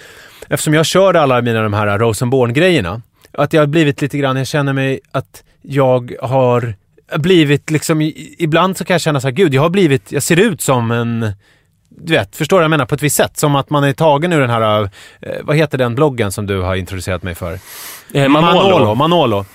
eftersom 0.54 0.74
jag 0.74 0.86
kör 0.86 1.14
alla 1.14 1.42
mina 1.42 1.62
de 1.62 1.74
här 1.74 2.00
Rosenborn-grejerna, 2.00 3.02
att 3.32 3.54
jag 3.54 3.62
har 3.62 3.68
blivit 3.68 4.02
lite 4.02 4.18
grann, 4.18 4.38
jag 4.38 4.48
känner 4.48 4.74
mig 4.74 5.00
att 5.12 5.44
jag 5.62 6.16
har 6.22 6.76
blivit 7.18 7.72
liksom, 7.72 8.02
ibland 8.38 8.78
så 8.78 8.86
kan 8.86 8.94
jag 8.94 9.02
känna 9.02 9.22
så 9.22 9.28
här, 9.28 9.36
gud, 9.36 9.54
jag 9.54 9.62
har 9.62 9.70
blivit, 9.70 10.12
jag 10.12 10.24
ser 10.24 10.40
ut 10.40 10.62
som 10.62 10.92
en 10.92 11.34
du 11.98 12.14
vet, 12.14 12.36
förstår 12.36 12.58
vad 12.58 12.64
jag 12.64 12.70
menar? 12.70 12.86
På 12.86 12.96
ett 12.96 13.02
visst 13.02 13.16
sätt. 13.16 13.38
Som 13.38 13.56
att 13.56 13.70
man 13.70 13.84
är 13.84 13.94
tagen 13.94 14.34
ur 14.34 14.42
den 14.42 14.50
här, 14.50 14.90
eh, 15.22 15.30
vad 15.42 15.56
heter 15.56 15.78
den 15.78 15.96
bloggen 15.96 16.32
som 16.32 16.48
du 16.48 16.62
har 16.62 16.76
introducerat 16.76 17.24
mig 17.24 17.36
för? 17.36 17.60
Eh, 18.14 18.28
Manolo. 18.28 18.70
Manolo. 18.70 18.96
Manolo. 18.96 19.46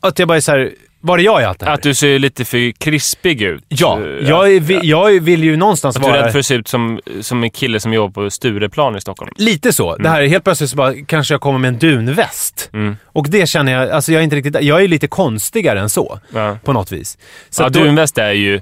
Att 0.00 0.18
jag 0.18 0.28
bara 0.28 0.36
är 0.36 0.40
såhär, 0.40 0.72
var 1.06 1.18
är 1.18 1.22
jag 1.22 1.42
i 1.42 1.44
allt 1.44 1.58
det 1.60 1.66
här? 1.66 1.72
Att 1.72 1.82
du 1.82 1.94
ser 1.94 2.18
lite 2.18 2.44
för 2.44 2.70
krispig 2.72 3.42
ut. 3.42 3.64
ja, 3.68 4.00
Eh, 4.00 4.28
jag, 4.28 4.84
jag 4.84 5.20
vill 5.20 5.44
ju 5.44 5.56
någonstans 5.56 5.96
Att 5.96 6.02
du 6.02 6.08
är 6.08 6.12
vara... 6.12 6.24
rädd 6.26 6.32
för 6.32 6.38
att 6.38 6.46
se 6.46 6.54
ut 6.54 6.68
som, 6.68 7.00
som 7.20 7.42
en 7.44 7.50
kille 7.50 7.80
som 7.80 7.92
jobbar 7.92 8.22
på 8.24 8.30
Stureplan 8.30 8.96
i 8.96 9.00
Stockholm. 9.00 9.32
Lite 9.36 9.72
så. 9.72 9.96
Det 9.96 10.08
här 10.08 10.22
är 10.22 10.26
helt 10.26 10.44
plötsligt 10.44 10.70
så 10.70 10.76
bara, 10.76 10.94
kanske 11.06 11.34
jag 11.34 11.40
kommer 11.40 11.58
med 11.58 11.68
en 11.68 11.78
dunväst. 11.78 12.70
Mm. 12.72 12.96
Och 13.06 13.26
det 13.30 13.46
känner 13.48 13.72
jag, 13.72 13.90
alltså 13.90 14.12
jag 14.12 14.20
är 14.20 14.24
inte 14.24 14.36
riktigt. 14.36 14.56
Jag 14.62 14.82
är 14.84 14.88
lite 14.88 15.06
konstigare 15.08 15.80
än 15.80 15.88
så. 15.90 16.18
Ja. 16.34 16.58
På 16.64 16.72
något 16.72 16.92
vis. 16.92 17.18
Så 17.50 17.62
ja, 17.62 17.68
då- 17.68 17.80
dunväst 17.80 18.18
är 18.18 18.32
ju... 18.32 18.60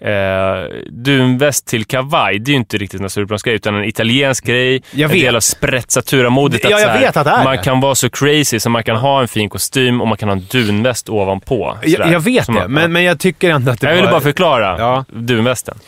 Eh, 0.00 0.10
dunväst 0.90 1.66
till 1.66 1.84
kavaj, 1.84 2.38
det 2.38 2.48
är 2.50 2.52
ju 2.52 2.56
inte 2.58 2.78
riktigt 2.78 3.00
en 3.00 3.10
Stureplansgrej, 3.10 3.54
utan 3.56 3.74
en 3.74 3.84
italiensk 3.84 4.44
grej. 4.46 4.82
Jag 4.90 5.10
en 5.10 5.16
vet. 5.16 5.24
del 5.26 5.36
av 5.36 5.40
sprezzatura-modet. 5.40 6.60
Ja, 6.64 6.70
jag 6.80 6.88
här, 6.88 7.00
vet 7.00 7.16
att 7.16 7.24
det 7.24 7.30
är 7.30 7.44
Man 7.44 7.58
kan 7.58 7.80
vara 7.80 7.94
så 7.94 8.10
crazy 8.10 8.60
så 8.60 8.70
man 8.70 8.84
kan 8.84 8.96
ha 8.96 9.20
en 9.20 9.28
fin 9.28 9.48
kostym 9.48 10.00
och 10.00 10.08
man 10.08 10.18
kan 10.18 10.28
ha 10.28 10.36
en 10.36 10.46
dunväst 10.50 11.08
ovanpå. 11.08 11.78
jag, 11.82 12.12
jag 12.12 12.20
vet 12.20 12.44
Som 12.44 12.54
det, 12.54 12.60
man- 12.60 12.72
men, 12.72 12.92
men 12.92 13.04
jag 13.04 13.20
tycker 13.20 13.50
ändå 13.50 13.70
att 13.72 13.80
det 13.80 13.86
Jag 13.88 13.94
ville 13.96 14.10
bara 14.10 14.20
förklara 14.20 14.76
Ja. 14.78 15.04
dunvästen. 15.08 15.78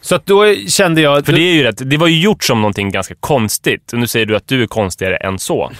Så 0.00 0.14
att 0.14 0.26
då 0.26 0.54
kände 0.68 1.00
jag... 1.00 1.26
För 1.26 1.32
det 1.32 1.40
är 1.40 1.52
ju 1.54 1.62
rätt, 1.62 1.90
det 1.90 1.96
var 1.96 2.06
ju 2.06 2.20
gjort 2.20 2.44
som 2.44 2.60
någonting 2.62 2.90
ganska 2.90 3.14
konstigt. 3.20 3.92
Och 3.92 3.98
nu 3.98 4.06
säger 4.06 4.26
du 4.26 4.36
att 4.36 4.48
du 4.48 4.62
är 4.62 4.66
konstigare 4.66 5.16
än 5.16 5.38
så. 5.38 5.72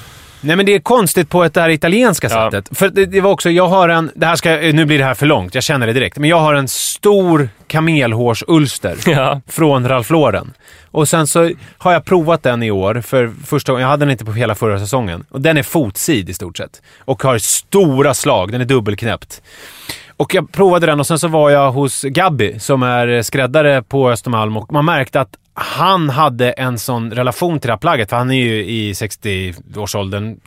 Nej 0.47 0.57
men 0.57 0.67
det 0.67 0.75
är 0.75 0.79
konstigt 0.81 1.29
på 1.31 1.45
ett 1.45 1.55
det 1.55 1.61
här 1.61 1.69
italienska 1.69 2.29
Ja. 2.31 2.51
sättet. 2.51 2.79
För 2.79 2.89
det, 2.89 3.07
det 3.07 3.21
var 3.21 3.31
också, 3.31 3.51
jag 3.51 3.69
har 3.69 3.89
en, 3.89 4.11
det 4.15 4.27
här 4.27 4.37
ska, 4.37 4.51
nu 4.57 4.85
blir 4.85 4.99
det 4.99 5.05
här 5.05 5.15
för 5.15 5.27
långt, 5.27 5.55
jag 5.55 5.65
känner 5.65 5.87
det 5.87 5.93
direkt. 5.93 6.19
Men 6.19 6.31
jag 6.31 6.41
har 6.41 6.55
en 6.55 6.69
stor 6.69 7.49
kamelhårsulster 7.67 8.97
Ja. 9.07 9.41
från 9.49 9.89
Ralph 9.89 10.13
Lauren. 10.13 10.53
Och 10.91 11.09
sen 11.09 11.27
så 11.27 11.51
har 11.79 11.93
jag 11.93 12.05
provat 12.05 12.43
den 12.43 12.63
i 12.63 12.71
år 12.71 13.01
för 13.01 13.33
första 13.47 13.73
gången. 13.73 13.83
Jag 13.83 13.89
hade 13.89 14.05
den 14.05 14.11
inte 14.13 14.25
på 14.25 14.33
hela 14.33 14.55
förra 14.55 14.79
säsongen. 14.79 15.25
Och 15.31 15.41
den 15.41 15.57
är 15.57 15.63
fotsid 15.63 16.31
i 16.31 16.35
stort 16.35 16.57
sett. 16.57 16.83
Och 16.99 17.23
har 17.23 17.39
stora 17.39 18.15
slag, 18.15 18.53
den 18.53 18.61
är 18.61 18.65
dubbelknäppt. 18.65 19.43
Och 20.17 20.35
jag 20.35 20.53
provade 20.53 20.87
den 20.87 21.01
och 21.01 21.07
sen 21.07 21.19
så 21.19 21.29
var 21.29 21.51
jag 21.51 21.73
hos 21.73 22.03
Gabby 22.03 22.59
som 22.59 22.83
är 22.83 23.23
skräddare 23.23 23.83
på 23.83 24.11
Östermalm 24.11 24.57
och 24.57 24.73
man 24.73 24.85
märkte 24.85 25.21
att 25.21 25.37
han 25.55 26.11
hade 26.11 26.51
en 26.51 26.79
sån 26.79 27.13
relation 27.13 27.61
till 27.61 27.69
det 27.69 27.73
här 27.73 27.79
plagget, 27.79 28.11
för 28.11 28.17
han 28.17 28.31
är 28.31 28.35
ju 28.35 28.65
i 28.65 28.93
60-årsåldern. 28.93 30.41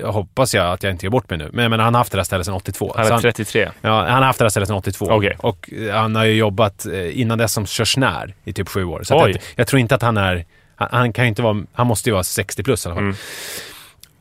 Jag 0.00 0.12
hoppas 0.12 0.54
jag 0.54 0.72
att 0.72 0.82
jag 0.82 0.92
inte 0.92 1.06
gör 1.06 1.10
bort 1.10 1.30
mig 1.30 1.38
nu. 1.38 1.50
Men, 1.52 1.70
men 1.70 1.80
han 1.80 1.94
har 1.94 2.00
haft 2.00 2.12
det 2.12 2.18
här 2.18 2.24
stället 2.24 2.46
sedan 2.46 2.54
82. 2.54 2.92
Han 2.96 3.06
är 3.06 3.18
33. 3.18 3.68
Ja, 3.80 3.90
han 3.90 4.10
har 4.10 4.22
haft 4.22 4.38
det 4.38 4.44
här 4.44 4.50
stället 4.50 4.68
sedan 4.68 4.76
82. 4.76 5.06
Okej. 5.10 5.36
Och 5.38 5.72
eh, 5.72 5.94
han 5.94 6.16
har 6.16 6.24
ju 6.24 6.34
jobbat 6.34 6.86
eh, 6.86 7.20
innan 7.20 7.38
dess 7.38 7.52
som 7.52 7.66
körsnär 7.66 8.34
i 8.44 8.52
typ 8.52 8.68
sju 8.68 8.84
år. 8.84 9.02
Så 9.02 9.14
jag, 9.14 9.36
jag 9.56 9.66
tror 9.66 9.80
inte 9.80 9.94
att 9.94 10.02
han 10.02 10.16
är... 10.16 10.44
Han, 10.76 10.88
han 10.92 11.12
kan 11.12 11.26
inte 11.26 11.42
vara... 11.42 11.62
Han 11.72 11.86
måste 11.86 12.08
ju 12.08 12.12
vara 12.12 12.24
60 12.24 12.62
plus 12.62 12.86
i 12.86 12.88
alla 12.88 12.94
fall. 12.94 13.04
Mm. 13.04 13.16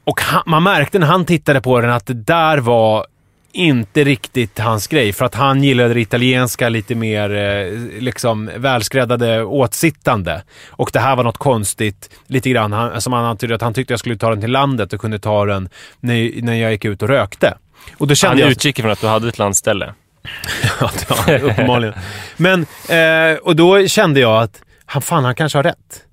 Och 0.04 0.22
han, 0.22 0.44
man 0.46 0.64
märkte 0.64 1.00
när 1.00 1.08
han 1.08 1.26
tittade 1.26 1.62
på 1.62 1.82
den 1.82 1.90
att 1.90 2.06
det 2.06 2.14
där 2.14 2.58
var 2.58 3.06
inte 3.54 4.04
riktigt 4.04 4.60
hans 4.60 4.88
grej. 4.88 5.14
För 5.14 5.26
att 5.26 5.36
han 5.36 5.64
gillade 5.64 5.94
det 5.94 6.02
italienska 6.02 6.70
lite 6.70 6.96
mer 6.96 7.36
eh, 7.36 8.00
liksom 8.00 8.52
välskräddade 8.58 9.44
åtsittande. 9.44 10.44
Och 10.70 10.90
det 10.94 11.00
här 11.00 11.16
var 11.16 11.24
något 11.24 11.38
konstigt, 11.38 12.10
lite 12.28 12.50
grann, 12.50 12.74
han, 12.74 13.02
som 13.02 13.14
han 13.14 13.26
antydde 13.26 13.56
att 13.56 13.62
han 13.62 13.74
tyckte 13.74 13.94
jag 13.94 14.00
skulle 14.00 14.18
ta 14.18 14.30
den 14.30 14.42
till 14.42 14.52
landet 14.52 14.94
och 14.94 15.02
kunde 15.02 15.20
ta 15.20 15.46
den 15.46 15.70
när, 16.00 16.42
när 16.42 16.54
jag 16.54 16.72
gick 16.72 16.86
ut 16.86 17.02
och 17.02 17.10
rökte. 17.10 17.58
Och 17.98 18.08
då 18.08 18.12
Han 18.12 18.16
kände 18.16 18.42
jag... 18.42 18.52
utgick 18.52 18.82
från 18.82 18.92
att 18.92 19.02
du 19.02 19.08
hade 19.08 19.28
ett 19.28 19.38
landställe. 19.38 19.94
Ja, 20.80 20.92
ja, 21.28 21.38
uppenbarligen. 21.40 21.94
Men, 22.38 22.66
eh, 22.90 23.38
och 23.38 23.56
då 23.56 23.88
kände 23.88 24.20
jag 24.20 24.44
att 24.44 24.62
han, 24.86 25.02
fan, 25.02 25.24
han 25.24 25.36
kanske 25.36 25.58
har 25.58 25.64
rätt. 25.64 26.04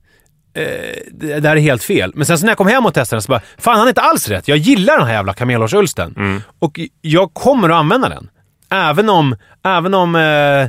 Eh, 0.58 1.40
det, 1.40 1.48
här 1.48 1.56
är 1.56 1.60
helt 1.60 1.84
fel. 1.84 2.12
Men 2.14 2.26
sen 2.26 2.38
så 2.38 2.44
när 2.44 2.50
jag 2.50 2.58
kom 2.58 2.66
hem 2.66 2.86
och 2.86 2.94
testade 2.94 3.16
den 3.16 3.22
så 3.22 3.30
bara, 3.30 3.40
fan 3.58 3.72
han 3.72 3.80
har 3.80 3.88
inte 3.88 4.00
alls 4.00 4.28
rätt. 4.28 4.48
Jag 4.48 4.58
gillar 4.58 4.98
den 4.98 5.06
här 5.06 5.14
jävla 5.14 5.34
kamelhårsulsten. 5.34 6.14
Mm. 6.16 6.42
Och 6.58 6.80
jag 7.00 7.34
kommer 7.34 7.68
att 7.68 7.76
använda 7.76 8.08
den. 8.08 8.30
Även 8.70 9.08
om, 9.08 9.36
även 9.64 9.94
om 9.94 10.14
eh, 10.14 10.68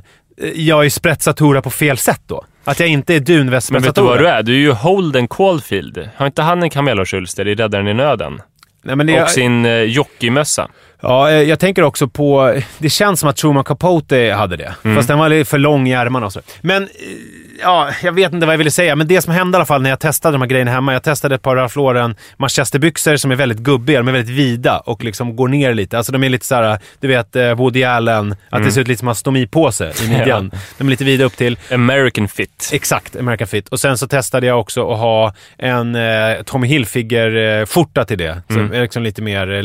jag 0.55 0.85
är 0.85 0.89
sprezzatura 0.89 1.61
på 1.61 1.69
fel 1.69 1.97
sätt 1.97 2.21
då. 2.25 2.45
Att 2.63 2.79
jag 2.79 2.89
inte 2.89 3.15
är 3.15 3.19
dunväst 3.19 3.71
Men 3.71 3.81
vet 3.81 3.95
du 3.95 4.01
vad 4.01 4.19
du 4.19 4.27
är? 4.27 4.43
Du 4.43 4.53
är 4.53 4.59
ju 4.59 4.71
Holden 4.71 5.27
Caulfield. 5.27 6.09
Har 6.15 6.25
inte 6.25 6.41
han 6.41 6.63
en 6.63 6.69
kamelhårsulster 6.69 7.47
i 7.47 7.55
Räddaren 7.55 7.87
i 7.87 7.93
nöden? 7.93 8.41
Nej, 8.83 9.05
det, 9.05 9.23
Och 9.23 9.29
sin 9.29 9.65
eh, 9.65 9.71
jockeymössa. 9.71 10.67
Ja, 11.01 11.29
eh, 11.29 11.41
jag 11.41 11.59
tänker 11.59 11.81
också 11.83 12.07
på... 12.07 12.59
Det 12.77 12.89
känns 12.89 13.19
som 13.19 13.29
att 13.29 13.35
Truman 13.37 13.63
Capote 13.63 14.33
hade 14.37 14.57
det. 14.57 14.73
Mm. 14.83 14.95
Fast 14.97 15.07
den 15.07 15.17
var 15.19 15.29
lite 15.29 15.49
för 15.49 15.57
lång 15.57 15.87
i 15.87 15.93
ärmarna 15.93 16.25
och 16.25 16.33
så. 16.33 16.41
Men, 16.61 16.83
eh, 16.83 16.89
ja, 17.61 17.89
jag 18.03 18.11
vet 18.11 18.33
inte 18.33 18.45
vad 18.45 18.53
jag 18.53 18.57
ville 18.57 18.71
säga. 18.71 18.95
Men 18.95 19.07
det 19.07 19.21
som 19.21 19.33
hände 19.33 19.55
i 19.55 19.57
alla 19.57 19.65
fall 19.65 19.81
när 19.81 19.89
jag 19.89 19.99
testade 19.99 20.31
de 20.33 20.41
här 20.41 20.47
grejerna 20.49 20.71
hemma. 20.71 20.93
Jag 20.93 21.03
testade 21.03 21.35
ett 21.35 21.41
par 21.41 21.55
Ralph 21.55 21.77
Lauren 21.77 22.15
manchesterbyxor 22.37 23.15
som 23.17 23.31
är 23.31 23.35
väldigt 23.35 23.57
gubbiga. 23.59 23.99
De 23.99 24.07
är 24.07 24.11
väldigt 24.11 24.35
vida 24.35 24.79
och 24.79 25.03
liksom 25.03 25.35
går 25.35 25.47
ner 25.47 25.73
lite. 25.73 25.97
Alltså 25.97 26.11
de 26.11 26.23
är 26.23 26.29
lite 26.29 26.45
såhär, 26.45 26.79
du 26.99 27.07
vet 27.07 27.35
eh, 27.35 27.53
Woody 27.53 27.83
Allen. 27.83 28.31
Att 28.31 28.53
Mm. 28.53 28.65
det 28.67 28.71
ser 28.73 28.81
ut 28.81 28.87
lite 28.87 28.99
som 28.99 29.07
en 29.07 29.15
stomipåse 29.15 29.91
i 30.05 30.09
midjan. 30.09 30.51
De 30.77 30.87
är 30.87 30.91
lite 30.91 31.03
vida 31.03 31.23
upp 31.25 31.37
till. 31.37 31.57
American 31.73 32.27
fit. 32.27 32.69
Exakt, 32.73 33.15
American 33.15 33.47
Fit. 33.47 33.67
Och 33.69 33.79
sen 33.79 33.97
så 33.97 34.07
testade 34.07 34.47
jag 34.47 34.59
också 34.59 34.91
att 34.91 34.99
ha 34.99 35.33
en 35.57 35.95
eh, 35.95 36.41
Tommy 36.45 36.67
Hilfiger-skjorta 36.67 38.05
till 38.05 38.17
det. 38.17 38.41
Så 38.49 38.59
Mm. 38.59 38.81
liksom 38.81 39.03
lite 39.03 39.21
mer 39.21 39.53
eh, 39.53 39.61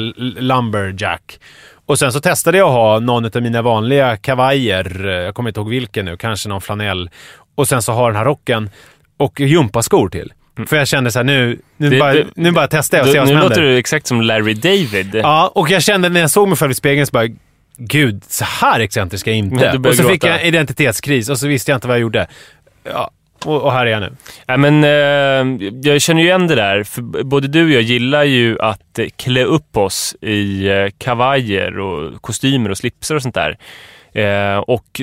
lumberjack. 1.32 1.40
Och 1.86 1.98
sen 1.98 2.12
så 2.12 2.20
testade 2.20 2.58
jag 2.58 2.66
att 2.68 2.72
ha 2.74 2.98
någon 3.00 3.24
av 3.24 3.42
mina 3.42 3.62
vanliga 3.62 4.16
kavajer. 4.16 5.04
Jag 5.04 5.34
kommer 5.34 5.50
inte 5.50 5.60
ihåg 5.60 5.68
vilken 5.70 6.04
nu. 6.04 6.16
Kanske 6.16 6.48
någon 6.48 6.60
flanell. 6.60 7.10
Och 7.56 7.68
sen 7.68 7.82
så 7.82 7.92
ha 7.92 8.06
den 8.06 8.16
här 8.16 8.24
rocken 8.24 8.70
och 9.18 9.40
gympaskor 9.40 10.08
till. 10.08 10.32
För 10.66 10.76
jag 10.76 10.88
kände 10.88 11.10
så 11.10 11.18
här, 11.18 11.24
nu, 11.24 11.58
nu, 11.76 11.86
Mm. 11.86 11.90
Det- 11.92 12.00
bara, 12.00 12.12
det- 12.14 12.26
nu 12.36 12.50
bara 12.52 12.66
testar 12.68 12.98
jag 12.98 13.06
och 13.06 13.12
ser 13.12 13.18
vad 13.18 13.28
nu 13.28 13.34
som 13.34 13.42
låter 13.42 13.54
händer. 13.56 13.70
du 13.72 13.78
exakt 13.78 14.06
som 14.06 14.20
Larry 14.20 14.54
David. 14.54 15.14
Ja, 15.14 15.52
och 15.54 15.70
jag 15.70 15.82
kände 15.82 16.08
när 16.08 16.20
jag 16.20 16.30
såg 16.30 16.48
mig 16.48 16.56
själv 16.56 16.70
i 16.70 16.74
spegeln 16.74 17.06
så 17.06 17.10
bara, 17.12 17.28
gud, 17.76 18.22
så 18.28 18.44
här 18.44 18.80
excentrisk 18.80 19.20
ska 19.20 19.30
jag 19.30 19.38
inte. 19.38 19.78
Och 19.88 19.94
så 19.94 20.02
fick 20.02 20.10
gråta. 20.22 20.28
jag 20.28 20.40
en 20.40 20.46
identitetskris 20.46 21.28
och 21.30 21.38
så 21.38 21.46
visste 21.48 21.70
jag 21.70 21.76
inte 21.76 21.88
vad 21.88 21.96
jag 21.96 22.00
gjorde. 22.02 22.26
Ja, 22.84 23.10
och, 23.44 23.62
och 23.62 23.72
här 23.72 23.86
är 23.86 23.90
jag 23.90 24.00
nu. 24.00 24.12
Ja, 24.46 24.56
men, 24.56 24.84
eh, 24.84 25.68
jag 25.82 26.02
känner 26.02 26.20
ju 26.20 26.26
igen 26.26 26.46
det 26.46 26.54
där, 26.54 26.82
för 26.84 27.02
både 27.02 27.48
du 27.48 27.64
och 27.64 27.70
jag 27.70 27.82
gillar 27.82 28.24
ju 28.24 28.60
att 28.60 28.98
eh, 28.98 29.06
klä 29.16 29.44
upp 29.44 29.76
oss 29.76 30.16
i 30.20 30.68
eh, 30.68 30.90
kavajer 30.98 31.78
och 31.78 32.22
kostymer 32.22 32.70
och 32.70 32.78
slipsar 32.78 33.14
och 33.14 33.22
sånt 33.22 33.34
där. 33.34 33.58
Eh, 34.12 34.58
och 34.58 35.00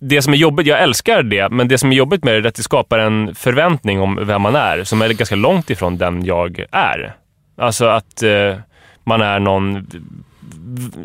det 0.00 0.22
som 0.22 0.32
är 0.32 0.38
jobbigt, 0.38 0.66
jag 0.66 0.82
älskar 0.82 1.22
det, 1.22 1.48
men 1.48 1.68
det 1.68 1.78
som 1.78 1.92
är 1.92 1.96
jobbigt 1.96 2.24
med 2.24 2.34
det 2.34 2.38
är 2.38 2.48
att 2.48 2.54
det 2.54 2.62
skapar 2.62 2.98
en 2.98 3.34
förväntning 3.34 4.00
om 4.00 4.26
vem 4.26 4.42
man 4.42 4.56
är 4.56 4.84
som 4.84 5.02
är 5.02 5.08
ganska 5.08 5.36
långt 5.36 5.70
ifrån 5.70 5.98
den 5.98 6.24
jag 6.24 6.64
är. 6.70 7.14
Alltså 7.56 7.86
att 7.86 8.22
eh, 8.22 8.56
man 9.04 9.20
är 9.20 9.38
någon 9.38 9.86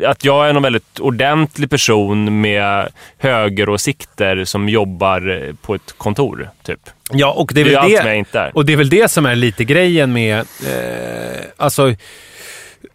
att 0.04 0.24
jag 0.24 0.48
är 0.48 0.52
någon 0.52 0.62
väldigt 0.62 1.00
ordentlig 1.00 1.70
person 1.70 2.40
med 2.40 2.88
högeråsikter 3.18 4.44
som 4.44 4.68
jobbar 4.68 5.48
eh, 5.48 5.54
på 5.54 5.74
ett 5.74 5.94
kontor, 5.96 6.50
typ. 6.62 6.80
Ja, 7.12 7.32
och 7.32 7.50
det 7.54 7.60
är 7.60 7.64
Det 7.64 7.70
är 7.70 7.74
väl 7.74 7.82
allt 7.82 7.92
det, 7.92 7.98
som 7.98 8.06
jag 8.06 8.18
inte 8.18 8.40
är. 8.40 8.56
Och 8.56 8.64
det 8.64 8.72
är 8.72 8.76
väl 8.76 8.88
det 8.88 9.10
som 9.10 9.26
är 9.26 9.36
lite 9.36 9.64
grejen 9.64 10.12
med... 10.12 10.38
Eh, 10.38 11.44
alltså, 11.56 11.94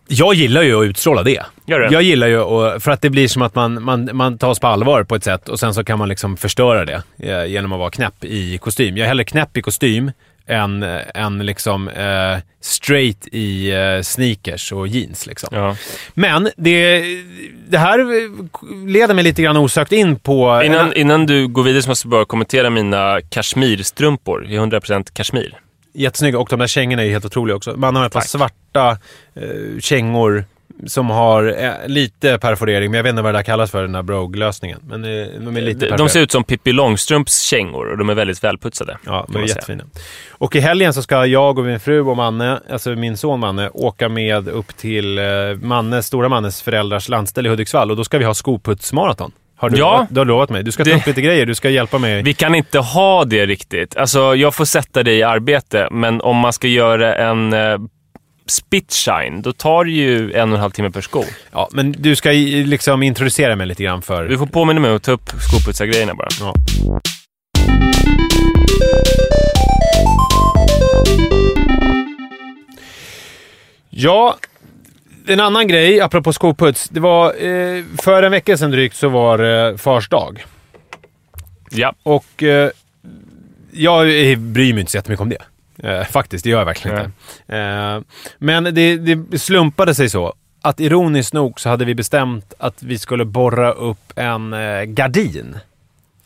jag 0.07 0.33
gillar 0.33 0.61
ju 0.61 0.79
att 0.79 0.85
utstråla 0.85 1.23
det. 1.23 1.45
Gör 1.65 1.79
du? 1.79 1.93
Jag 1.93 2.01
gillar 2.01 2.27
ju 2.27 2.41
att, 2.41 2.83
för 2.83 2.91
att 2.91 3.01
det 3.01 3.09
blir 3.09 3.27
som 3.27 3.41
att 3.41 3.55
man, 3.55 3.83
man, 3.83 4.09
man 4.13 4.37
tas 4.37 4.59
på 4.59 4.67
allvar 4.67 5.03
på 5.03 5.15
ett 5.15 5.23
sätt 5.23 5.49
och 5.49 5.59
sen 5.59 5.73
så 5.73 5.83
kan 5.83 5.99
man 5.99 6.09
liksom 6.09 6.37
förstöra 6.37 6.85
det 6.85 7.03
eh, 7.19 7.45
genom 7.45 7.71
att 7.71 7.79
vara 7.79 7.91
knäpp 7.91 8.23
i 8.23 8.57
kostym. 8.57 8.97
Jag 8.97 9.03
är 9.03 9.07
hellre 9.07 9.25
knäpp 9.25 9.57
i 9.57 9.61
kostym 9.61 10.11
än, 10.47 10.83
än 11.15 11.45
liksom 11.45 11.87
eh, 11.87 12.37
straight 12.61 13.27
i 13.31 13.71
eh, 13.71 14.01
sneakers 14.01 14.71
och 14.71 14.87
jeans. 14.87 15.27
Liksom. 15.27 15.49
Ja. 15.51 15.75
Men 16.13 16.49
det, 16.57 17.03
det 17.67 17.77
här 17.77 17.97
leder 18.87 19.13
mig 19.13 19.23
lite 19.23 19.41
grann 19.41 19.57
osökt 19.57 19.91
in 19.91 20.15
på... 20.15 20.61
Innan, 20.65 20.93
innan 20.93 21.25
du 21.25 21.47
går 21.47 21.63
vidare 21.63 21.81
så 21.81 21.89
måste 21.89 22.07
jag 22.07 22.11
bara 22.11 22.25
kommentera 22.25 22.69
mina 22.69 23.21
kashmirstrumpor 23.29 24.45
i 24.45 24.57
100% 24.57 25.13
kashmir. 25.13 25.57
Jättesnygga 25.93 26.39
och 26.39 26.47
de 26.49 26.59
där 26.59 26.67
kängorna 26.67 27.03
är 27.03 27.09
helt 27.09 27.25
otroliga 27.25 27.55
också. 27.55 27.77
Man 27.77 27.95
har 27.95 28.05
ett 28.05 28.13
par 28.13 28.21
svarta 28.21 28.97
eh, 29.35 29.79
kängor 29.79 30.45
som 30.87 31.09
har 31.09 31.63
eh, 31.63 31.71
lite 31.87 32.37
perforering, 32.37 32.91
men 32.91 32.97
jag 32.97 33.03
vet 33.03 33.09
inte 33.09 33.21
vad 33.21 33.33
det 33.33 33.37
där 33.37 33.43
kallas 33.43 33.71
för, 33.71 33.81
den 33.81 33.91
där 33.91 34.01
Brogue-lösningen. 34.01 34.79
Men 34.87 35.03
eh, 35.03 35.27
de 35.39 35.57
är 35.57 35.61
lite 35.61 35.97
De, 35.97 36.09
ser 36.09 36.21
ut 36.21 36.31
som 36.31 36.43
Pippi 36.43 36.71
Långstrumps 36.71 37.39
kängor 37.41 37.91
och 37.91 37.97
de 37.97 38.09
är 38.09 38.13
väldigt 38.15 38.43
välputsade. 38.43 38.97
Ja, 39.05 39.25
de 39.29 39.35
är 39.37 39.39
säga. 39.47 39.55
jättefina. 39.55 39.83
Och 40.29 40.55
i 40.55 40.59
helgen 40.59 40.93
så 40.93 41.01
ska 41.01 41.25
jag 41.25 41.59
och 41.59 41.65
min 41.65 41.79
fru 41.79 42.01
och 42.01 42.17
Manne, 42.17 42.59
alltså 42.71 42.89
min 42.89 43.17
son 43.17 43.39
Manne, 43.39 43.69
åka 43.73 44.09
med 44.09 44.47
upp 44.47 44.77
till 44.77 45.17
eh, 45.17 45.23
Mannes, 45.61 46.07
stora 46.07 46.29
Mannes 46.29 46.61
föräldrars 46.61 47.09
landställe 47.09 47.47
i 47.47 47.49
Hudiksvall 47.49 47.91
och 47.91 47.97
då 47.97 48.03
ska 48.03 48.17
vi 48.17 48.25
ha 48.25 48.33
skoputsmaraton. 48.33 49.31
Har 49.57 49.69
du, 49.69 49.77
Ja. 49.77 50.07
du 50.09 50.19
har 50.19 50.25
lovat 50.25 50.49
mig. 50.49 50.63
Du 50.63 50.71
ska 50.71 50.83
ta 50.83 50.89
Det- 50.89 50.95
upp 50.95 51.07
lite 51.07 51.21
grejer, 51.21 51.45
du 51.45 51.55
ska 51.55 51.69
hjälpa 51.69 51.97
mig. 51.97 52.23
Vi 52.23 52.33
kan 52.33 52.55
inte 52.55 52.79
ha 52.79 53.25
det 53.25 53.45
riktigt. 53.45 53.97
Alltså, 53.97 54.35
jag 54.35 54.55
får 54.55 54.65
sätta 54.65 55.03
det 55.03 55.13
i 55.13 55.23
arbete, 55.23 55.87
men 55.91 56.21
om 56.21 56.37
man 56.37 56.53
ska 56.53 56.67
göra 56.67 57.15
en 57.15 57.53
spitshine, 58.47 59.41
då 59.41 59.53
tar 59.53 59.85
det 59.85 59.91
ju 59.91 60.33
en 60.33 60.49
och 60.49 60.55
en 60.55 60.61
halv 60.61 60.71
timme 60.71 60.91
per 60.91 61.01
sko. 61.01 61.23
Ja, 61.51 61.69
men 61.71 61.91
du 61.91 62.15
ska 62.15 62.31
liksom 62.31 63.03
introducera 63.03 63.55
mig 63.55 63.67
lite 63.67 63.83
grann 63.83 64.01
för... 64.01 64.25
Du 64.27 64.37
får 64.37 64.45
påminna 64.45 64.81
mig 64.81 64.95
att 64.95 65.03
ta 65.03 65.11
upp 65.11 65.29
skoputsargrejerna 65.49 66.13
bara. 66.13 66.27
Ja. 66.39 66.53
Ja, 73.89 74.37
en 75.27 75.39
annan 75.39 75.67
grej 75.67 76.01
apropå 76.01 76.33
skoputs. 76.33 76.89
Det 76.89 76.99
var, 76.99 77.27
eh, 77.27 77.83
för 77.97 78.23
en 78.23 78.31
vecka 78.31 78.57
sedan 78.57 78.71
drygt 78.71 78.95
så 78.95 79.09
var 79.09 79.37
det 79.37 79.77
fars 79.77 80.09
dag. 80.09 80.45
Ja. 81.71 81.93
Och 82.03 82.43
eh, 82.43 82.69
jag 83.71 84.31
eh, 84.31 84.37
bryr 84.37 84.73
mig 84.73 84.79
inte 84.79 84.91
så 84.91 84.97
jättemycket 84.97 85.21
om 85.21 85.29
det. 85.29 85.41
Eh, 85.83 86.03
faktiskt, 86.03 86.43
det 86.43 86.49
gör 86.49 86.57
jag 86.57 86.65
verkligen 86.65 86.97
inte. 86.97 87.11
Eh, 87.57 88.01
men 88.37 88.63
det, 88.63 88.97
det 88.97 89.39
slumpade 89.39 89.95
sig 89.95 90.09
så 90.09 90.33
att 90.61 90.79
ironiskt 90.79 91.33
nog 91.33 91.59
så 91.59 91.69
hade 91.69 91.85
vi 91.85 91.95
bestämt 91.95 92.53
att 92.59 92.83
vi 92.83 92.99
skulle 92.99 93.25
borra 93.25 93.71
upp 93.71 94.13
en 94.15 94.53
eh, 94.53 94.83
gardin. 94.83 95.57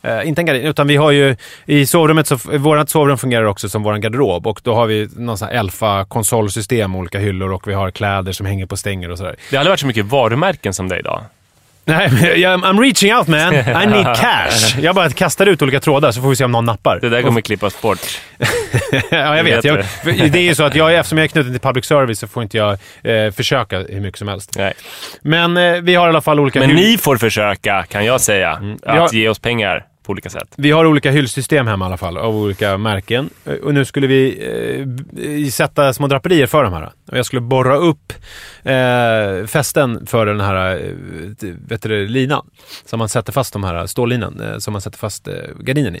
Eh, 0.02 0.28
inte 0.28 0.40
en 0.40 0.46
gardin, 0.46 0.62
utan 0.62 0.86
vi 0.86 0.96
har 0.96 1.10
ju 1.10 1.36
i 1.66 1.86
sovrummet, 1.86 2.26
så, 2.26 2.36
vårt 2.58 2.88
sovrum 2.88 3.18
fungerar 3.18 3.44
också 3.44 3.68
som 3.68 3.82
vår 3.82 3.96
garderob 3.96 4.46
och 4.46 4.60
då 4.64 4.74
har 4.74 4.86
vi 4.86 5.08
någon 5.16 5.38
sån 5.38 5.48
här 5.48 5.54
Elfa-konsolsystem 5.54 6.96
olika 6.96 7.18
hyllor 7.18 7.52
och 7.52 7.68
vi 7.68 7.74
har 7.74 7.90
kläder 7.90 8.32
som 8.32 8.46
hänger 8.46 8.66
på 8.66 8.76
stänger 8.76 9.10
och 9.10 9.18
sådär. 9.18 9.36
Det 9.50 9.56
har 9.56 9.60
aldrig 9.60 9.70
varit 9.70 9.80
så 9.80 9.86
mycket 9.86 10.06
varumärken 10.06 10.74
som 10.74 10.88
det 10.88 10.94
är 10.94 10.98
idag. 10.98 11.22
Nej, 11.90 12.08
I'm 12.44 12.80
reaching 12.80 13.14
out 13.14 13.28
man. 13.28 13.54
I 13.54 13.86
need 13.86 14.16
cash. 14.16 14.78
Jag 14.82 14.94
bara 14.94 15.10
kastar 15.10 15.46
ut 15.46 15.62
olika 15.62 15.80
trådar 15.80 16.12
så 16.12 16.22
får 16.22 16.28
vi 16.28 16.36
se 16.36 16.44
om 16.44 16.52
någon 16.52 16.64
nappar. 16.64 16.98
Det 17.00 17.08
där 17.08 17.22
kommer 17.22 17.40
klippas 17.40 17.80
bort. 17.82 17.98
ja, 19.10 19.36
jag 19.36 19.44
vet. 19.44 19.64
Jag, 19.64 19.84
det. 20.04 20.34
är 20.34 20.42
ju 20.42 20.54
så 20.54 20.62
att 20.64 20.74
jag, 20.74 20.94
eftersom 20.94 21.18
jag 21.18 21.24
är 21.24 21.28
knuten 21.28 21.52
till 21.52 21.60
public 21.60 21.84
service 21.86 22.18
så 22.18 22.28
får 22.28 22.42
inte 22.42 22.56
jag 22.56 22.70
eh, 23.02 23.32
försöka 23.32 23.78
hur 23.78 24.00
mycket 24.00 24.18
som 24.18 24.28
helst. 24.28 24.54
Nej. 24.56 24.72
Men 25.22 25.56
eh, 25.56 25.72
vi 25.80 25.94
har 25.94 26.06
i 26.06 26.08
alla 26.08 26.20
fall 26.20 26.40
olika 26.40 26.58
Men 26.60 26.70
ni 26.70 26.98
får 26.98 27.16
försöka, 27.16 27.82
kan 27.82 28.04
jag 28.04 28.20
säga, 28.20 28.50
att 28.50 28.60
Mm. 28.60 28.78
Ja. 28.86 29.08
ge 29.12 29.28
oss 29.28 29.38
pengar 29.38 29.84
på 30.10 30.12
olika 30.12 30.30
sätt. 30.30 30.54
Vi 30.56 30.70
har 30.70 30.86
olika 30.86 31.10
hyllsystem 31.10 31.66
hemma 31.66 31.84
i 31.84 31.86
alla 31.86 31.96
fall, 31.96 32.16
av 32.16 32.36
olika 32.36 32.78
märken. 32.78 33.30
Eh, 33.44 33.54
och 33.54 33.74
nu 33.74 33.84
skulle 33.84 34.06
vi 34.06 34.22
eh, 35.44 35.50
sätta 35.50 35.92
små 35.92 36.06
draperier 36.06 36.46
för 36.46 36.64
de 36.64 36.72
här. 36.72 36.92
Och 37.10 37.18
jag 37.18 37.26
skulle 37.26 37.40
borra 37.40 37.76
upp 37.76 38.12
eh, 38.62 39.46
fästen 39.46 40.06
för 40.06 40.26
den 40.26 40.40
här 40.40 40.76
eh, 40.76 40.92
vet 41.68 41.82
du, 41.82 42.08
linan. 42.08 42.46
Som 42.84 42.98
man 42.98 43.08
sätter 43.08 43.32
fast 43.32 43.52
de 43.52 43.64
här 43.64 43.86
stållinan, 43.86 44.40
eh, 44.40 44.58
som 44.58 44.72
man 44.72 44.80
sätter 44.82 44.98
fast 44.98 45.28
eh, 45.28 45.34
gardinen 45.58 45.96
i. 45.96 46.00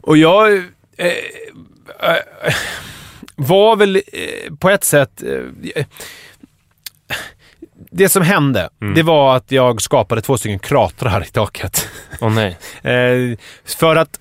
Och 0.00 0.16
jag 0.16 0.56
eh, 0.96 1.06
eh, 2.00 2.54
var 3.36 3.76
väl 3.76 3.96
eh, 3.96 4.54
på 4.58 4.70
ett 4.70 4.84
sätt... 4.84 5.22
Eh, 5.74 5.84
det 7.96 8.08
som 8.08 8.22
hände, 8.22 8.68
det 8.94 9.02
var 9.02 9.36
att 9.36 9.52
jag 9.52 9.82
skapade 9.82 10.20
två 10.20 10.38
stycken 10.38 10.58
kratrar 10.58 11.24
i 11.24 11.26
taket. 11.26 11.88
Åh 12.20 12.30
nej. 12.32 12.56
Eh, 12.82 13.38
för 13.64 13.96
att 13.96 14.20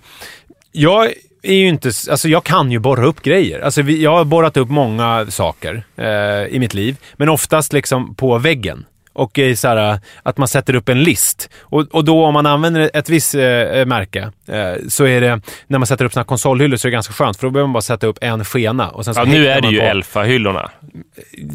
jag 0.72 1.06
är 1.44 1.54
ju 1.54 1.68
inte... 1.68 1.92
Alltså 2.10 2.30
jag 2.30 2.44
kan 2.44 2.72
ju 2.72 2.80
borra 2.80 3.06
upp 3.06 3.22
grejer. 3.22 3.60
Alltså 3.60 3.82
vi, 3.82 4.04
jag 4.04 4.12
har 4.12 4.26
borrat 4.26 4.58
upp 4.58 4.70
många 4.70 5.26
saker 5.30 5.84
eh, 5.96 6.56
i 6.56 6.60
mitt 6.60 6.74
liv, 6.74 6.98
men 7.18 7.30
oftast 7.30 7.74
liksom 7.74 8.16
på 8.16 8.38
väggen. 8.38 8.86
Och 9.16 9.38
i 9.38 9.56
så 9.56 9.68
här, 9.68 10.00
att 10.24 10.38
man 10.38 10.48
sätter 10.48 10.76
upp 10.76 10.90
en 10.90 11.04
list. 11.04 11.50
Och, 11.62 11.82
och 11.82 12.06
då 12.06 12.26
om 12.26 12.34
man 12.34 12.46
använder 12.46 12.92
ett 12.94 13.10
visst 13.10 13.36
eh, 13.36 13.42
märke 13.86 14.32
eh, 14.48 14.74
så 14.90 15.06
är 15.06 15.22
det, 15.22 15.42
när 15.68 15.80
man 15.80 15.88
sätter 15.88 16.06
upp 16.06 16.14
såna 16.14 16.22
här 16.22 16.28
konsolhyllor 16.28 16.78
så 16.78 16.88
är 16.88 16.90
det 16.90 16.94
ganska 16.94 17.14
skönt 17.14 17.38
för 17.38 17.48
då 17.48 17.52
behöver 17.52 17.68
man 17.68 17.74
bara 17.74 17.82
sätta 17.82 18.08
upp 18.08 18.18
en 18.22 18.46
skena. 18.46 18.90
Och 18.90 19.06
sen 19.06 19.14
så 19.14 19.22
Ja, 19.22 19.26
nu 19.26 19.48
är 19.48 19.62
det 19.62 19.68
ju 19.68 19.80
Elfa-hyllorna. 19.80 20.70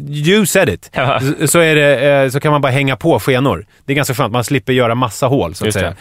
You 0.07 0.45
said 0.45 0.69
it. 0.69 0.91
Så- 1.49 1.59
är 1.59 1.75
det, 1.75 2.09
eh, 2.23 2.29
så 2.29 2.39
kan 2.39 2.51
man 2.51 2.61
bara 2.61 2.71
hänga 2.71 2.95
på 2.95 3.19
skenor. 3.19 3.65
Det 3.85 3.93
är 3.93 3.95
ganska 3.95 4.13
skönt. 4.13 4.33
Man 4.33 4.43
slipper 4.43 4.73
göra 4.73 4.95
massa 4.95 5.27
hål, 5.27 5.55
så 5.55 5.63
att 5.63 5.65
Just 5.65 5.79
säga. 5.79 5.95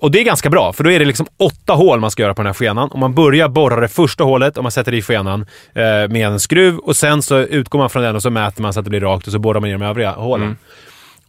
Och 0.00 0.10
det 0.10 0.20
är 0.20 0.24
ganska 0.24 0.50
bra, 0.50 0.72
för 0.72 0.84
då 0.84 0.90
är 0.90 0.98
det 0.98 1.04
liksom 1.04 1.26
åtta 1.36 1.72
hål 1.72 2.00
man 2.00 2.10
ska 2.10 2.22
göra 2.22 2.34
på 2.34 2.42
den 2.42 2.46
här 2.46 2.54
skenan. 2.54 2.88
Och 2.90 2.98
man 2.98 3.14
börjar 3.14 3.48
borra 3.48 3.80
det 3.80 3.88
första 3.88 4.24
hålet 4.24 4.56
och 4.56 4.62
man 4.62 4.72
sätter 4.72 4.94
i 4.94 5.02
skenan 5.02 5.46
eh, 5.74 5.82
med 5.84 6.26
en 6.26 6.40
skruv 6.40 6.78
och 6.78 6.96
sen 6.96 7.22
så 7.22 7.38
utgår 7.38 7.78
man 7.78 7.90
från 7.90 8.02
den 8.02 8.16
och 8.16 8.22
så 8.22 8.30
mäter 8.30 8.62
man 8.62 8.72
så 8.72 8.78
att 8.80 8.84
det 8.84 8.90
blir 8.90 9.00
rakt 9.00 9.26
och 9.26 9.32
så 9.32 9.38
borrar 9.38 9.60
man 9.60 9.70
i 9.70 9.72
de 9.72 9.82
övriga 9.82 10.10
hålen. 10.10 10.46
Mm. 10.46 10.56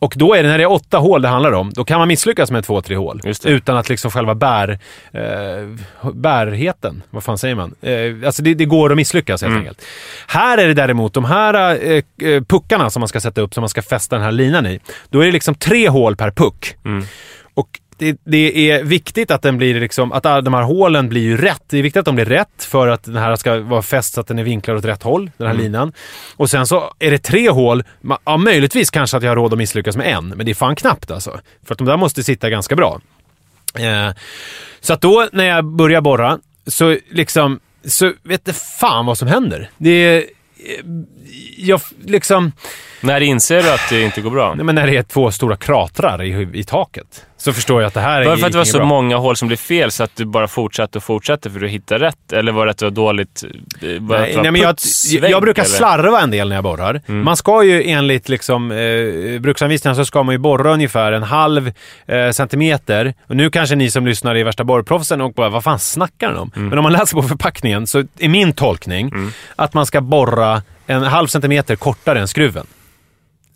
Och 0.01 0.13
då 0.17 0.33
är 0.33 0.43
det, 0.43 0.49
när 0.49 0.57
det 0.57 0.63
är 0.63 0.71
åtta 0.71 0.97
hål 0.97 1.21
det 1.21 1.27
handlar 1.27 1.51
om, 1.51 1.71
då 1.73 1.83
kan 1.83 1.99
man 1.99 2.07
misslyckas 2.07 2.51
med 2.51 2.63
två, 2.65 2.81
tre 2.81 2.95
hål. 2.95 3.21
Utan 3.45 3.77
att 3.77 3.89
liksom 3.89 4.11
själva 4.11 4.35
bär, 4.35 4.79
eh, 5.13 6.11
bärheten, 6.13 7.03
vad 7.09 7.23
fan 7.23 7.37
säger 7.37 7.55
man? 7.55 7.75
Eh, 7.81 7.93
alltså 8.25 8.43
det, 8.43 8.53
det 8.53 8.65
går 8.65 8.89
att 8.91 8.95
misslyckas 8.97 9.41
helt 9.41 9.51
Mm. 9.51 9.59
enkelt. 9.61 9.81
Här 10.27 10.57
är 10.57 10.67
det 10.67 10.73
däremot 10.73 11.13
de 11.13 11.25
här 11.25 11.53
eh, 11.83 12.03
eh, 12.29 12.43
puckarna 12.43 12.89
som 12.89 12.99
man 12.99 13.07
ska 13.07 13.19
sätta 13.19 13.41
upp, 13.41 13.53
som 13.53 13.61
man 13.61 13.69
ska 13.69 13.81
fästa 13.81 14.15
den 14.15 14.25
här 14.25 14.31
linan 14.31 14.65
i. 14.65 14.79
Då 15.09 15.19
är 15.21 15.25
det 15.25 15.31
liksom 15.31 15.55
tre 15.55 15.89
hål 15.89 16.15
per 16.15 16.31
puck. 16.31 16.75
Mm. 16.85 17.03
Det, 17.99 18.17
det 18.23 18.71
är 18.71 18.83
viktigt 18.83 19.31
att 19.31 19.41
den 19.41 19.57
blir 19.57 19.79
liksom, 19.79 20.11
att 20.11 20.25
alla 20.25 20.41
de 20.41 20.53
här 20.53 20.61
hålen 20.61 21.09
blir 21.09 21.21
ju 21.21 21.37
rätt. 21.37 21.63
Det 21.69 21.77
är 21.77 21.81
viktigt 21.83 21.99
att 21.99 22.05
de 22.05 22.15
blir 22.15 22.25
rätt 22.25 22.63
för 22.63 22.87
att 22.87 23.03
den 23.03 23.15
här 23.15 23.35
ska 23.35 23.59
vara 23.59 23.81
fäst 23.81 24.13
så 24.13 24.21
att 24.21 24.27
den 24.27 24.39
är 24.39 24.43
vinklad 24.43 24.77
åt 24.77 24.85
rätt 24.85 25.03
håll, 25.03 25.31
den 25.37 25.47
här 25.47 25.53
Mm. 25.53 25.63
linan. 25.65 25.93
Och 26.35 26.49
sen 26.49 26.67
så 26.67 26.93
är 26.99 27.11
det 27.11 27.17
tre 27.17 27.49
hål, 27.49 27.83
ja 28.25 28.37
möjligtvis 28.37 28.89
kanske 28.89 29.17
att 29.17 29.23
jag 29.23 29.29
har 29.31 29.35
råd 29.35 29.53
att 29.53 29.57
misslyckas 29.57 29.97
med 29.97 30.07
en, 30.07 30.27
men 30.27 30.45
det 30.45 30.51
är 30.51 30.55
fan 30.55 30.75
knappt 30.75 31.11
alltså. 31.11 31.39
För 31.65 31.73
att 31.73 31.77
de 31.77 31.87
där 31.87 31.97
måste 31.97 32.23
sitta 32.23 32.49
ganska 32.49 32.75
bra. 32.75 33.01
Eh, 33.79 34.13
så 34.81 34.93
att 34.93 35.01
då 35.01 35.27
när 35.31 35.45
jag 35.45 35.65
börjar 35.65 36.01
borra, 36.01 36.39
så 36.67 36.97
liksom, 37.11 37.59
så 37.85 38.13
vet 38.23 38.45
det 38.45 38.53
fan 38.53 39.05
vad 39.05 39.17
som 39.17 39.27
händer. 39.27 39.69
Det 39.77 39.89
är, 39.89 40.17
eh, 40.17 40.23
jag 41.57 41.81
liksom... 42.05 42.51
När 43.01 43.21
inser 43.21 43.63
du 43.63 43.71
att 43.71 43.89
det 43.89 44.01
inte 44.01 44.21
går 44.21 44.31
bra? 44.31 44.53
Nej, 44.55 44.65
men 44.65 44.75
när 44.75 44.87
det 44.87 44.97
är 44.97 45.03
två 45.03 45.31
stora 45.31 45.55
kratrar 45.55 46.23
i, 46.23 46.49
i 46.53 46.63
taket 46.63 47.25
så 47.37 47.53
förstår 47.53 47.81
jag 47.81 47.87
att 47.87 47.93
det 47.93 47.99
här 47.99 48.21
är 48.21 48.25
Var 48.25 48.31
det 48.31 48.37
för 48.39 48.45
att 48.47 48.51
det 48.51 48.57
var 48.57 48.65
så 48.65 48.77
bra. 48.77 48.85
många 48.85 49.17
hål 49.17 49.35
som 49.35 49.47
blev 49.47 49.57
fel 49.57 49.91
så 49.91 50.03
att 50.03 50.15
du 50.15 50.25
bara 50.25 50.47
fortsatte 50.47 50.97
och 50.97 51.03
fortsatte 51.03 51.49
för 51.49 51.63
att 51.63 51.69
hitta 51.71 51.99
rätt? 51.99 52.33
Eller 52.33 52.51
var 52.51 52.65
det 52.65 52.71
att 52.71 52.77
det 52.77 52.85
var 52.85 52.91
dåligt? 52.91 53.43
eh, 53.43 53.87
Var 54.01 54.19
Nej, 54.19 54.35
var 54.35 54.43
nej, 54.43 54.51
men 54.51 54.61
jag, 54.61 54.75
jag, 55.31 55.41
brukar 55.41 55.63
eller? 55.63 55.73
slarva 55.75 56.21
en 56.21 56.31
del 56.31 56.49
när 56.49 56.55
jag 56.55 56.63
borrar. 56.63 57.01
Mm. 57.07 57.23
Man 57.25 57.37
ska 57.37 57.63
ju 57.63 57.83
enligt 57.83 58.29
liksom, 58.29 58.71
eh, 58.71 59.39
bruksanvisningarna 59.41 59.95
så 59.95 60.05
ska 60.05 60.23
man 60.23 60.35
ju 60.35 60.39
borra 60.39 60.73
ungefär 60.73 61.11
en 61.11 61.23
halv 61.23 61.71
eh, 62.07 62.29
centimeter. 62.31 63.13
Och 63.27 63.35
nu 63.35 63.49
kanske 63.49 63.75
ni 63.75 63.91
som 63.91 64.05
lyssnar 64.07 64.35
är 64.35 64.43
värsta 64.43 64.63
borrproffsen 64.63 65.21
och 65.21 65.33
bara, 65.33 65.49
vad 65.49 65.63
fan 65.63 65.79
snackar 65.79 66.27
den 66.27 66.37
om? 66.37 66.51
Mm. 66.55 66.69
Men 66.69 66.77
om 66.77 66.83
man 66.83 66.93
läser 66.93 67.15
på 67.15 67.23
förpackningen 67.23 67.87
så 67.87 68.03
är 68.19 68.29
min 68.29 68.53
tolkning 68.53 69.11
att 69.55 69.73
man 69.73 69.85
ska 69.85 70.01
borra 70.01 70.61
en 70.87 71.03
halv 71.03 71.27
centimeter 71.27 71.75
kortare 71.75 72.19
än 72.19 72.27
skruven. 72.27 72.65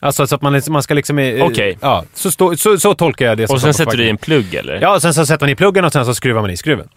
Alltså 0.03 0.27
så 0.27 0.35
att 0.35 0.41
man, 0.41 0.61
man 0.69 0.83
ska 0.83 0.93
liksom... 0.93 1.19
eh, 1.19 1.45
Okej. 1.45 1.77
Ja, 1.81 2.03
så, 2.13 2.31
stå, 2.31 2.57
så, 2.57 2.77
så 2.79 2.93
tolkar 2.93 3.25
jag 3.25 3.37
det 3.37 3.47
som 3.47 3.53
Och 3.55 3.61
sen 3.61 3.73
sätter 3.73 3.97
du 3.97 4.05
i 4.05 4.09
en 4.09 4.17
plugg 4.17 4.53
eller? 4.55 4.79
Ja, 4.81 4.99
sen 4.99 5.13
så 5.13 5.25
sätter 5.25 5.45
man 5.45 5.49
i 5.49 5.55
pluggen 5.55 5.85
och 5.85 5.93
sen 5.93 6.05
så 6.05 6.15
skruvar 6.15 6.41
man 6.41 6.49
i 6.51 6.57
skruven. 6.57 6.89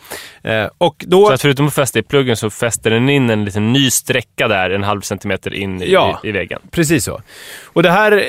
Eh, 0.42 0.66
och 0.78 1.04
då... 1.08 1.26
Så 1.26 1.32
att 1.32 1.42
förutom 1.42 1.66
att 1.66 1.74
fästa 1.74 1.98
i 1.98 2.02
pluggen 2.02 2.36
så 2.36 2.50
fäster 2.50 2.90
den 2.90 3.08
in 3.08 3.30
en 3.30 3.44
liten 3.44 3.72
ny 3.72 3.90
sträcka 3.90 4.48
där, 4.48 4.70
en 4.70 4.82
halv 4.82 5.00
centimeter 5.00 5.54
in 5.54 5.82
i, 5.82 5.92
Ja. 5.92 6.20
i, 6.24 6.28
i 6.28 6.32
väggen. 6.32 6.60
Precis 6.70 7.04
så. 7.04 7.20
Och 7.64 7.82
det 7.82 7.90
här, 7.90 8.12
eh, 8.12 8.22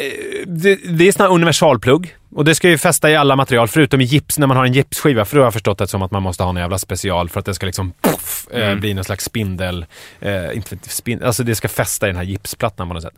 det, 0.47 0.75
det 0.75 1.07
är 1.07 1.11
sån 1.11 1.25
här 1.25 1.33
universalplugg. 1.33 2.15
Och 2.35 2.45
det 2.45 2.55
ska 2.55 2.69
ju 2.69 2.77
fästa 2.77 3.09
i 3.11 3.15
alla 3.15 3.35
material, 3.35 3.67
förutom 3.67 4.01
i 4.01 4.03
gips, 4.03 4.39
när 4.39 4.47
man 4.47 4.57
har 4.57 4.65
en 4.65 4.73
gipsskiva. 4.73 5.25
För 5.25 5.35
då 5.35 5.41
har 5.41 5.45
jag 5.45 5.53
förstått 5.53 5.77
det 5.77 5.87
som 5.87 6.01
att 6.01 6.11
man 6.11 6.23
måste 6.23 6.43
ha 6.43 6.49
en 6.49 6.55
jävla 6.57 6.77
special 6.79 7.29
för 7.29 7.39
att 7.39 7.45
det 7.45 7.53
ska 7.53 7.65
liksom 7.65 7.93
puff, 8.01 8.47
eh, 8.51 8.61
Mm. 8.67 8.79
bli 8.79 8.93
någon 8.93 9.03
slags 9.03 9.23
spindel. 9.25 9.85
Eh, 10.21 10.55
inte 10.55 10.77
spin, 10.89 11.23
alltså 11.23 11.43
det 11.43 11.55
ska 11.55 11.67
fästa 11.67 12.05
i 12.07 12.09
den 12.09 12.15
här 12.17 12.23
gipsplattan 12.23 12.87
på 12.87 12.93
något 12.93 13.03
sätt. 13.03 13.13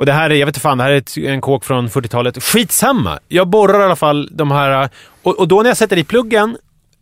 Och 0.00 0.06
det 0.06 0.12
här 0.12 0.30
är, 0.30 0.34
jag 0.34 0.46
vet 0.46 0.54
inte 0.56 0.60
fan, 0.60 0.78
det 0.78 0.84
här 0.84 0.90
är 0.90 1.30
en 1.30 1.40
kåk 1.40 1.64
från 1.64 1.88
40-talet. 1.88 2.42
Skitsamma! 2.42 3.18
Jag 3.28 3.48
borrar 3.48 3.80
i 3.80 3.84
alla 3.84 3.96
fall 3.96 4.28
de 4.32 4.50
här... 4.50 4.88
Och, 5.22 5.38
och 5.38 5.48
då 5.48 5.62
när 5.62 5.70
jag 5.70 5.76
sätter 5.76 5.96
i 5.96 6.04
pluggen, 6.04 6.56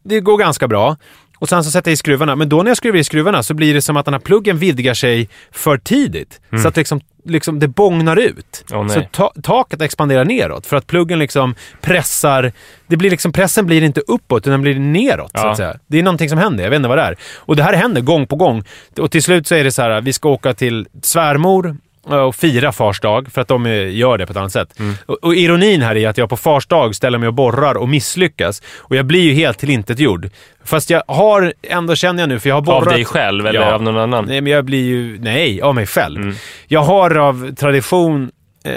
det 0.05 0.21
går 0.21 0.39
ganska 0.39 0.69
bra. 0.69 0.97
Och 1.39 1.49
sen 1.49 1.65
så 1.65 1.71
sätter 1.71 1.91
jag 1.91 1.93
i 1.93 1.97
skruvarna. 1.97 2.37
Men 2.37 2.49
då 2.49 2.63
när 2.63 2.71
jag 2.71 2.77
skruvar 2.77 2.99
i 2.99 3.05
skruvarna 3.05 3.43
så 3.43 3.55
blir 3.55 3.75
det 3.75 3.83
som 3.83 3.97
att 3.97 4.05
den 4.05 4.15
här 4.15 4.21
pluggen 4.21 4.59
vidgar 4.59 4.95
sig 4.95 5.29
för 5.53 5.79
tidigt. 5.79 6.41
Så 6.63 6.69
att 6.69 6.77
liksom, 6.77 7.01
liksom 7.25 7.59
det 7.59 7.69
bångnar 7.69 8.17
ut. 8.17 8.65
Nej. 8.71 8.89
så 8.91 9.03
ta, 9.13 9.33
taket 9.43 9.83
expanderar 9.83 10.25
neråt 10.25 10.67
för 10.67 10.77
att 10.77 10.87
pluggen 10.87 11.19
liksom 11.19 11.55
pressar... 11.81 12.53
Det 12.87 12.97
blir 12.97 13.11
liksom, 13.11 13.33
pressen 13.33 13.67
blir 13.67 13.83
inte 13.83 14.01
uppåt 14.01 14.43
utan 14.43 14.51
den 14.53 14.63
blir 14.63 14.79
neråt 14.79 15.31
så 15.35 15.47
Ja. 15.47 15.51
att 15.51 15.57
säga. 15.57 15.77
Det 15.87 15.99
är 15.99 16.03
någonting 16.03 16.29
som 16.29 16.39
händer, 16.39 16.65
jag 16.65 16.71
vet 16.71 16.77
inte 16.77 16.89
vad 16.89 16.99
det 16.99 17.03
är. 17.03 17.17
Och 17.37 17.57
det 17.57 17.63
här 17.63 17.73
händer 17.73 18.01
gång 18.01 18.27
på 18.27 18.37
gång. 18.37 18.65
Och 18.99 19.11
till 19.11 19.23
slut 19.23 19.47
så 19.47 19.55
är 19.55 19.65
det 19.65 19.73
så 19.73 19.83
här, 19.83 20.01
vi 20.01 20.13
ska 20.13 20.29
åka 20.29 20.55
till 20.55 20.87
svärmor 21.03 21.77
och 22.09 22.37
fira 22.37 22.73
fars 22.73 23.01
dag, 23.01 23.33
för 23.33 23.41
att 23.41 23.49
de 23.49 23.67
eh, 23.67 23.97
gör 23.97 24.19
det 24.19 24.27
på 24.27 24.31
ett 24.31 24.37
annat 24.37 24.53
sätt. 24.53 24.79
Mm. 24.79 24.95
Och, 25.07 25.25
och 25.25 25.35
ironin 25.35 25.83
här 25.83 25.97
är 25.97 26.09
att 26.09 26.19
jag 26.19 26.29
på 26.29 26.37
fars 26.37 26.67
dag 26.67 26.95
ställer 26.95 27.19
mig 27.19 27.27
och 27.27 27.35
borrar 27.35 27.75
och 27.75 27.89
misslyckas. 27.89 28.63
Och 28.77 28.97
jag 28.97 29.07
blir 29.07 29.23
ju 29.23 29.33
helt 29.33 29.59
tillintetgjord. 29.59 30.31
Fast 30.65 30.91
jag 30.91 31.03
har, 31.09 31.53
ändå 31.63 31.95
känner 31.95 32.23
jag 32.23 32.29
nu, 32.29 32.41
för 32.41 32.49
jag 32.49 32.57
har 32.57 32.63
borrat... 32.63 32.87
Av 32.87 32.93
dig 32.93 33.05
själv 33.05 33.47
eller 33.47 33.61
Ja. 33.61 33.73
av 33.75 33.83
någon 33.83 33.99
annan? 33.99 34.25
Nej, 34.25 34.41
men 34.41 34.53
jag 34.53 34.65
blir 34.65 34.85
ju... 34.85 35.19
Nej, 35.21 35.63
av 35.63 35.75
mig 35.75 35.87
själv. 35.87 36.23
Mm. 36.23 36.35
Jag 36.67 36.83
har 36.83 37.15
av 37.17 37.55
tradition 37.55 38.31
eh, 38.65 38.73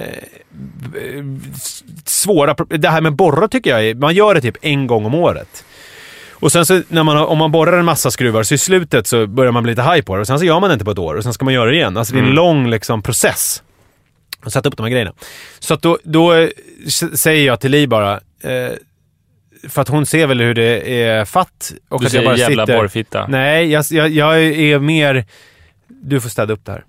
svåra... 2.06 2.56
Det 2.70 2.90
här 2.90 3.02
med 3.02 3.14
borra 3.14 3.48
tycker 3.48 3.70
jag 3.70 3.86
är... 3.86 3.96
Man 3.96 4.16
gör 4.16 4.36
det 4.36 4.42
typ 4.42 4.58
en 4.62 4.88
gång 4.88 5.06
om 5.06 5.16
året. 5.16 5.66
Och 6.42 6.52
sen 6.52 6.66
så 6.66 6.82
när 6.88 7.04
man, 7.04 7.18
har- 7.18 7.26
om 7.26 7.38
man 7.38 7.52
borrar 7.52 7.80
en 7.80 7.86
massa 7.86 8.12
skruvar 8.12 8.44
så 8.44 8.54
i 8.54 8.58
slutet 8.58 9.08
så 9.08 9.28
börjar 9.28 9.52
man 9.52 9.64
bli 9.64 9.72
lite 9.72 9.82
high 9.84 10.02
på 10.02 10.16
det 10.16 10.22
och 10.22 10.28
sen 10.28 10.40
så 10.40 10.46
gör 10.46 10.60
man 10.60 10.70
det 10.70 10.74
inte 10.74 10.86
på 10.86 10.92
ett 10.92 10.98
år 11.00 11.16
och 11.16 11.24
sen 11.24 11.34
ska 11.34 11.46
man 11.46 11.54
göra 11.54 11.70
det 11.70 11.76
igen. 11.76 11.98
Alltså 11.98 12.14
det 12.14 12.18
är 12.18 12.22
en 12.22 12.26
Mm. 12.26 12.36
lång 12.36 12.70
liksom, 12.70 13.02
process 13.02 13.64
att 14.44 14.54
sätta 14.54 14.70
upp 14.70 14.78
de 14.78 14.84
här 14.84 14.90
grejerna. 14.92 15.14
Så 15.60 15.74
att 15.74 15.82
då, 15.82 15.98
då 16.04 16.34
eh, 16.34 16.50
säger 17.16 17.46
jag 17.48 17.60
till 17.60 17.72
Li 17.72 17.88
bara, 17.88 18.14
eh, 18.42 18.70
för 19.70 19.82
att 19.82 19.88
hon 19.88 20.06
ser 20.06 20.28
väl 20.28 20.42
hur 20.42 20.54
det 20.54 21.02
är 21.04 21.26
fatt. 21.26 21.74
Och 21.90 22.00
Du 22.00 22.06
att 22.06 22.12
säger 22.12 22.24
jag 22.24 22.32
bara 22.32 22.38
jävla 22.38 22.66
sitter... 22.66 22.78
borrfitta. 22.80 23.28
Nej, 23.28 23.72
jag, 23.72 23.86
jag, 23.90 24.10
jag 24.10 24.44
är 24.44 24.80
mer... 24.80 25.26
Du 25.88 26.22
får 26.22 26.30
städa 26.30 26.54
upp 26.54 26.66
det 26.66 26.72
här. 26.72 26.84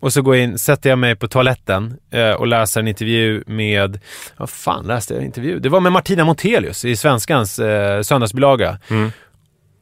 Och 0.00 0.12
så 0.12 0.22
går 0.22 0.36
jag 0.36 0.44
in, 0.44 0.58
sätter 0.58 0.90
jag 0.90 0.98
mig 0.98 1.16
på 1.16 1.28
toaletten 1.28 1.96
eh, 2.10 2.30
och 2.30 2.46
läser 2.46 2.80
en 2.80 2.88
intervju 2.88 3.44
med... 3.46 3.98
Vad 4.36 4.50
fan 4.50 4.86
läste 4.86 5.14
jag 5.14 5.20
en 5.20 5.26
intervju? 5.26 5.58
Det 5.58 5.68
var 5.68 5.80
med 5.80 5.92
Martina 5.92 6.24
Montelius 6.24 6.84
i 6.84 6.96
Svenskans 6.96 7.58
eh, 7.58 8.02
söndagsbilaga. 8.02 8.78
Mm. 8.90 9.10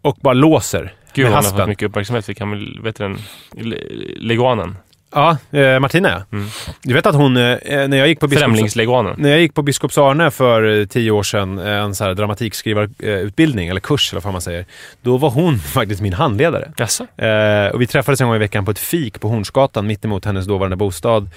Och 0.02 0.16
bara 0.20 0.34
låser 0.34 0.94
Gud 1.12 1.24
med 1.24 1.32
vad 1.32 1.32
hon 1.32 1.34
har 1.34 1.42
fått 1.42 1.52
haspen. 1.52 1.68
mycket 1.68 1.88
uppmärksamhet. 1.88 2.28
Vi 2.28 2.34
kan 2.34 2.50
väl, 2.50 2.80
vet 2.82 2.96
du 2.96 3.04
den, 3.04 3.18
Le- 3.52 3.76
leguanen? 4.16 4.76
Ja, 5.14 5.36
eh, 5.50 5.80
Martina 5.80 6.09
ja. 6.09 6.36
Mm. 6.36 6.48
Du 6.82 6.94
vet 6.94 7.07
att 7.07 7.14
hon, 7.14 7.36
eh, 7.36 7.59
när 7.88 7.96
jag 7.96 8.09
gick 8.09 8.20
på 8.20 8.28
Biskops... 8.28 8.76
När 8.76 9.28
jag 9.28 9.40
gick 9.40 9.54
på 9.54 9.62
Biskops 9.62 9.98
Arne 9.98 10.30
för 10.30 10.80
eh, 10.80 10.86
tio 10.86 11.11
år 11.11 11.22
sedan, 11.22 11.59
eh, 11.59 11.66
en 11.66 11.94
så 11.94 12.04
här 12.04 12.14
dramatikskrivarutbildning, 12.14 13.68
eller 13.68 13.80
kurs 13.80 14.12
eller 14.12 14.22
vad 14.22 14.32
man 14.32 14.42
säger. 14.42 14.66
Då 15.02 15.16
var 15.16 15.30
hon 15.30 15.59
faktiskt 15.74 16.00
min 16.02 16.12
handledare. 16.12 16.72
Jaså? 16.76 17.07
Eh, 17.16 17.66
och 17.66 17.80
vi 17.80 17.86
träffades 17.86 18.20
en 18.20 18.26
gång 18.26 18.36
i 18.36 18.38
veckan 18.38 18.64
på 18.64 18.70
ett 18.70 18.78
fik 18.78 19.20
på 19.20 19.28
Hornsgatan 19.28 19.86
mittemot 19.86 20.24
hennes 20.24 20.46
dåvarande 20.46 20.76
bostad. 20.76 21.30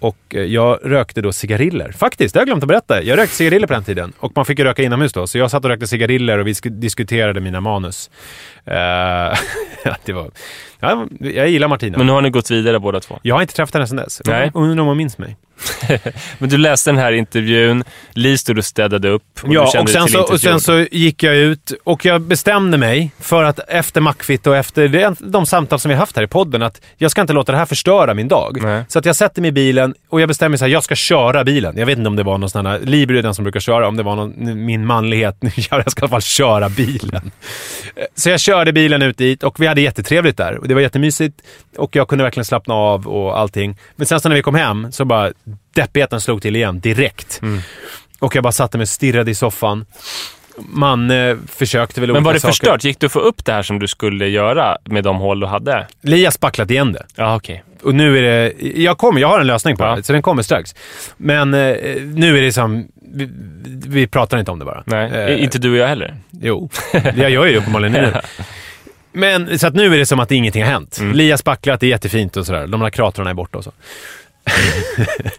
Och 0.00 0.16
eh, 0.34 0.42
jag 0.42 0.78
rökte 0.84 1.20
då 1.20 1.32
cigariller. 1.32 1.92
Faktiskt, 1.92 2.34
det 2.34 2.38
har 2.38 2.42
jag 2.42 2.46
glömt 2.48 2.62
att 2.62 2.68
berätta. 2.68 3.02
Jag 3.02 3.18
rökte 3.18 3.34
cigariller 3.36 3.66
på 3.66 3.72
den 3.72 3.84
tiden. 3.84 4.12
Och 4.18 4.32
man 4.36 4.44
fick 4.44 4.58
ju 4.58 4.64
röka 4.64 4.82
inomhus 4.82 5.12
då. 5.12 5.26
Så 5.26 5.38
jag 5.38 5.50
satt 5.50 5.64
och 5.64 5.70
rökte 5.70 5.86
cigariller 5.86 6.38
och 6.38 6.46
vi 6.46 6.52
sk- 6.52 6.80
diskuterade 6.80 7.40
mina 7.40 7.60
manus. 7.60 8.10
Ja, 9.84 9.96
det 10.04 10.12
var... 10.12 10.30
Ja, 10.80 11.06
jag 11.20 11.48
gillar 11.48 11.68
Martina. 11.68 11.98
Men 11.98 12.06
nu 12.06 12.12
har 12.12 12.20
ni 12.22 12.30
gått 12.30 12.50
vidare 12.50 12.78
båda 12.78 13.00
två. 13.00 13.18
jag 13.22 13.34
har 13.34 13.42
inte 13.42 13.54
träffat 13.54 13.74
henne 13.74 13.86
sedan 13.86 13.96
dess. 13.96 14.22
Nej. 14.24 14.50
Undrar 14.54 14.80
om 14.82 14.88
hon 14.88 14.96
minns 14.96 15.18
mig. 15.18 15.36
Men 16.38 16.48
du 16.48 16.56
läste 16.56 16.90
den 16.90 16.98
här 16.98 17.12
intervjun, 17.12 17.84
Li 18.12 18.38
stod 18.38 18.58
och 18.58 18.64
städade 18.64 19.08
upp 19.08 19.22
och 19.42 19.54
ja, 19.54 19.64
du 19.64 19.70
kände 19.70 19.82
och 19.82 19.90
sen, 19.90 20.02
dig 20.02 20.12
så, 20.12 20.32
och 20.32 20.40
sen 20.40 20.60
så 20.60 20.86
gick 20.90 21.22
jag 21.22 21.36
ut 21.36 21.72
och 21.84 22.04
jag 22.04 22.20
bestämde 22.20 22.78
mig 22.78 23.10
för 23.18 23.44
att 23.44 23.58
efter 23.68 24.00
Mackfitt 24.00 24.46
och 24.46 24.56
efter 24.56 24.88
det, 24.88 25.14
de 25.18 25.46
samtal 25.46 25.78
som 25.78 25.88
vi 25.88 25.94
haft 25.94 26.16
här 26.16 26.22
i 26.22 26.26
podden 26.26 26.62
att 26.62 26.80
jag 26.96 27.10
ska 27.10 27.20
inte 27.20 27.32
låta 27.32 27.52
det 27.52 27.58
här 27.58 27.66
förstöra 27.66 28.14
min 28.14 28.28
dag. 28.28 28.58
Nej. 28.62 28.84
Så 28.88 28.98
att 28.98 29.04
jag 29.04 29.16
sätter 29.16 29.42
mig 29.42 29.48
i 29.48 29.52
bilen 29.52 29.94
och 30.08 30.20
jag 30.20 30.28
bestämmer 30.28 30.48
mig 30.48 30.58
så 30.58 30.64
här, 30.64 30.72
jag 30.72 30.84
ska 30.84 30.94
köra 30.94 31.44
bilen. 31.44 31.76
Jag 31.76 31.86
vet 31.86 31.98
inte 31.98 32.08
om 32.08 32.16
det 32.16 32.22
var 32.22 32.38
någon 32.38 32.50
sån 32.50 32.66
här, 32.66 32.80
Libri 32.80 33.18
är 33.18 33.22
den 33.22 33.34
som 33.34 33.44
brukar 33.44 33.60
köra, 33.60 33.88
om 33.88 33.96
det 33.96 34.02
var 34.02 34.16
någon, 34.16 34.64
min 34.64 34.86
manlighet. 34.86 35.36
jag 35.40 35.90
ska 35.90 36.00
i 36.00 36.02
alla 36.02 36.08
fall 36.08 36.22
köra 36.22 36.68
bilen. 36.68 37.30
Så 38.14 38.30
jag 38.30 38.40
körde 38.40 38.72
bilen 38.72 39.02
ut 39.02 39.18
dit 39.18 39.42
och 39.42 39.60
vi 39.60 39.66
hade 39.66 39.80
jättetrevligt 39.80 40.36
där. 40.36 40.58
Och 40.58 40.68
det 40.68 40.74
var 40.74 40.80
jättemysigt 40.80 41.40
och 41.76 41.96
jag 41.96 42.08
kunde 42.08 42.24
verkligen 42.24 42.44
slappna 42.44 42.74
av 42.74 43.08
och 43.08 43.38
allting. 43.38 43.78
Men 43.96 44.06
sen 44.06 44.20
så 44.20 44.28
när 44.28 44.36
vi 44.36 44.42
kom 44.42 44.54
hem 44.54 44.92
så 44.92 45.04
bara 45.04 45.32
deppigheten 45.74 46.20
slog 46.20 46.42
till 46.42 46.56
igen 46.56 46.80
direkt. 46.80 47.40
Och 48.18 48.36
jag 48.36 48.42
bara 48.44 48.52
satte 48.52 48.78
mig 48.78 48.82
och 48.82 48.88
stirrade 48.88 49.30
i 49.30 49.34
soffan. 49.34 49.86
Man 50.58 51.10
eh, 51.10 51.36
försökte 51.48 52.00
väl 52.00 52.12
Men 52.12 52.24
var 52.24 52.32
det 52.34 52.40
saker. 52.40 52.52
förstört? 52.52 52.84
Gick 52.84 53.00
du 53.00 53.06
att 53.06 53.12
få 53.12 53.20
upp 53.20 53.44
det 53.44 53.52
här 53.52 53.62
som 53.62 53.78
du 53.78 53.86
skulle 53.88 54.28
göra 54.28 54.76
med 54.84 55.04
de 55.04 55.16
hål 55.16 55.40
du 55.40 55.46
hade? 55.46 55.86
Li 56.02 56.24
har 56.24 56.32
spacklat 56.32 56.70
igen 56.70 56.92
det. 56.92 57.06
Ja, 57.16 57.36
okej. 57.36 57.64
Och 57.82 57.94
nu 57.94 58.18
är 58.18 58.22
det... 58.22 58.52
Jag 58.80 58.98
kommer, 58.98 59.20
jag 59.20 59.28
har 59.28 59.40
en 59.40 59.46
lösning 59.46 59.76
på 59.76 59.84
Ja. 59.84 59.96
det, 59.96 60.02
så 60.02 60.12
den 60.12 60.22
kommer 60.22 60.42
strax. 60.42 60.74
Men 61.16 61.54
eh, 61.54 61.76
nu 62.02 62.38
är 62.38 62.42
det 62.42 62.52
som... 62.52 62.88
Vi, 63.12 63.28
vi 63.86 64.06
pratar 64.06 64.38
inte 64.38 64.50
om 64.50 64.58
det 64.58 64.64
bara. 64.64 64.82
Nej, 64.86 65.10
Eh, 65.12 65.42
inte 65.42 65.58
du 65.58 65.70
och 65.70 65.76
jag 65.76 65.88
heller. 65.88 66.16
Jo, 66.30 66.70
jag 67.16 67.30
gör 67.30 67.46
ju 67.46 67.56
uppenbarligen 67.56 67.92
nu. 67.92 68.12
Men 69.12 69.58
så 69.58 69.66
att 69.66 69.74
nu 69.74 69.94
är 69.94 69.98
det 69.98 70.06
som 70.06 70.20
att 70.20 70.30
ingenting 70.32 70.62
har 70.64 70.70
hänt. 70.70 70.98
Mm. 71.00 71.16
Li 71.16 71.30
har 71.30 71.36
spacklat, 71.38 71.80
det 71.80 71.86
är 71.86 71.90
jättefint 71.90 72.36
och 72.36 72.46
sådär. 72.46 72.66
De 72.66 72.80
där 72.80 72.90
kratrarna 72.90 73.30
är 73.30 73.34
borta 73.34 73.58
och 73.58 73.64
så. 73.64 73.72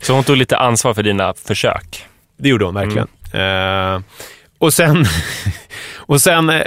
Så 0.01 0.13
hon 0.13 0.23
tog 0.23 0.37
lite 0.37 0.57
ansvar 0.57 0.93
för 0.93 1.03
dina 1.03 1.33
försök. 1.33 2.05
Det 2.37 2.49
gjorde 2.49 2.65
hon 2.65 2.73
verkligen. 2.73 3.07
Eh, 3.33 4.01
och 4.57 4.73
sen... 4.73 5.05
Och 6.11 6.21
sen 6.21 6.49
eh, 6.49 6.61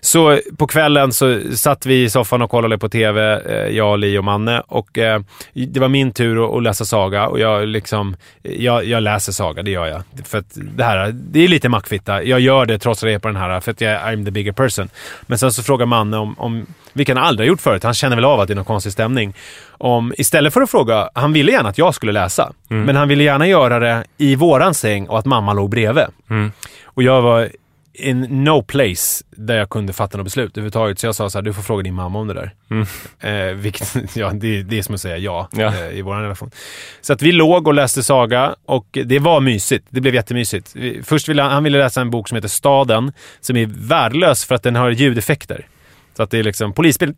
så 0.00 0.38
på 0.58 0.66
kvällen 0.66 1.12
så 1.12 1.40
satt 1.56 1.86
vi 1.86 2.02
i 2.02 2.10
soffan 2.10 2.42
och 2.42 2.50
kollade 2.50 2.78
på 2.78 2.88
TV, 2.88 3.40
eh, 3.40 3.76
jag, 3.76 3.98
Li 3.98 4.18
och 4.18 4.24
Manne. 4.24 4.60
Och 4.60 4.98
eh, 4.98 5.20
det 5.52 5.80
var 5.80 5.88
min 5.88 6.12
tur 6.12 6.56
att, 6.56 6.62
läsa 6.62 6.84
saga 6.84 7.28
och 7.28 7.40
jag 7.40 7.68
liksom, 7.68 8.16
jag, 8.42 8.84
jag 8.84 9.02
läser 9.02 9.32
saga, 9.32 9.62
det 9.62 9.70
gör 9.70 9.86
jag. 9.86 10.02
För 10.24 10.38
att 10.38 10.46
det 10.54 10.84
här, 10.84 11.12
det 11.12 11.44
är 11.44 11.48
lite 11.48 11.68
mackfitta. 11.68 12.22
Jag 12.22 12.40
gör 12.40 12.66
det 12.66 12.78
trots 12.78 13.02
att 13.02 13.08
jag 13.08 13.14
är 13.14 13.18
på 13.18 13.28
den 13.28 13.36
här, 13.36 13.60
för 13.60 13.70
att 13.70 13.80
jag 13.80 14.00
I'm 14.00 14.24
the 14.24 14.30
bigger 14.30 14.52
person. 14.52 14.88
Men 15.22 15.38
sen 15.38 15.52
så 15.52 15.62
frågar 15.62 15.86
Manne 15.86 16.16
om, 16.16 16.34
om 16.38 16.66
vilket 16.92 17.16
han 17.16 17.26
aldrig 17.26 17.48
har 17.48 17.52
gjort 17.52 17.60
förut, 17.60 17.82
han 17.82 17.94
känner 17.94 18.16
väl 18.16 18.24
av 18.24 18.40
att 18.40 18.48
det 18.48 18.54
är 18.54 18.56
någon 18.56 18.64
konstig 18.64 18.92
stämning. 18.92 19.34
Om, 19.70 20.14
istället 20.18 20.54
för 20.54 20.60
att 20.60 20.70
fråga, 20.70 21.10
han 21.14 21.32
ville 21.32 21.52
gärna 21.52 21.68
att 21.68 21.78
jag 21.78 21.94
skulle 21.94 22.12
läsa, 22.12 22.52
men 22.68 22.96
han 22.96 23.08
ville 23.08 23.24
gärna 23.24 23.46
göra 23.46 23.78
det 23.78 24.04
i 24.18 24.34
våran 24.34 24.74
säng 24.74 25.08
och 25.08 25.18
att 25.18 25.26
mamma 25.26 25.52
låg 25.52 25.70
bredvid. 25.70 26.04
Mm. 26.30 26.52
Och 26.84 27.02
jag 27.02 27.22
var 27.22 27.48
in 28.00 28.44
no 28.44 28.62
place 28.62 29.24
där 29.30 29.56
jag 29.56 29.70
kunde 29.70 29.92
fatta 29.92 30.18
något 30.18 30.24
beslut 30.24 30.56
överhuvudtaget. 30.56 30.98
Så 30.98 31.06
jag 31.06 31.14
sa 31.14 31.30
så 31.30 31.38
här, 31.38 31.42
du 31.42 31.52
får 31.52 31.62
fråga 31.62 31.82
din 31.82 31.94
mamma 31.94 32.18
om 32.18 32.28
det 32.28 32.34
där. 32.34 32.54
Eh, 33.20 33.54
vilket, 33.54 33.96
ja, 34.16 34.32
det, 34.34 34.62
det 34.62 34.78
är 34.78 34.82
som 34.82 34.94
att 34.94 35.00
säga 35.00 35.18
ja, 35.18 35.48
Ja. 35.52 35.74
Eh, 35.74 35.98
i 35.98 36.02
vår 36.02 36.14
relation. 36.14 36.50
Så 37.00 37.12
att 37.12 37.22
vi 37.22 37.32
låg 37.32 37.66
och 37.66 37.74
läste 37.74 38.02
saga 38.02 38.54
och 38.66 38.98
det 39.04 39.18
var 39.18 39.40
mysigt. 39.40 39.86
Det 39.90 40.00
blev 40.00 40.14
jättemysigt. 40.14 40.74
Först 41.04 41.28
ville 41.28 41.42
han, 41.42 41.52
han 41.52 41.64
ville 41.64 41.78
läsa 41.78 42.00
en 42.00 42.10
bok 42.10 42.28
som 42.28 42.36
heter 42.36 42.48
Staden, 42.48 43.12
som 43.40 43.56
är 43.56 43.66
värdelös 43.66 44.44
för 44.44 44.54
att 44.54 44.62
den 44.62 44.76
har 44.76 44.90
ljudeffekter. 44.90 45.66
Så 46.20 46.24
att 46.24 46.30
det 46.30 46.38
är 46.38 46.42
liksom 46.42 46.72
polisbil. 46.72 47.14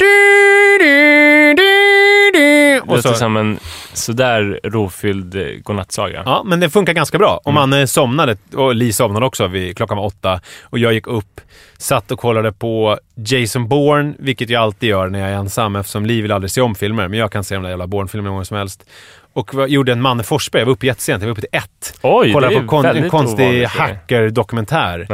Och 2.82 2.96
låter 2.96 3.08
så, 3.08 3.14
som 3.14 3.36
en 3.36 3.58
sådär 3.92 4.60
rofylld 4.64 5.34
eh, 5.34 5.46
godnattsaga. 5.62 6.22
Ja, 6.26 6.42
men 6.46 6.60
det 6.60 6.70
funkar 6.70 6.92
ganska 6.92 7.18
bra. 7.18 7.40
Och 7.44 7.52
Manne 7.52 7.86
somnade, 7.86 8.36
och 8.54 8.74
Li 8.74 8.92
somnade 8.92 9.26
också 9.26 9.46
vid 9.46 9.76
klockan 9.76 9.96
var 9.96 10.04
åtta. 10.04 10.40
Och 10.62 10.78
jag 10.78 10.92
gick 10.92 11.06
upp, 11.06 11.40
satt 11.78 12.10
och 12.10 12.18
kollade 12.18 12.52
på 12.52 12.98
Jason 13.14 13.68
Bourne, 13.68 14.14
vilket 14.18 14.50
jag 14.50 14.62
alltid 14.62 14.88
gör 14.88 15.08
när 15.08 15.18
jag 15.18 15.28
är 15.30 15.34
ensam 15.34 15.76
eftersom 15.76 16.06
Li 16.06 16.20
vill 16.20 16.32
aldrig 16.32 16.50
se 16.50 16.60
om 16.60 16.74
filmer. 16.74 17.08
Men 17.08 17.18
jag 17.18 17.32
kan 17.32 17.44
se 17.44 17.54
de 17.54 17.62
där 17.62 17.70
jävla 17.70 17.86
Bourne-filmerna 17.86 18.28
hur 18.28 18.34
många 18.34 18.44
som 18.44 18.56
helst. 18.56 18.84
Och 19.32 19.54
var- 19.54 19.66
gjorde 19.66 19.92
en 19.92 20.00
Manne 20.02 20.22
Forsberg. 20.22 20.60
Jag 20.60 20.66
var 20.66 20.72
uppe 20.72 20.86
jättesent. 20.86 21.22
Jag 21.22 21.26
var 21.28 21.32
uppe 21.32 21.40
till 21.40 21.58
ett. 21.58 21.98
Oj, 22.02 22.32
Kollade 22.32 22.60
på 22.60 22.66
kon- 22.66 22.86
en 22.86 23.10
konstig 23.10 23.44
ovanligt. 23.46 23.68
hacker-dokumentär. 23.68 25.06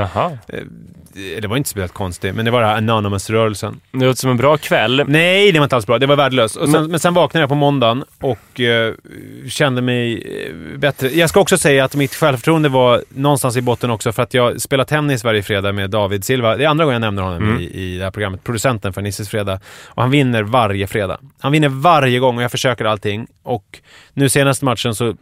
Jaha. 1.19 1.41
Det 1.41 1.49
var 1.49 1.57
inte 1.57 1.69
speciellt 1.69 1.93
konstigt, 1.93 2.35
men 2.35 2.45
det 2.45 2.51
var 2.51 2.61
den 2.61 2.71
här 2.71 2.77
Anonymous-rörelsen. 2.77 3.81
Det 3.93 4.05
låter 4.05 4.21
som 4.21 4.31
en 4.31 4.37
bra 4.37 4.57
kväll. 4.57 5.05
Nej, 5.07 5.53
det 5.53 5.59
var 5.59 5.65
inte 5.67 5.77
alls 5.77 5.87
bra. 5.87 5.99
Det 5.99 6.07
var 6.07 6.17
värdelöst. 6.17 6.55
Sen, 6.55 6.71
men, 6.71 6.91
Men- 6.91 7.01
sen 7.01 7.15
vaknade 7.15 7.43
jag 7.43 7.49
på 7.49 7.55
måndagen 7.55 8.05
och 8.21 8.61
eh, 8.61 8.95
kände 9.49 9.83
mig 9.83 10.23
eh, 10.73 10.79
bättre. 10.79 11.09
Jag 11.09 11.29
ska 11.29 11.41
också 11.41 11.59
säga 11.59 11.85
att 11.85 11.95
mitt 11.95 12.15
självförtroende 12.15 12.69
var 12.69 13.03
någonstans 13.09 13.57
i 13.57 13.63
botten 13.63 13.91
också 13.91 14.13
för 14.13 14.23
att 14.23 14.35
jag 14.35 14.61
spelade 14.61 14.89
tennis 14.89 15.25
varje 15.25 15.43
fredag 15.43 15.73
med 15.73 15.91
David 15.91 16.25
Silva. 16.25 16.57
Det 16.57 16.65
är 16.65 16.69
andra 16.69 16.85
gången 16.85 17.03
jag 17.03 17.07
nämner 17.07 17.23
honom 17.23 17.43
Mm. 17.43 17.61
i, 17.61 17.65
i 17.65 17.99
det 17.99 18.05
här 18.05 18.11
programmet. 18.11 18.45
Producenten 18.45 18.93
för 18.93 19.03
Nisses 19.03 19.29
Fredag. 19.29 19.61
Och 19.87 20.03
han 20.03 20.11
vinner 20.11 20.43
varje 20.43 20.87
fredag. 20.87 21.19
Han 21.41 21.53
vinner 21.53 21.69
varje 21.69 22.19
gång 22.19 22.37
och 22.37 22.43
jag 22.43 22.51
försöker 22.51 22.85
allting. 22.85 23.27
Och 23.43 23.65
nu 24.15 24.29
senaste 24.29 24.65
matchen 24.65 24.95
så 24.95 25.15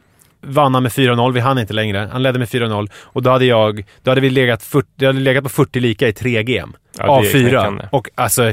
vann 0.42 0.74
han 0.74 0.82
med 0.82 0.92
4-0. 0.92 1.32
Vi 1.32 1.40
hann 1.40 1.58
inte 1.58 1.72
längre. 1.74 2.08
Han 2.12 2.22
ledde 2.22 2.38
med 2.38 2.48
4-0 2.48 2.88
och 3.02 3.22
då 3.22 3.30
hade 3.30 3.44
jag, 3.44 3.84
då 4.02 4.10
hade 4.10 4.20
vi 4.20 4.30
legat, 4.30 4.62
40, 4.62 4.88
jag 4.96 5.06
hade 5.08 5.20
legat 5.20 5.42
på 5.44 5.50
40 5.50 5.80
lika 5.80 6.08
i 6.08 6.12
tre 6.12 6.42
game. 6.42 6.72
Ja, 6.98 7.04
av 7.04 7.22
fyra. 7.22 7.88
Och 7.92 8.08
alltså... 8.14 8.52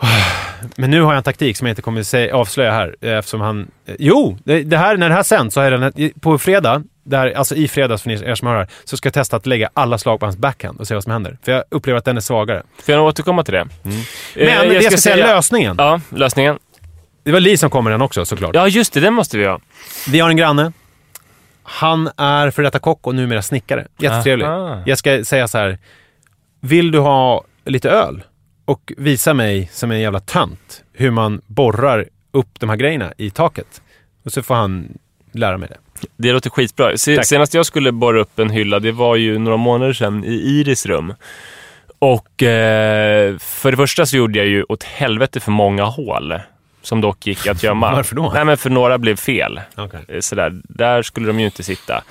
Men 0.76 0.90
nu 0.90 1.00
har 1.02 1.12
jag 1.12 1.16
en 1.18 1.22
taktik 1.24 1.56
som 1.56 1.66
jag 1.66 1.72
inte 1.72 1.82
kommer 1.82 2.02
säga, 2.02 2.36
avslöja 2.36 2.70
här 2.72 2.96
eh, 3.00 3.18
eftersom 3.18 3.40
han... 3.40 3.70
eh, 3.86 3.94
Jo! 3.98 4.38
Det, 4.44 4.76
här, 4.76 4.96
när 4.96 5.08
det 5.08 5.14
här 5.14 5.22
sänds 5.22 5.54
så 5.54 5.60
har 5.60 5.70
jag. 5.72 6.10
På 6.20 6.38
fredag, 6.38 6.82
där, 7.04 7.32
alltså 7.32 7.54
i 7.54 7.68
fredags 7.68 8.02
för 8.02 8.10
er 8.10 8.34
som 8.34 8.48
hör 8.48 8.56
här, 8.56 8.68
så 8.84 8.96
ska 8.96 9.06
jag 9.06 9.14
testa 9.14 9.36
att 9.36 9.46
lägga 9.46 9.70
alla 9.74 9.98
slag 9.98 10.20
på 10.20 10.26
hans 10.26 10.36
backhand 10.36 10.80
och 10.80 10.86
se 10.88 10.94
vad 10.94 11.02
som 11.02 11.12
händer. 11.12 11.38
För 11.44 11.52
jag 11.52 11.64
upplever 11.70 11.98
att 11.98 12.04
den 12.04 12.16
är 12.16 12.20
svagare. 12.20 12.62
Får 12.86 12.94
jag 12.94 13.04
återkomma 13.04 13.42
till 13.44 13.54
det? 13.54 13.68
Men 13.82 13.92
Eh, 14.34 14.68
det 14.68 14.74
jag 14.74 14.84
ska, 14.84 14.96
säga, 14.96 15.16
lösningen. 15.16 15.74
Ja, 15.78 16.00
lösningen. 16.10 16.58
Det 17.22 17.32
var 17.32 17.40
Li 17.40 17.56
som 17.56 17.70
kom 17.70 17.84
med 17.84 17.92
den 17.92 18.02
också 18.02 18.24
såklart. 18.24 18.54
Ja, 18.54 18.68
just 18.68 18.92
det. 18.92 19.00
Den 19.00 19.14
måste 19.14 19.38
vi 19.38 19.44
ha. 19.46 19.60
Vi 20.08 20.20
har 20.20 20.30
en 20.30 20.36
granne. 20.36 20.72
Han 21.62 22.10
är 22.16 22.50
för 22.50 22.62
detta 22.62 22.78
kock 22.78 23.06
och 23.06 23.14
numera 23.14 23.42
snickare. 23.42 23.86
Jättetrevlig. 23.98 24.46
Aha. 24.46 24.82
Jag 24.86 24.98
ska 24.98 25.24
säga 25.24 25.48
så 25.48 25.58
här. 25.58 25.78
Vill 26.60 26.90
du 26.90 26.98
ha 26.98 27.44
lite 27.64 27.90
öl? 27.90 28.22
Och 28.64 28.92
visa 28.96 29.34
mig 29.34 29.70
som 29.72 29.90
en 29.90 30.00
jävla 30.00 30.20
tönt 30.20 30.82
hur 30.92 31.10
man 31.10 31.40
borrar 31.46 32.08
upp 32.32 32.60
de 32.60 32.70
här 32.70 32.76
grejerna 32.76 33.12
i 33.16 33.30
taket. 33.30 33.82
Och 34.24 34.32
så 34.32 34.42
får 34.42 34.54
han 34.54 34.98
lära 35.32 35.58
mig 35.58 35.68
det. 35.68 36.06
Det 36.16 36.32
låter 36.32 36.50
skitbra. 36.50 36.96
Se, 36.96 37.24
senast 37.24 37.54
jag 37.54 37.66
skulle 37.66 37.92
borra 37.92 38.20
upp 38.20 38.38
en 38.38 38.50
hylla, 38.50 38.78
det 38.78 38.92
var 38.92 39.16
ju 39.16 39.38
några 39.38 39.56
månader 39.56 39.92
sedan 39.92 40.24
i 40.24 40.34
Iris 40.34 40.86
rum. 40.86 41.14
Och 41.98 42.42
eh, 42.42 43.38
för 43.38 43.70
det 43.70 43.76
första 43.76 44.06
så 44.06 44.16
gjorde 44.16 44.38
jag 44.38 44.48
ju 44.48 44.64
åt 44.68 44.82
helvete 44.82 45.40
för 45.40 45.50
många 45.50 45.84
hål. 45.84 46.34
Som 46.82 47.00
dock 47.00 47.26
gick 47.26 47.46
att 47.46 47.62
gömma. 47.62 47.92
Varför 47.96 48.16
då? 48.16 48.30
Nej, 48.34 48.44
men 48.44 48.56
för 48.56 48.70
några 48.70 48.98
blev 48.98 49.16
fel. 49.16 49.60
Okay. 49.76 50.00
Eh, 50.08 50.20
Sådär, 50.20 50.60
där 50.64 51.02
skulle 51.02 51.26
de 51.26 51.40
ju 51.40 51.46
inte 51.46 51.62
sitta. 51.62 52.02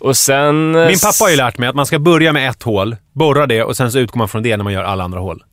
Och 0.00 0.16
sen... 0.16 0.70
Min 0.72 0.98
pappa 0.98 1.16
har 1.20 1.30
ju 1.30 1.36
lärt 1.36 1.58
mig 1.58 1.68
att 1.68 1.74
man 1.74 1.86
ska 1.86 1.98
börja 1.98 2.32
med 2.32 2.50
ett 2.50 2.62
hål, 2.62 2.96
borra 3.12 3.46
det 3.46 3.62
och 3.62 3.76
sen 3.76 3.92
så 3.92 3.98
utgår 3.98 4.18
man 4.18 4.28
från 4.28 4.42
det 4.42 4.56
när 4.56 4.64
man 4.64 4.72
gör 4.72 4.84
alla 4.84 5.04
andra 5.04 5.20
hål. 5.20 5.44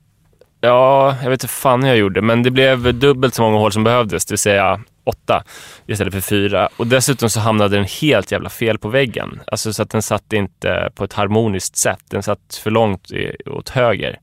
Ja, 0.61 1.15
jag 1.23 1.29
vet 1.29 1.43
inte 1.43 1.53
fan 1.53 1.83
hur 1.83 1.89
jag 1.89 1.97
gjorde, 1.97 2.21
men 2.21 2.43
det 2.43 2.51
blev 2.51 2.93
dubbelt 2.95 3.33
så 3.33 3.41
många 3.41 3.57
hål 3.57 3.71
som 3.71 3.83
behövdes, 3.83 4.25
det 4.25 4.31
vill 4.31 4.39
säga 4.39 4.81
åtta 5.03 5.43
istället 5.87 6.13
för 6.13 6.21
fyra. 6.21 6.69
Och 6.77 6.87
dessutom 6.87 7.29
så 7.29 7.39
hamnade 7.39 7.75
den 7.75 7.85
helt 8.01 8.31
jävla 8.31 8.49
fel 8.49 8.77
på 8.77 8.89
väggen. 8.89 9.39
Alltså 9.47 9.73
så 9.73 9.81
att 9.81 9.89
den 9.89 10.01
satt 10.01 10.33
inte 10.33 10.89
på 10.95 11.03
ett 11.03 11.13
harmoniskt 11.13 11.75
sätt. 11.75 11.99
Den 12.09 12.23
satt 12.23 12.59
för 12.63 12.71
långt 12.71 13.11
åt 13.45 13.69
höger. 13.69 14.19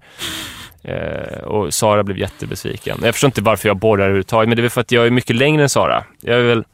Eh, 0.83 1.39
och 1.39 1.74
Sara 1.74 2.05
blev 2.05 2.18
jättebesviken. 2.18 2.99
Jag 3.03 3.14
förstår 3.14 3.29
inte 3.29 3.43
varför 3.43 3.68
jag 3.68 3.76
borrar 3.76 4.05
överhuvudtaget, 4.05 4.49
men 4.49 4.57
det 4.57 4.61
är 4.61 4.62
väl 4.62 4.70
för 4.70 4.81
att 4.81 4.93
jag 4.93 5.07
är 5.07 5.11
mycket 5.11 5.37
längre 5.37 5.62
än 5.62 5.68
Sara. 5.68 6.05
Jag 6.20 6.39
är 6.39 6.43
väl 6.43 6.64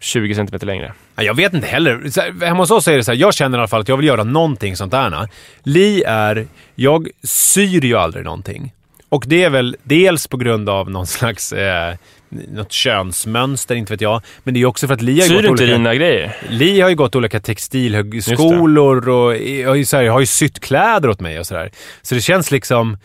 20 0.00 0.34
centimeter 0.34 0.66
längre. 0.66 0.92
Jag 1.16 1.34
vet 1.34 1.54
inte 1.54 1.66
heller. 1.66 2.44
Hemma 2.44 2.62
hos 2.62 2.70
oss 2.70 2.88
är 2.88 2.96
det 2.96 3.04
så 3.04 3.12
här, 3.12 3.18
jag 3.18 3.34
känner 3.34 3.58
i 3.58 3.60
alla 3.60 3.68
fall 3.68 3.80
att 3.80 3.88
jag 3.88 3.96
vill 3.96 4.06
göra 4.06 4.24
någonting 4.24 4.76
sånt 4.76 4.92
där. 4.92 5.28
Li 5.62 6.02
är, 6.06 6.46
jag 6.74 7.08
syr 7.22 7.84
ju 7.84 7.96
aldrig 7.96 8.24
någonting. 8.24 8.72
Och 9.08 9.24
det 9.26 9.44
är 9.44 9.50
väl 9.50 9.76
dels 9.82 10.26
på 10.26 10.36
grund 10.36 10.68
av 10.68 10.90
någon 10.90 11.06
slags, 11.06 11.52
eh, 11.52 11.94
något 12.48 12.72
könsmönster, 12.72 13.74
inte 13.74 13.92
vet 13.92 14.00
jag. 14.00 14.22
Men 14.44 14.54
det 14.54 14.60
är 14.60 14.66
också 14.66 14.86
för 14.86 14.94
att 14.94 15.02
Li 15.02 15.12
har 15.12 15.26
ju 15.26 15.28
Syr 15.28 15.34
gått 15.34 15.44
inte 15.44 15.62
olika... 15.62 15.76
dina 15.76 15.94
grejer? 15.94 16.36
Li 16.48 16.80
har 16.80 16.88
ju 16.88 16.94
gått 16.94 17.16
olika 17.16 17.40
textilhögskolor 17.40 19.08
och 19.08 19.28
har 19.66 19.74
ju, 19.74 19.84
så 19.84 19.96
här, 19.96 20.06
har 20.06 20.20
ju 20.20 20.26
sytt 20.26 20.60
kläder 20.60 21.08
åt 21.08 21.20
mig 21.20 21.38
och 21.38 21.46
sådär. 21.46 21.70
Så 22.02 22.14
det 22.14 22.20
känns 22.20 22.50
liksom... 22.50 22.98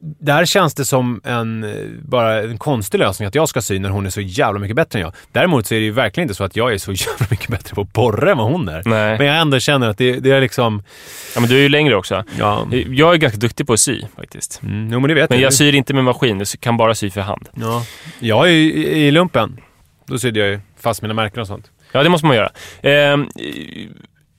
Där 0.00 0.44
känns 0.44 0.74
det 0.74 0.84
som 0.84 1.20
en, 1.24 1.64
eh, 1.64 1.70
bara 2.02 2.42
en 2.42 2.58
konstig 2.58 2.98
lösning 2.98 3.28
att 3.28 3.34
jag 3.34 3.48
ska 3.48 3.62
sy 3.62 3.78
när 3.78 3.88
hon 3.90 4.06
är 4.06 4.10
så 4.10 4.20
jävla 4.20 4.60
mycket 4.60 4.76
bättre 4.76 4.98
än 4.98 5.02
jag. 5.02 5.14
Däremot 5.32 5.66
så 5.66 5.74
är 5.74 5.78
det 5.78 5.84
ju 5.84 5.90
verkligen 5.90 6.24
inte 6.24 6.34
så 6.34 6.44
att 6.44 6.56
jag 6.56 6.72
är 6.72 6.78
så 6.78 6.92
jävla 7.08 7.26
mycket 7.30 7.48
bättre 7.48 7.74
på 7.74 7.80
att 7.80 7.92
borra 7.92 8.30
än 8.30 8.38
vad 8.38 8.46
hon 8.52 8.68
är. 8.68 8.82
Nej. 8.84 9.18
Men 9.18 9.26
jag 9.26 9.36
ändå 9.40 9.58
känner 9.60 9.88
att 9.88 9.98
det, 9.98 10.12
det 10.12 10.30
är 10.30 10.40
liksom... 10.40 10.82
Ja, 11.34 11.40
men 11.40 11.50
du 11.50 11.56
är 11.56 11.60
ju 11.62 11.68
längre 11.68 11.96
också. 11.96 12.24
Ja, 12.38 12.66
Jag 12.88 13.14
är 13.14 13.16
ganska 13.16 13.38
duktig 13.38 13.66
på 13.66 13.72
att 13.72 13.80
sy 13.80 14.02
faktiskt. 14.16 14.60
mm, 14.62 14.88
jo, 14.92 15.00
men 15.00 15.08
det 15.08 15.14
vet 15.14 15.30
Men 15.30 15.38
jag. 15.38 15.46
jag 15.46 15.54
syr 15.54 15.74
inte 15.74 15.94
med 15.94 16.04
maskin, 16.04 16.38
jag 16.38 16.48
kan 16.60 16.76
bara 16.76 16.94
sy 16.94 17.10
för 17.10 17.20
hand. 17.20 17.48
Ja. 17.54 17.84
Jag 18.18 18.46
är 18.48 18.52
ju 18.52 18.72
i 18.74 19.06
i 19.06 19.10
lumpen. 19.10 19.60
Då 20.06 20.18
sydde 20.18 20.40
jag 20.40 20.48
ju 20.48 20.60
fast 20.80 21.02
mina 21.02 21.14
märken 21.14 21.40
och 21.40 21.46
sånt. 21.46 21.70
Ja, 21.92 22.02
det 22.02 22.08
måste 22.08 22.26
man 22.26 22.36
göra. 22.36 22.50
Eh, 22.82 23.16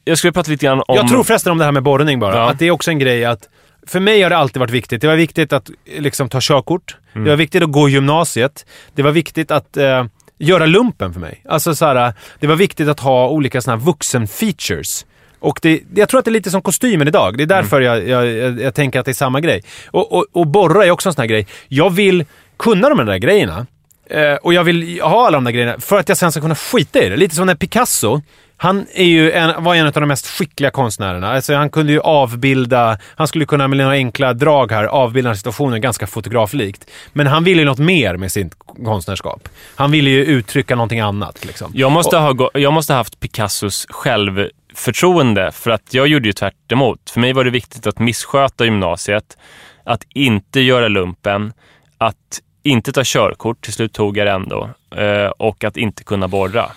jag 0.06 0.18
skulle 0.18 0.34
prata 0.34 0.52
lite 0.52 0.66
grann 0.66 0.82
om... 0.88 0.96
Jag 0.96 1.08
tror 1.08 1.24
förresten 1.24 1.52
om 1.52 1.58
det 1.58 1.64
här 1.66 1.72
med 1.72 1.84
borrning 1.84 2.20
bara, 2.20 2.36
Ja. 2.36 2.50
att 2.50 2.60
det 2.60 2.66
är 2.68 2.72
också 2.72 2.92
en 2.92 3.00
grej 3.00 3.26
att 3.26 3.50
för 3.90 4.00
mig 4.00 4.22
har 4.22 4.30
det 4.30 4.38
alltid 4.38 4.60
varit 4.60 4.72
viktigt. 4.72 5.02
Det 5.02 5.08
var 5.08 5.16
viktigt 5.16 5.54
att 5.54 5.70
liksom, 5.86 6.30
ta 6.30 6.40
körkort. 6.42 6.98
Mm. 7.14 7.24
Det 7.24 7.30
var 7.30 7.38
viktigt 7.38 7.64
att 7.64 7.72
gå 7.72 7.90
gymnasiet. 7.90 8.66
Det 8.96 9.04
var 9.04 9.12
viktigt 9.12 9.52
att 9.52 9.78
eh, 9.78 10.06
göra 10.38 10.66
lumpen 10.66 11.14
för 11.14 11.20
mig. 11.20 11.44
Alltså 11.50 11.76
så 11.76 11.86
här, 11.86 12.14
det 12.40 12.48
var 12.48 12.56
viktigt 12.56 12.88
att 12.88 13.00
ha 13.00 13.30
olika 13.30 13.62
såna 13.62 13.78
här 13.78 13.84
vuxen-features. 13.84 15.06
Och 15.40 15.60
det, 15.62 15.82
jag 15.96 16.10
tror 16.10 16.20
att 16.20 16.26
det 16.26 16.32
är 16.32 16.34
lite 16.34 16.52
som 16.52 16.62
kostymen 16.62 17.08
idag. 17.08 17.38
Det 17.38 17.44
är 17.44 17.48
därför 17.48 17.82
jag, 17.82 18.08
jag, 18.08 18.28
jag, 18.28 18.62
jag 18.62 18.74
tänker 18.74 19.00
att 19.00 19.06
det 19.06 19.12
är 19.12 19.14
samma 19.14 19.42
grej. 19.42 19.64
Och, 19.88 20.12
och, 20.12 20.26
och 20.32 20.48
borra 20.48 20.86
är 20.86 20.92
också 20.92 21.10
en 21.10 21.14
sån 21.14 21.22
här 21.22 21.28
grej. 21.28 21.48
Jag 21.68 21.90
vill 21.90 22.26
kunna 22.58 22.90
de 22.90 23.06
där 23.06 23.18
grejerna. 23.18 23.66
Eh, 24.10 24.34
och 24.34 24.54
jag 24.54 24.64
vill 24.64 25.02
ha 25.02 25.28
alla 25.28 25.38
de 25.38 25.44
där 25.44 25.52
grejerna 25.52 25.80
för 25.80 26.00
att 26.00 26.10
jag 26.10 26.18
sen 26.18 26.32
ska 26.32 26.42
kunna 26.42 26.56
skita 26.56 27.04
i 27.04 27.10
det. 27.10 27.18
Lite 27.18 27.36
som 27.36 27.46
när 27.46 27.56
Picasso, 27.56 28.22
han 28.62 28.88
är 28.94 29.06
ju 29.06 29.32
en, 29.32 29.64
var 29.64 29.76
en 29.76 29.86
av 29.86 29.92
de 29.92 30.06
mest 30.06 30.28
skickliga 30.28 30.72
konstnärerna. 30.72 31.32
Alltså 31.32 31.56
han 31.56 31.70
kunde 31.70 31.92
ju 31.92 32.00
avbilda, 32.02 32.98
han 33.16 33.28
skulle 33.28 33.46
kunna 33.46 33.68
med 33.68 33.78
några 33.78 33.92
enkla 33.92 34.34
drag 34.34 34.72
här 34.72 34.84
avbilda 34.84 35.36
situationen 35.36 35.82
ganska 35.82 36.08
fotograflikt. 36.08 36.90
Men 37.14 37.28
han 37.28 37.44
ville 37.44 37.62
ju 37.62 37.66
något 37.66 37.80
mer 37.80 38.18
med 38.18 38.32
sitt 38.32 38.54
konstnärskap. 38.86 39.50
Han 39.76 39.92
ville 39.92 40.10
ju 40.10 40.26
uttrycka 40.26 40.76
någonting 40.76 41.00
annat. 41.00 41.46
Liksom. 41.46 41.72
Jag 41.76 41.92
måste, 41.92 42.18
ha, 42.18 42.50
jag 42.54 42.74
måste 42.74 42.94
ha 42.94 42.98
haft 42.98 43.20
Picassos 43.20 43.88
självförtroende 43.90 45.52
för 45.52 45.72
att 45.72 45.94
jag 45.94 46.08
gjorde 46.08 46.28
ju 46.28 46.34
tvärt 46.34 46.72
emot. 46.72 47.10
För 47.10 47.20
mig 47.20 47.34
var 47.34 47.44
det 47.44 47.52
viktigt 47.52 47.88
att 47.88 48.00
missköta 48.00 48.66
gymnasiet, 48.66 49.38
att 49.84 50.04
inte 50.14 50.60
göra 50.60 50.88
lumpen, 50.88 51.54
att 51.98 52.16
inte 52.64 52.92
ta 52.92 53.02
körkort, 53.06 53.62
till 53.62 53.74
slut 53.74 53.94
tog 53.94 54.18
jag 54.18 54.28
det 54.28 54.32
ändå, 54.32 54.70
eh, 54.96 55.30
och 55.38 55.64
att 55.64 55.78
inte 55.78 56.04
kunna 56.04 56.28
borra. 56.28 56.72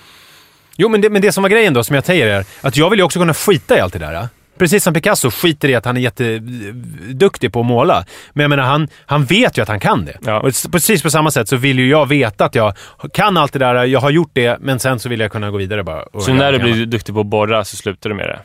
Jo, 0.76 0.88
men 0.88 1.00
det, 1.00 1.10
men 1.10 1.22
det 1.22 1.32
som 1.32 1.42
var 1.42 1.50
grejen 1.50 1.74
då, 1.74 1.84
som 1.84 1.94
jag 1.94 2.04
säger 2.04 2.26
är 2.26 2.44
att 2.60 2.76
jag 2.76 2.90
vill 2.90 2.98
ju 2.98 3.04
också 3.04 3.18
kunna 3.18 3.34
skita 3.34 3.76
i 3.76 3.80
allt 3.80 3.92
det 3.92 3.98
där. 3.98 4.28
Precis 4.58 4.84
som 4.84 4.94
Picasso 4.94 5.30
skiter 5.30 5.68
i 5.68 5.74
att 5.74 5.84
han 5.84 5.96
är 5.96 6.00
jätteduktig 6.00 7.52
på 7.52 7.60
att 7.60 7.66
måla. 7.66 8.04
Men 8.32 8.42
jag 8.42 8.48
menar, 8.48 8.62
han, 8.62 8.88
han 9.06 9.24
vet 9.24 9.58
ju 9.58 9.62
att 9.62 9.68
han 9.68 9.80
kan 9.80 10.04
det. 10.04 10.18
Ja. 10.26 10.40
Och 10.40 10.52
precis 10.72 11.02
på 11.02 11.10
samma 11.10 11.30
sätt 11.30 11.48
så 11.48 11.56
vill 11.56 11.78
ju 11.78 11.88
jag 11.88 12.06
veta 12.06 12.44
att 12.44 12.54
jag 12.54 12.74
kan 13.12 13.36
allt 13.36 13.52
det 13.52 13.58
där, 13.58 13.84
jag 13.84 14.00
har 14.00 14.10
gjort 14.10 14.30
det, 14.32 14.58
men 14.60 14.78
sen 14.78 14.98
så 14.98 15.08
vill 15.08 15.20
jag 15.20 15.32
kunna 15.32 15.50
gå 15.50 15.58
vidare 15.58 15.82
bara. 15.84 16.04
Så 16.20 16.32
när 16.32 16.52
du 16.52 16.58
blir 16.58 16.86
duktig 16.86 17.14
på 17.14 17.20
att 17.20 17.26
borra 17.26 17.64
så 17.64 17.76
slutar 17.76 18.10
du 18.10 18.16
med 18.16 18.28
det? 18.28 18.38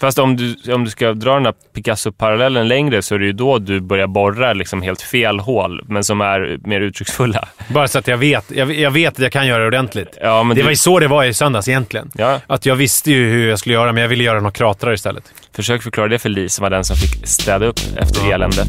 Fast 0.00 0.18
om 0.18 0.36
du, 0.36 0.72
om 0.74 0.84
du 0.84 0.90
ska 0.90 1.12
dra 1.12 1.34
den 1.34 1.44
här 1.44 1.54
Picasso-parallellen 1.74 2.68
längre 2.68 3.02
så 3.02 3.14
är 3.14 3.18
det 3.18 3.26
ju 3.26 3.32
då 3.32 3.58
du 3.58 3.80
börjar 3.80 4.06
borra 4.06 4.52
liksom 4.52 4.82
helt 4.82 5.02
fel 5.02 5.40
hål, 5.40 5.84
men 5.88 6.04
som 6.04 6.20
är 6.20 6.58
mer 6.68 6.80
uttrycksfulla. 6.80 7.48
Bara 7.68 7.88
så 7.88 7.98
att 7.98 8.08
jag 8.08 8.16
vet, 8.18 8.50
jag, 8.50 8.72
jag 8.74 8.90
vet 8.90 9.12
att 9.14 9.18
jag 9.18 9.32
kan 9.32 9.46
göra 9.46 9.60
det 9.62 9.66
ordentligt. 9.66 10.18
Ja, 10.22 10.42
men 10.42 10.54
Det 10.56 10.60
du, 10.60 10.64
var 10.64 10.70
ju 10.70 10.76
så 10.76 10.98
det 10.98 11.08
var 11.08 11.24
i 11.24 11.34
söndags 11.34 11.68
egentligen. 11.68 12.10
ja, 12.14 12.40
Att 12.46 12.66
jag 12.66 12.76
visste 12.76 13.10
ju 13.10 13.30
hur 13.30 13.48
jag 13.48 13.58
skulle 13.58 13.74
göra, 13.74 13.92
men 13.92 14.02
jag 14.02 14.08
ville 14.08 14.24
göra 14.24 14.38
några 14.40 14.50
kratrar 14.50 14.92
istället. 14.92 15.24
försök 15.56 15.82
förklara 15.82 16.08
det 16.08 16.18
för 16.18 16.28
Li 16.28 16.48
som 16.48 16.62
var 16.62 16.70
den 16.70 16.84
som 16.84 16.96
fick 16.96 17.26
städa 17.26 17.66
upp 17.66 17.80
efter 17.96 18.32
eländet. 18.32 18.68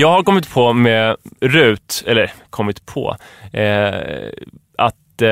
Jag 0.00 0.08
har 0.08 0.22
kommit 0.22 0.50
på 0.50 0.72
med 0.72 1.16
RUT, 1.40 2.04
eller 2.06 2.32
kommit 2.50 2.86
på, 2.86 3.16
eh, 3.52 3.94
att 4.78 4.94
eh, 5.22 5.28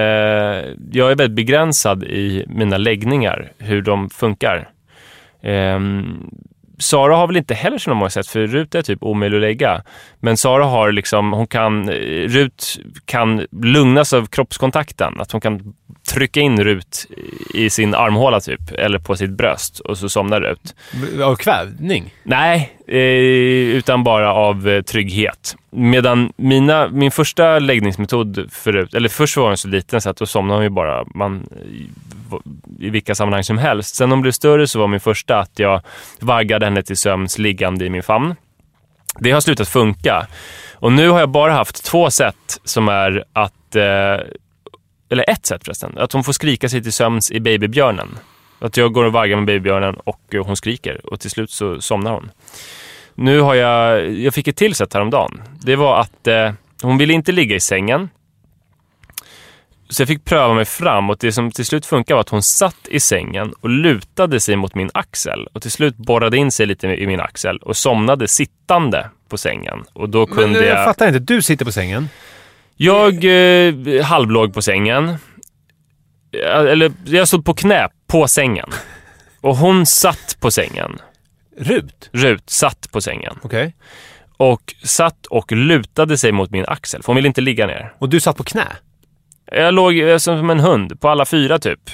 jag 0.92 1.10
är 1.10 1.16
väldigt 1.16 1.36
begränsad 1.36 2.04
i 2.04 2.44
mina 2.48 2.76
läggningar, 2.78 3.52
hur 3.58 3.82
de 3.82 4.10
funkar. 4.10 4.68
Ehm, 5.42 6.30
Sara 6.78 7.16
har 7.16 7.26
väl 7.26 7.36
inte 7.36 7.54
heller 7.54 7.78
så 7.78 7.94
många 7.94 8.10
sätt, 8.10 8.26
för 8.26 8.46
Rut 8.46 8.74
är 8.74 8.82
typ 8.82 9.02
omöjlig 9.02 9.36
att 9.36 9.40
lägga. 9.40 9.82
Men 10.20 10.36
Sara 10.36 10.64
har 10.64 10.92
liksom, 10.92 11.32
hon 11.32 11.46
kan, 11.46 11.88
eh, 11.88 11.94
Rut 12.28 12.78
kan 13.04 13.46
lugnas 13.50 14.12
av 14.12 14.26
kroppskontakten. 14.26 15.20
Att 15.20 15.32
hon 15.32 15.40
kan 15.40 15.74
trycka 16.12 16.40
in 16.40 16.64
Rut 16.64 17.06
i 17.54 17.70
sin 17.70 17.94
armhåla 17.94 18.40
typ, 18.40 18.70
eller 18.70 18.98
på 18.98 19.16
sitt 19.16 19.30
bröst 19.30 19.80
och 19.80 19.98
så 19.98 20.08
somnar 20.08 20.40
Rut. 20.40 20.74
Av 21.22 21.36
kvävning? 21.36 22.14
Nej, 22.22 22.76
eh, 22.86 23.76
utan 23.76 24.04
bara 24.04 24.32
av 24.32 24.68
eh, 24.68 24.82
trygghet. 24.82 25.56
Medan 25.70 26.32
mina, 26.36 26.88
min 26.88 27.10
första 27.10 27.58
läggningsmetod 27.58 28.48
förut, 28.52 28.94
eller 28.94 29.08
först 29.08 29.36
var 29.36 29.48
hon 29.48 29.56
så 29.56 29.68
liten 29.68 30.00
så 30.00 30.10
att 30.10 30.16
då 30.16 30.26
somnade 30.26 30.58
hon 30.58 30.64
ju 30.64 30.70
bara 30.70 31.04
man, 31.14 31.48
i, 32.78 32.90
vilka 32.90 33.14
sammanhang 33.14 33.44
som 33.44 33.58
helst. 33.58 33.94
Sen 33.94 34.08
när 34.08 34.16
hon 34.16 34.22
blev 34.22 34.32
större 34.32 34.66
så 34.66 34.78
var 34.78 34.88
min 34.88 35.00
första 35.00 35.38
att 35.38 35.58
jag 35.58 35.80
vaggade 36.20 36.66
henne 36.66 36.82
till 36.82 36.96
sömns 36.96 37.38
liggande 37.38 37.84
i 37.84 37.90
min 37.90 38.02
famn. 38.02 38.34
Det 39.18 39.30
har 39.30 39.40
slutat 39.40 39.68
funka. 39.68 40.26
Och 40.74 40.92
nu 40.92 41.08
har 41.08 41.20
jag 41.20 41.28
bara 41.28 41.52
haft 41.52 41.84
två 41.84 42.10
sätt 42.10 42.60
som 42.64 42.88
är 42.88 43.24
att, 43.32 43.76
eh, 43.76 44.26
eller 45.10 45.30
ett 45.30 45.46
sätt 45.46 45.64
förresten, 45.64 45.98
att 45.98 46.12
hon 46.12 46.24
får 46.24 46.32
skrika 46.32 46.68
sig 46.68 46.82
till 46.82 46.92
sömns 46.92 47.30
i 47.30 47.40
babybjörnen. 47.40 48.08
Att 48.58 48.76
jag 48.76 48.92
går 48.92 49.04
och 49.04 49.12
vaggar 49.12 49.36
med 49.36 49.46
babybjörnen 49.46 49.94
och 49.94 50.34
hon 50.44 50.56
skriker 50.56 51.06
och 51.12 51.20
till 51.20 51.30
slut 51.30 51.50
så 51.50 51.80
somnar 51.80 52.12
hon. 52.12 52.30
Nu 53.14 53.40
har 53.40 53.54
jag, 53.54 54.10
jag 54.10 54.34
fick 54.34 54.48
ett 54.48 54.56
till 54.56 54.74
sätt 54.74 54.94
häromdagen. 54.94 55.42
Det 55.62 55.76
var 55.76 56.00
att 56.00 56.26
eh, 56.26 56.52
hon 56.82 56.98
ville 56.98 57.12
inte 57.12 57.32
ligga 57.32 57.56
i 57.56 57.60
sängen. 57.60 58.08
Så 59.88 60.02
jag 60.02 60.08
fick 60.08 60.24
pröva 60.24 60.54
mig 60.54 60.64
fram 60.64 61.10
och 61.10 61.16
det 61.20 61.32
som 61.32 61.50
till 61.50 61.66
slut 61.66 61.86
funkade 61.86 62.14
var 62.14 62.20
att 62.20 62.28
hon 62.28 62.42
satt 62.42 62.88
i 62.88 63.00
sängen 63.00 63.52
och 63.60 63.68
lutade 63.68 64.40
sig 64.40 64.56
mot 64.56 64.74
min 64.74 64.90
axel 64.94 65.46
och 65.52 65.62
till 65.62 65.70
slut 65.70 65.96
borrade 65.96 66.36
in 66.36 66.50
sig 66.52 66.66
lite 66.66 66.86
i 66.86 67.06
min 67.06 67.20
axel 67.20 67.56
och 67.58 67.76
somnade 67.76 68.28
sittande 68.28 69.10
på 69.28 69.38
sängen. 69.38 69.84
Och 69.92 70.08
då 70.08 70.26
kunde 70.26 70.46
Men, 70.46 70.62
eh, 70.62 70.68
jag 70.68 70.78
jag... 70.78 70.84
fattar 70.84 71.06
inte, 71.08 71.18
du 71.18 71.42
sitter 71.42 71.64
på 71.64 71.72
sängen. 71.72 72.08
Jag 72.76 73.24
eh, 73.24 74.04
halvlåg 74.04 74.54
på 74.54 74.62
sängen. 74.62 75.16
Jag- 76.30 76.68
Eller 76.70 76.92
jag 77.04 77.28
stod 77.28 77.44
på 77.44 77.54
knä 77.54 77.88
på 78.06 78.28
sängen. 78.28 78.68
Och 79.40 79.56
hon 79.56 79.86
satt 79.86 80.36
på 80.40 80.50
sängen. 80.50 80.98
Rut? 81.58 82.10
Rut 82.12 82.50
satt 82.50 82.88
på 82.92 83.00
sängen. 83.00 83.38
Okej. 83.42 83.74
Och 84.36 84.74
satt 84.84 85.26
och 85.26 85.52
lutade 85.52 86.18
sig 86.18 86.32
mot 86.32 86.50
min 86.50 86.64
axel. 86.68 87.02
För 87.02 87.06
hon 87.06 87.16
ville 87.16 87.28
inte 87.28 87.40
ligga 87.40 87.66
ner. 87.66 87.92
Och 87.98 88.08
du 88.08 88.20
satt 88.20 88.36
på 88.36 88.44
knä? 88.44 88.66
Jag 89.52 89.74
låg 89.74 89.94
som 90.18 90.50
en 90.50 90.60
hund 90.60 91.00
på 91.00 91.08
alla 91.08 91.24
fyra 91.24 91.58
typ. 91.58 91.90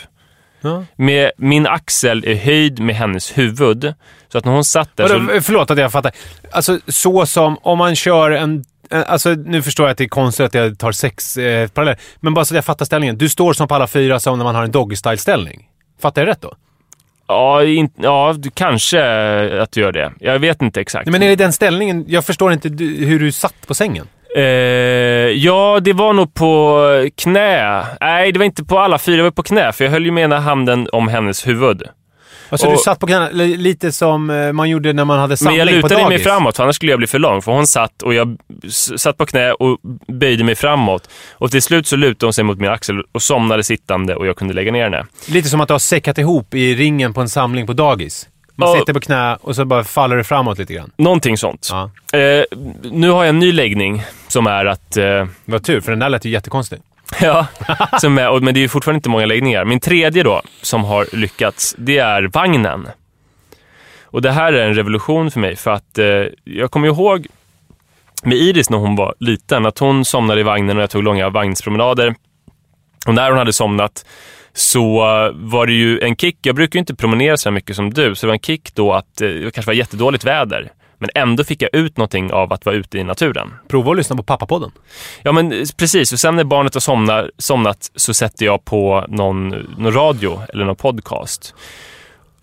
Ja. 0.61 0.85
Med 0.97 1.31
min 1.37 1.67
axel 1.67 2.25
i 2.25 2.35
höjd 2.35 2.81
med 2.81 2.97
hennes 2.97 3.39
huvud. 3.39 3.95
Så 4.29 4.39
att 4.39 4.45
när 4.45 4.53
hon 4.53 4.65
satt 4.65 4.97
där 4.97 5.09
så... 5.09 5.41
Förlåt 5.43 5.71
att 5.71 5.79
jag 5.79 5.93
fattar. 5.93 6.13
Alltså 6.53 6.79
så 6.89 7.27
som 7.27 7.59
om 7.63 7.79
man 7.79 7.97
kör 7.97 8.31
en... 8.31 8.65
Alltså 8.91 9.31
nu 9.31 9.63
förstår 9.63 9.87
jag 9.87 9.91
att 9.91 9.99
det 9.99 10.05
är 10.05 10.09
konstigt 10.09 10.47
att 10.47 10.55
jag 10.55 10.79
tar 10.79 10.93
sex 10.93 11.37
eh, 11.37 11.69
paralleller. 11.69 12.01
Men 12.21 12.35
bara 12.35 12.45
så 12.45 12.55
att 12.55 12.57
jag 12.57 12.65
fattar 12.65 12.85
ställningen. 12.85 13.19
Du 13.19 13.29
står 13.29 13.53
som 13.53 13.69
på 13.69 13.75
alla 13.75 13.87
fyra 13.87 14.21
som 14.21 14.39
när 14.39 14.45
man 14.45 14.55
har 14.55 14.65
en 14.65 14.71
doggy 14.71 14.97
style 14.97 15.17
ställning 15.17 15.69
Fattar 16.01 16.23
jag 16.23 16.29
rätt 16.29 16.41
då? 16.41 16.55
Ja, 17.27 17.65
in, 17.65 17.91
ja, 17.97 18.35
kanske 18.55 19.03
att 19.63 19.73
du 19.73 19.81
gör 19.81 19.93
det. 19.93 20.13
Jag 20.21 20.39
vet 20.39 20.63
inte 20.63 20.81
exakt. 20.81 21.11
Men 21.11 21.23
är 21.23 21.29
det 21.29 21.37
den 21.37 21.53
ställningen? 21.53 22.05
Jag 22.09 22.25
förstår 22.25 22.53
inte 22.53 22.69
hur 22.85 23.21
du 23.21 23.33
satt 23.33 23.67
på 23.67 23.75
sängen. 23.75 24.07
Eh, 24.37 24.43
ja, 25.45 25.81
det 25.83 25.93
var 25.93 26.13
nog 26.13 26.35
på 26.35 26.81
knä. 27.17 27.85
Nej, 28.01 28.33
det 28.33 28.39
var 28.39 28.47
inte 28.47 28.65
på 28.65 28.79
alla 28.79 28.99
fyra, 28.99 29.17
det 29.17 29.23
var 29.23 29.31
på 29.31 29.43
knä. 29.43 29.73
För 29.73 29.85
jag 29.85 29.91
höll 29.91 30.05
ju 30.05 30.11
med 30.11 30.25
ena 30.25 30.39
handen 30.41 30.89
om 30.93 31.09
hennes 31.09 31.47
huvud. 31.49 31.83
Alltså 32.49 32.67
Och- 32.67 32.73
du 32.73 32.79
satt 32.79 32.99
på 32.99 33.07
knä, 33.07 33.29
li- 33.33 33.57
lite 33.57 33.93
som 33.93 34.31
eh, 34.31 34.53
man 34.53 34.71
gjorde 34.71 34.93
när 34.93 35.05
man 35.05 35.19
hade 35.19 35.31
Men 35.31 35.37
samling 35.37 35.59
jag 35.59 35.69
på 35.69 35.75
lutade 35.75 35.95
dagis. 35.95 36.09
mig 36.09 36.19
framåt, 36.19 36.57
för 36.57 36.63
annars 36.63 36.77
skulle 36.77 36.93
jag 36.93 36.99
bli 36.99 37.07
för 37.07 37.19
lång. 37.19 37.43
För 37.43 37.53
hon 37.53 37.67
satt 37.67 38.03
och 38.03 38.15
jag 38.15 38.37
satt 38.97 39.17
på 39.17 39.27
knä 39.27 39.53
och 39.53 39.79
böjde 40.09 40.45
mig 40.45 40.55
framåt. 40.55 41.09
Och 41.33 41.51
till 41.51 41.63
slut 41.63 41.87
så 41.87 41.97
lutade 41.97 42.27
hon 42.27 42.33
sig 42.33 42.45
mot 42.45 42.59
min 42.59 42.71
axel 42.71 43.03
och 43.13 43.23
somnade 43.23 43.63
sittande 43.65 44.17
och 44.17 44.27
jag 44.27 44.37
kunde 44.37 44.55
lägga 44.55 44.73
ner 44.73 44.83
henne. 44.85 45.07
Lite 45.29 45.49
som 45.49 45.61
att 45.61 45.69
du 45.69 45.75
har 45.75 45.79
säckat 45.79 46.19
ihop 46.19 46.55
i 46.55 46.75
ringen 46.75 47.15
på 47.15 47.21
en 47.21 47.29
samling 47.29 47.67
på 47.67 47.73
dagis. 47.73 48.29
Man 48.63 48.73
Ja. 48.75 48.79
sitter 48.81 48.93
på 48.93 49.01
knä 49.01 49.37
och 49.41 49.57
så 49.57 49.65
bara 49.65 49.85
faller 49.85 50.17
det 50.17 50.25
framåt 50.25 50.59
lite 50.59 50.75
grann. 50.75 50.91
Någonting 50.97 51.39
sånt. 51.39 51.69
Ja. 51.71 51.91
Eh, 52.19 52.45
nu 52.83 53.11
har 53.11 53.25
jag 53.25 53.29
en 53.29 53.39
ny 53.39 53.53
läggning 53.53 54.03
som 54.29 54.47
är 54.47 54.65
att... 54.65 54.97
Eh, 54.97 55.27
Vad 55.45 55.65
tur, 55.65 55.81
för 55.81 55.93
den 55.93 55.99
där 55.99 56.09
lät 56.09 56.25
ju 56.25 56.31
jättekonstig. 56.31 56.79
Ja, 57.21 57.47
som 58.01 58.19
är, 58.19 58.29
och- 58.31 58.43
men 58.43 58.55
det 58.55 58.61
är 58.61 58.63
ju 58.63 58.69
fortfarande 58.69 58.97
inte 58.97 59.09
många 59.09 59.27
läggningar. 59.27 59.65
Min 59.65 59.81
tredje 59.81 60.23
då, 60.23 60.43
som 60.63 60.85
har 60.85 61.07
lyckats, 61.17 61.75
det 61.79 61.99
är 61.99 62.23
vagnen. 62.23 62.89
Och 64.05 64.23
det 64.23 64.31
här 64.31 64.53
är 64.53 64.67
en 64.67 64.75
revolution 64.75 65.31
för 65.31 65.41
mig, 65.41 65.57
för 65.57 65.71
att 65.71 65.99
eh, 65.99 66.07
jag 66.45 66.71
kommer 66.71 66.87
ihåg 66.89 67.27
med 68.23 68.39
Iris 68.39 68.71
när 68.71 68.79
hon 68.79 68.97
var 68.97 69.15
liten, 69.21 69.67
att 69.67 69.79
hon 69.79 70.05
somnade 70.05 70.41
i 70.41 70.45
vagnen 70.45 70.77
och 70.77 70.83
jag 70.83 70.91
tog 70.91 71.03
långa 71.03 71.29
vagnspromenader. 71.31 72.15
Och 73.07 73.15
när 73.15 73.29
hon 73.31 73.39
hade 73.39 73.53
somnat 73.53 74.05
så 74.55 74.99
var 75.35 75.67
det 75.67 75.73
ju 75.73 76.01
en 76.01 76.17
kick. 76.17 76.39
Jag 76.43 76.55
brukar 76.55 76.77
ju 76.77 76.81
inte 76.81 76.95
promenera 76.95 77.37
så 77.37 77.51
mycket 77.51 77.77
som 77.77 77.91
du, 77.93 78.15
så 78.15 78.27
det 78.27 78.29
var 78.29 78.35
en 78.35 78.41
kick 78.41 78.75
då 78.75 78.93
att 78.93 79.21
eh, 79.21 79.29
det 79.29 79.55
kanske 79.55 79.69
var 79.69 79.75
jättedåligt 79.75 80.25
väder. 80.25 80.73
Men 80.99 81.11
ändå 81.15 81.45
fick 81.45 81.63
jag 81.63 81.75
ut 81.75 81.97
någonting 81.97 82.33
av 82.33 82.53
att 82.53 82.67
vara 82.67 82.77
ute 82.77 82.99
i 82.99 83.05
naturen. 83.05 83.55
Prova 83.69 83.91
att 83.91 83.97
lyssna 83.97 84.17
på 84.17 84.23
pappapodden. 84.23 84.71
Ja, 85.23 85.33
men 85.33 85.53
eh, 85.53 85.65
precis. 85.77 86.13
Och 86.13 86.21
sen 86.21 86.37
när 86.37 86.45
barnet 86.45 86.75
har 86.75 86.81
somnat, 86.81 87.31
somnat 87.39 87.91
så 87.97 88.15
sätter 88.15 88.47
jag 88.47 88.65
på 88.65 89.07
någon, 89.09 89.49
någon 89.79 89.93
radio 89.93 90.41
eller 90.49 90.65
någon 90.65 90.77
podcast. 90.77 91.55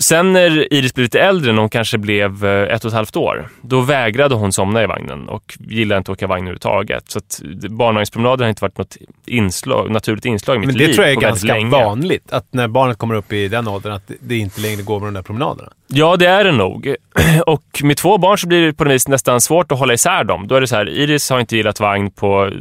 Sen 0.02 0.34
när 0.34 0.74
Iris 0.74 0.94
blev 0.94 1.04
lite 1.04 1.20
äldre, 1.22 1.52
när 1.52 1.60
hon 1.60 1.70
kanske 1.70 1.98
blev 1.98 2.46
eh, 2.46 2.74
ett 2.76 2.86
och 2.86 2.90
ett 2.90 2.96
halvt 2.96 3.16
år, 3.16 3.48
då 3.62 3.82
vägrade 3.82 4.36
hon 4.36 4.52
somna 4.54 4.84
i 4.84 4.86
vagnen 4.88 5.30
och 5.30 5.58
gillade 5.60 5.98
inte 5.98 6.12
att 6.12 6.18
åka 6.18 6.28
vagn 6.28 6.42
överhuvudtaget. 6.44 7.04
Så 7.12 7.18
att 7.20 7.42
eh, 7.64 7.70
barnvagnspromenader 7.72 8.44
har 8.46 8.50
inte 8.50 8.62
varit 8.64 8.78
något 8.78 8.98
inslag, 9.26 9.92
naturligt 9.92 10.26
inslag 10.26 10.56
i 10.56 10.60
mitt 10.60 10.68
Men 10.68 10.76
liv 10.76 10.88
det 10.88 10.94
tror 10.94 11.06
jag 11.08 11.16
är 11.16 11.22
ganska 11.22 11.48
länge. 11.54 11.70
vanligt, 11.70 12.32
att 12.32 12.54
när 12.54 12.68
barnet 12.68 12.98
kommer 12.98 13.16
upp 13.16 13.34
i 13.34 13.48
den 13.48 13.68
åldern, 13.68 13.92
att 13.94 14.12
det 14.20 14.38
inte 14.38 14.62
längre 14.62 14.82
går 14.82 15.00
med 15.00 15.08
de 15.08 15.14
där 15.14 15.22
promenaderna. 15.22 15.70
Ja, 15.88 16.16
det 16.18 16.26
är 16.26 16.44
det 16.44 16.52
nog. 16.52 16.96
Och 17.46 17.64
med 17.84 17.98
två 17.98 18.18
barn 18.18 18.38
så 18.38 18.48
blir 18.48 18.66
det 18.66 18.74
på 18.74 18.84
något 18.84 18.94
vis 18.94 19.08
nästan 19.08 19.42
svårt 19.42 19.72
att 19.72 19.80
hålla 19.80 19.94
isär 19.94 20.24
dem. 20.24 20.48
Då 20.48 20.56
är 20.56 20.62
det 20.62 20.68
så 20.68 20.76
här, 20.76 20.90
Iris 20.90 21.30
har 21.30 21.40
inte 21.40 21.56
gillat 21.58 21.80
vagn 21.80 22.12
på 22.12 22.46
eh, 22.46 22.52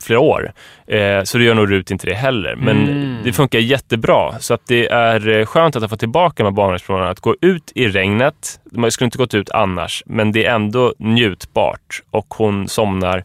flera 0.00 0.20
år. 0.20 0.52
Så 1.24 1.38
det 1.38 1.44
gör 1.44 1.54
nog 1.54 1.70
Rut 1.72 1.90
inte 1.90 2.06
det 2.06 2.14
heller. 2.14 2.56
Men 2.56 2.76
Mm. 2.88 3.16
det 3.24 3.32
funkar 3.32 3.58
jättebra. 3.58 4.38
Så 4.40 4.54
att 4.54 4.60
det 4.66 4.86
är 4.88 5.44
skönt 5.44 5.76
att 5.76 5.82
ha 5.82 5.88
fått 5.88 5.98
tillbaka 6.00 6.25
med 6.44 6.54
barnvagnspromenaderna. 6.54 7.10
Att 7.10 7.20
gå 7.20 7.36
ut 7.40 7.72
i 7.74 7.88
regnet. 7.88 8.60
Man 8.72 8.90
skulle 8.90 9.06
inte 9.06 9.18
gått 9.18 9.34
ut 9.34 9.50
annars. 9.50 10.02
Men 10.06 10.32
det 10.32 10.44
är 10.44 10.54
ändå 10.54 10.94
njutbart. 10.98 12.02
Och 12.10 12.34
hon 12.34 12.68
somnar. 12.68 13.24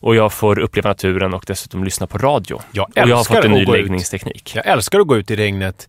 Och 0.00 0.16
jag 0.16 0.32
får 0.32 0.58
uppleva 0.58 0.90
naturen 0.90 1.34
och 1.34 1.44
dessutom 1.46 1.84
lyssna 1.84 2.06
på 2.06 2.18
radio. 2.18 2.60
Jag 2.72 2.84
och 2.84 2.92
jag 2.94 3.06
har 3.06 3.18
älskar 3.18 3.34
fått 3.34 3.44
en 3.44 3.52
ny 3.52 3.64
läggningsteknik. 3.64 4.52
Jag 4.54 4.66
älskar 4.66 5.00
att 5.00 5.06
gå 5.06 5.16
ut 5.16 5.30
i 5.30 5.36
regnet. 5.36 5.88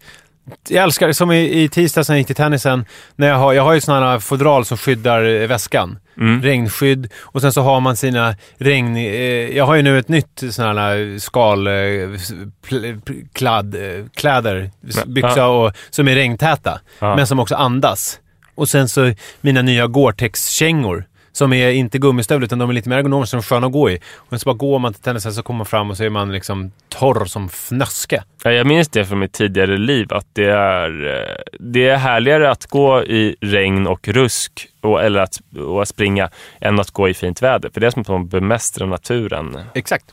Jag 0.69 0.83
älskar, 0.83 1.11
som 1.11 1.31
i, 1.31 1.63
i 1.63 1.69
tisdags 1.69 2.09
när 2.09 2.15
jag 2.15 2.19
gick 2.19 2.27
till 2.27 2.35
tennisen, 2.35 2.85
när 3.15 3.27
jag 3.27 3.35
har, 3.35 3.53
jag 3.53 3.63
har 3.63 3.73
ju 3.73 3.81
sådana 3.81 4.05
här 4.05 4.19
fodral 4.19 4.65
som 4.65 4.77
skyddar 4.77 5.23
eh, 5.23 5.47
väskan. 5.47 5.99
Mm. 6.17 6.41
Regnskydd 6.41 7.11
och 7.19 7.41
sen 7.41 7.53
så 7.53 7.61
har 7.61 7.79
man 7.79 7.95
sina 7.95 8.35
regn... 8.57 8.95
Eh, 8.95 9.03
jag 9.57 9.65
har 9.65 9.75
ju 9.75 9.81
nu 9.81 9.99
ett 9.99 10.07
nytt 10.07 10.43
sån 10.49 10.65
här 10.77 11.19
skal... 11.19 11.67
Eh, 11.67 11.73
pl, 12.67 12.99
pl, 13.05 13.13
kladd, 13.33 13.75
eh, 13.75 14.05
kläder, 14.15 14.71
byxa 15.05 15.47
och, 15.47 15.73
som 15.89 16.07
är 16.07 16.15
regntäta. 16.15 16.79
Ja. 16.99 17.15
Men 17.15 17.27
som 17.27 17.39
också 17.39 17.55
andas. 17.55 18.19
Och 18.55 18.69
sen 18.69 18.89
så 18.89 19.13
mina 19.41 19.61
nya 19.61 19.87
Gore-Tex-kängor 19.87 21.03
Som 21.39 21.53
är 21.53 21.69
inte 21.69 21.97
gummistövlar 21.97 22.45
utan 22.45 22.59
de 22.59 22.69
är 22.69 22.73
lite 22.73 22.89
mer 22.89 22.97
ergonomiska, 22.97 23.37
är 23.37 23.41
sköna 23.41 23.67
att 23.67 23.73
gå 23.73 23.89
i. 23.89 23.99
Och 24.15 24.41
så 24.41 24.45
bara 24.45 24.55
går 24.55 24.79
man 24.79 24.93
till 24.93 25.03
tennisen 25.03 25.33
så 25.33 25.43
kommer 25.43 25.57
man 25.57 25.65
fram 25.65 25.89
och 25.89 25.97
så 25.97 26.03
är 26.03 26.09
man 26.09 26.31
liksom 26.31 26.71
torr 26.89 27.25
som 27.25 27.49
fnöske. 27.49 28.23
Ja, 28.43 28.51
jag 28.51 28.67
minns 28.67 28.87
det 28.87 29.05
från 29.05 29.19
mitt 29.19 29.33
tidigare 29.33 29.77
liv 29.77 30.13
att 30.13 30.25
det 30.33 30.49
är, 30.49 31.07
eh, 31.07 31.35
det 31.59 31.89
är 31.89 31.97
härligare 31.97 32.51
att 32.51 32.65
gå 32.65 33.03
i 33.03 33.35
regn 33.41 33.87
och 33.87 34.07
rusk 34.07 34.67
och, 34.81 35.03
eller 35.03 35.19
att, 35.19 35.41
och 35.57 35.81
att 35.81 35.87
springa 35.87 36.29
än 36.61 36.79
att 36.79 36.91
gå 36.91 37.09
i 37.09 37.13
fint 37.13 37.41
väder. 37.41 37.69
För 37.73 37.81
det 37.81 37.87
är 37.87 37.91
som 37.91 38.01
att 38.01 38.07
man 38.07 38.27
bemästrar 38.27 38.87
naturen. 38.87 39.59
Exakt. 39.73 40.05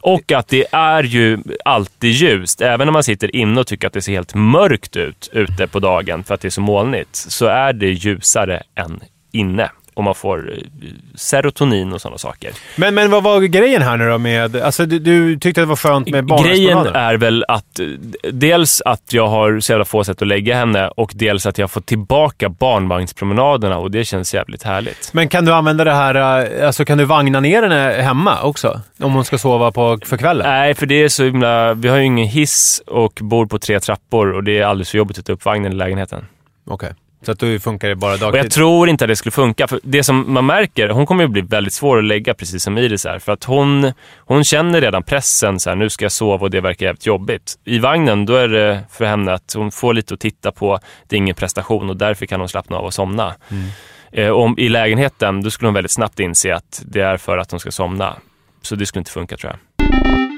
Och 0.00 0.32
att 0.32 0.48
det 0.48 0.66
är 0.72 1.02
ju 1.02 1.38
alltid 1.64 2.10
ljust. 2.10 2.60
Även 2.60 2.86
när 2.86 2.92
man 2.92 3.04
sitter 3.04 3.36
inne 3.36 3.60
och 3.60 3.66
tycker 3.66 3.86
att 3.86 3.92
det 3.92 4.02
ser 4.02 4.12
helt 4.12 4.34
mörkt 4.34 4.96
ut 4.96 5.30
ute 5.32 5.66
på 5.66 5.78
dagen 5.80 6.24
för 6.24 6.34
att 6.34 6.40
det 6.40 6.48
är 6.48 6.50
så 6.50 6.60
molnigt, 6.60 7.16
så 7.16 7.46
är 7.46 7.72
det 7.72 7.90
ljusare 7.90 8.62
än 8.74 9.00
inne. 9.32 9.70
Och 9.94 10.04
man 10.04 10.14
får 10.14 10.52
eh, 10.52 10.58
serotonin 11.14 11.92
och 11.92 12.00
sådana 12.00 12.18
saker. 12.18 12.52
Men, 12.76 12.94
men 12.94 13.10
vad 13.10 13.22
var 13.22 13.40
grejen 13.40 13.82
här 13.82 13.96
nu 13.96 14.08
då 14.08 14.18
med... 14.18 14.56
Alltså 14.56 14.86
du, 14.86 14.98
du 14.98 15.38
tyckte 15.38 15.60
att 15.60 15.66
det 15.66 15.68
var 15.68 15.76
skönt 15.76 16.10
med 16.10 16.12
Grejen 16.12 16.26
barnhästpromenaden? 16.26 16.94
är 16.94 17.14
väl 17.14 17.44
att 17.48 17.80
eh, 17.80 17.86
dels 18.32 18.82
att 18.84 19.12
jag 19.12 19.28
har 19.28 19.60
så 19.60 19.72
jävla 19.72 19.84
få 19.84 20.04
sätt 20.04 20.22
att 20.22 20.28
lägga 20.28 20.56
henne 20.56 20.88
och 20.88 21.12
dels 21.14 21.46
att 21.46 21.58
jag 21.58 21.62
har 21.62 21.68
fått 21.68 21.86
tillbaka 21.86 22.48
barnvagnspromenaderna 22.48 23.78
och 23.78 23.90
det 23.90 24.04
känns 24.04 24.34
jävligt 24.34 24.62
härligt. 24.62 25.10
Men 25.12 25.28
kan 25.28 25.44
du 25.44 25.52
använda 25.52 25.84
det 25.84 25.94
här, 25.94 26.14
eh, 26.14 26.66
alltså 26.66 26.84
kan 26.84 26.98
du 26.98 27.04
vagna 27.04 27.40
ner 27.40 27.62
henne 27.62 28.02
hemma 28.02 28.42
också? 28.42 28.80
Om 29.00 29.14
hon 29.14 29.24
ska 29.24 29.38
sova 29.38 29.72
på, 29.72 29.98
för 30.04 30.16
kvällen? 30.16 30.46
Nej, 30.46 30.74
för 30.74 30.86
det 30.86 31.02
är 31.02 31.08
så 31.08 31.24
himla... 31.24 31.74
Vi 31.74 31.88
har 31.88 31.96
ju 31.96 32.04
ingen 32.04 32.28
hiss 32.28 32.82
och 32.86 33.18
bor 33.20 33.46
på 33.46 33.58
tre 33.58 33.80
trappor 33.80 34.32
och 34.32 34.44
det 34.44 34.58
är 34.58 34.64
alldeles 34.64 34.90
för 34.90 34.98
jobbigt 34.98 35.18
att 35.18 35.26
ta 35.26 35.32
upp 35.32 35.44
vagnen 35.44 35.72
i 35.72 35.74
lägenheten. 35.74 36.24
Okej. 36.66 36.92
Så 37.22 37.32
att 37.32 37.38
då 37.38 37.58
funkar 37.58 37.88
det 37.88 37.96
bara 37.96 38.12
Och 38.12 38.18
dagtid? 38.18 38.38
jag 38.44 38.50
tror 38.50 38.88
inte 38.88 39.04
att 39.04 39.08
det 39.08 39.16
skulle 39.16 39.30
funka. 39.30 39.68
För 39.68 39.80
det 39.82 40.02
som 40.02 40.32
man 40.32 40.46
märker, 40.46 40.88
hon 40.88 41.06
kommer 41.06 41.22
ju 41.22 41.28
bli 41.28 41.40
väldigt 41.42 41.72
svår 41.72 41.98
att 41.98 42.04
lägga 42.04 42.34
precis 42.34 42.62
som 42.62 42.78
Iris 42.78 43.06
är. 43.06 43.18
För 43.18 43.32
att 43.32 43.44
hon, 43.44 43.92
hon 44.18 44.44
känner 44.44 44.80
redan 44.80 45.02
pressen, 45.02 45.60
så 45.60 45.70
här, 45.70 45.76
nu 45.76 45.90
ska 45.90 46.04
jag 46.04 46.12
sova 46.12 46.44
och 46.44 46.50
det 46.50 46.60
verkar 46.60 46.86
jävligt 46.86 47.06
jobbigt. 47.06 47.54
I 47.64 47.78
vagnen, 47.78 48.26
då 48.26 48.34
är 48.36 48.48
det 48.48 48.80
för 48.90 49.04
henne 49.04 49.32
att 49.32 49.52
hon 49.56 49.70
får 49.70 49.94
lite 49.94 50.14
att 50.14 50.20
titta 50.20 50.52
på, 50.52 50.78
det 51.08 51.16
är 51.16 51.18
ingen 51.18 51.34
prestation 51.34 51.90
och 51.90 51.96
därför 51.96 52.26
kan 52.26 52.40
hon 52.40 52.48
slappna 52.48 52.76
av 52.76 52.84
och 52.84 52.94
somna. 52.94 53.34
Eh, 54.12 54.28
och 54.28 54.42
om, 54.42 54.58
I 54.58 54.68
lägenheten, 54.68 55.42
då 55.42 55.50
skulle 55.50 55.66
hon 55.66 55.74
väldigt 55.74 55.90
snabbt 55.90 56.20
inse 56.20 56.54
att 56.54 56.82
det 56.86 57.00
är 57.00 57.16
för 57.16 57.38
att 57.38 57.50
hon 57.50 57.60
ska 57.60 57.70
somna. 57.70 58.16
Så 58.62 58.74
det 58.74 58.86
skulle 58.86 59.00
inte 59.00 59.10
funka 59.10 59.36
tror 59.36 59.52
jag. 59.52 60.29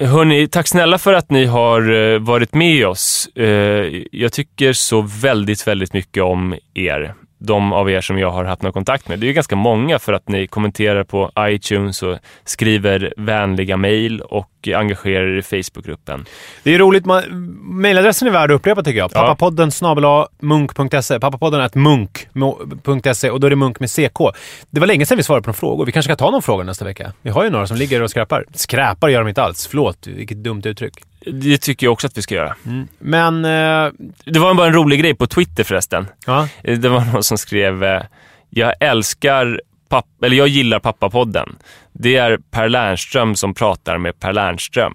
Hörni, 0.00 0.48
tack 0.48 0.68
snälla 0.68 0.98
för 0.98 1.12
att 1.12 1.30
ni 1.30 1.44
har 1.44 1.92
eh, 1.92 2.18
varit 2.18 2.54
med 2.54 2.86
oss. 2.86 3.28
Eh, 3.34 4.02
jag 4.12 4.32
tycker 4.32 4.72
så 4.72 5.00
väldigt, 5.00 5.66
väldigt 5.66 5.92
mycket 5.92 6.22
om 6.22 6.54
er. 6.74 7.14
De 7.38 7.72
av 7.72 7.90
er 7.90 8.00
som 8.00 8.18
jag 8.18 8.30
har 8.30 8.44
haft 8.44 8.62
någon 8.62 8.72
kontakt 8.72 9.08
med. 9.08 9.18
Det 9.18 9.26
är 9.26 9.28
ju 9.28 9.34
ganska 9.34 9.56
många 9.56 9.98
för 9.98 10.12
att 10.12 10.28
ni 10.28 10.46
kommenterar 10.46 11.04
på 11.04 11.30
iTunes 11.38 12.02
och 12.02 12.18
skriver 12.44 13.14
vänliga 13.16 13.76
mejl 13.76 14.20
och 14.20 14.68
engagerar 14.74 15.24
er 15.24 15.36
i 15.36 15.42
Facebookgruppen. 15.42 16.24
Det 16.62 16.74
är 16.74 16.78
roligt, 16.78 17.04
mailadressen 17.62 18.28
är 18.28 18.32
värd 18.32 18.50
att 18.50 18.54
upprepa 18.54 18.82
tycker 18.82 18.98
jag. 18.98 19.10
Ja. 19.14 19.20
Pappapodden 19.20 19.70
snabel-a 19.70 20.28
munk.se. 20.40 21.20
Pappapodden 21.20 21.60
är 21.60 21.78
munk.se 21.78 23.30
och 23.30 23.40
då 23.40 23.46
är 23.46 23.50
det 23.50 23.56
munk 23.56 23.80
med 23.80 23.90
CK. 23.90 24.18
Det 24.70 24.80
var 24.80 24.86
länge 24.86 25.06
sedan 25.06 25.16
vi 25.16 25.22
svarade 25.22 25.42
på 25.42 25.48
några 25.48 25.56
frågor. 25.56 25.86
Vi 25.86 25.92
kanske 25.92 26.12
ska 26.12 26.24
ta 26.24 26.30
någon 26.30 26.42
fråga 26.42 26.64
nästa 26.64 26.84
vecka. 26.84 27.12
Vi 27.22 27.30
har 27.30 27.44
ju 27.44 27.50
några 27.50 27.66
som 27.66 27.76
ligger 27.76 28.02
och 28.02 28.10
skräpar. 28.10 28.44
Skräpar 28.54 29.08
gör 29.08 29.20
de 29.20 29.28
inte 29.28 29.42
alls. 29.42 29.66
Förlåt, 29.66 30.06
vilket 30.06 30.36
dumt 30.44 30.62
uttryck. 30.64 30.94
Det 31.32 31.58
tycker 31.58 31.86
jag 31.86 31.92
också 31.92 32.06
att 32.06 32.18
vi 32.18 32.22
ska 32.22 32.34
göra. 32.34 32.54
Men, 32.98 33.44
eh, 33.44 33.92
Det 34.24 34.38
var 34.38 34.54
bara 34.54 34.66
en 34.66 34.72
rolig 34.74 35.00
grej 35.00 35.14
på 35.14 35.26
Twitter 35.26 35.64
förresten. 35.64 36.06
ja. 36.26 36.48
Eh, 36.64 36.78
Det 36.78 36.88
var 36.88 37.00
någon 37.12 37.22
som 37.22 37.38
skrev, 37.38 37.84
eh, 37.84 38.02
jag 38.50 38.74
älskar 38.80 39.60
papp, 39.88 40.06
eller 40.24 40.36
jag 40.36 40.48
gillar 40.48 40.78
pappapodden. 40.78 41.56
Det 41.92 42.16
är 42.16 42.38
Per 42.50 42.68
Lernström 42.68 43.36
som 43.36 43.54
pratar 43.54 43.98
med 43.98 44.20
Per 44.20 44.32
Lernström. 44.32 44.94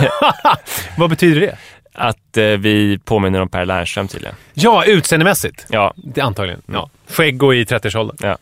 Vad 0.96 1.10
betyder 1.10 1.40
det? 1.40 1.56
Att 1.94 2.36
eh, 2.36 2.44
vi 2.44 2.98
påminner 3.04 3.40
om 3.40 3.48
Per 3.48 3.64
Lernström 3.66 4.08
tydligen. 4.08 4.34
Ja, 4.54 4.84
utseendemässigt. 4.84 5.66
Ja, 5.68 5.94
Det, 5.96 6.20
antagligen. 6.20 6.62
Ja. 6.66 6.90
Skägg 7.10 7.42
och 7.42 7.54
i 7.54 7.64
30-årsåldern. 7.64 8.16
Ja. 8.20 8.38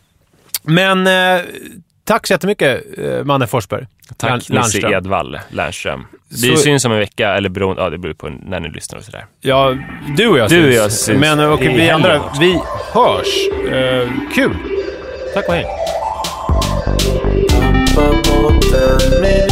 Men 0.63 1.07
eh, 1.07 1.45
tack 2.07 2.27
så 2.27 2.33
jättemycket, 2.33 2.83
eh, 2.97 3.23
Manne 3.23 3.47
Forsberg. 3.47 3.85
tack 4.17 4.49
Nisse. 4.49 4.77
Edvall 4.91 5.39
Lernström. 5.49 6.05
Vi 6.29 6.55
Så- 6.55 6.57
syns 6.57 6.85
om 6.85 6.91
en 6.91 6.99
vecka, 6.99 7.29
eller 7.29 7.49
beroende, 7.49 7.81
ja 7.81 7.89
det 7.89 7.97
beror 7.97 8.13
på 8.13 8.29
när 8.29 8.59
ni 8.59 8.69
lyssnar 8.69 8.99
och 8.99 9.05
sådär. 9.05 9.25
Ja, 9.41 9.75
du 10.17 10.27
och 10.27 10.37
jag 10.37 10.49
Du 10.49 10.57
och 10.59 10.63
syns. 10.65 10.75
jag 10.75 10.91
syns 10.91 11.19
Men 11.19 11.39
eh, 11.39 11.53
okej, 11.53 11.73
i 11.73 11.77
vi 11.77 11.89
andra, 11.89 12.21
vi 12.39 12.59
hörs. 12.93 13.47
Eh, 13.73 14.09
kul! 14.35 14.55
Tack 15.33 15.47
och 15.47 15.53
hej. 15.53 15.65
Och. 15.65 15.73
Pappapodden 17.95 19.21
med 19.21 19.51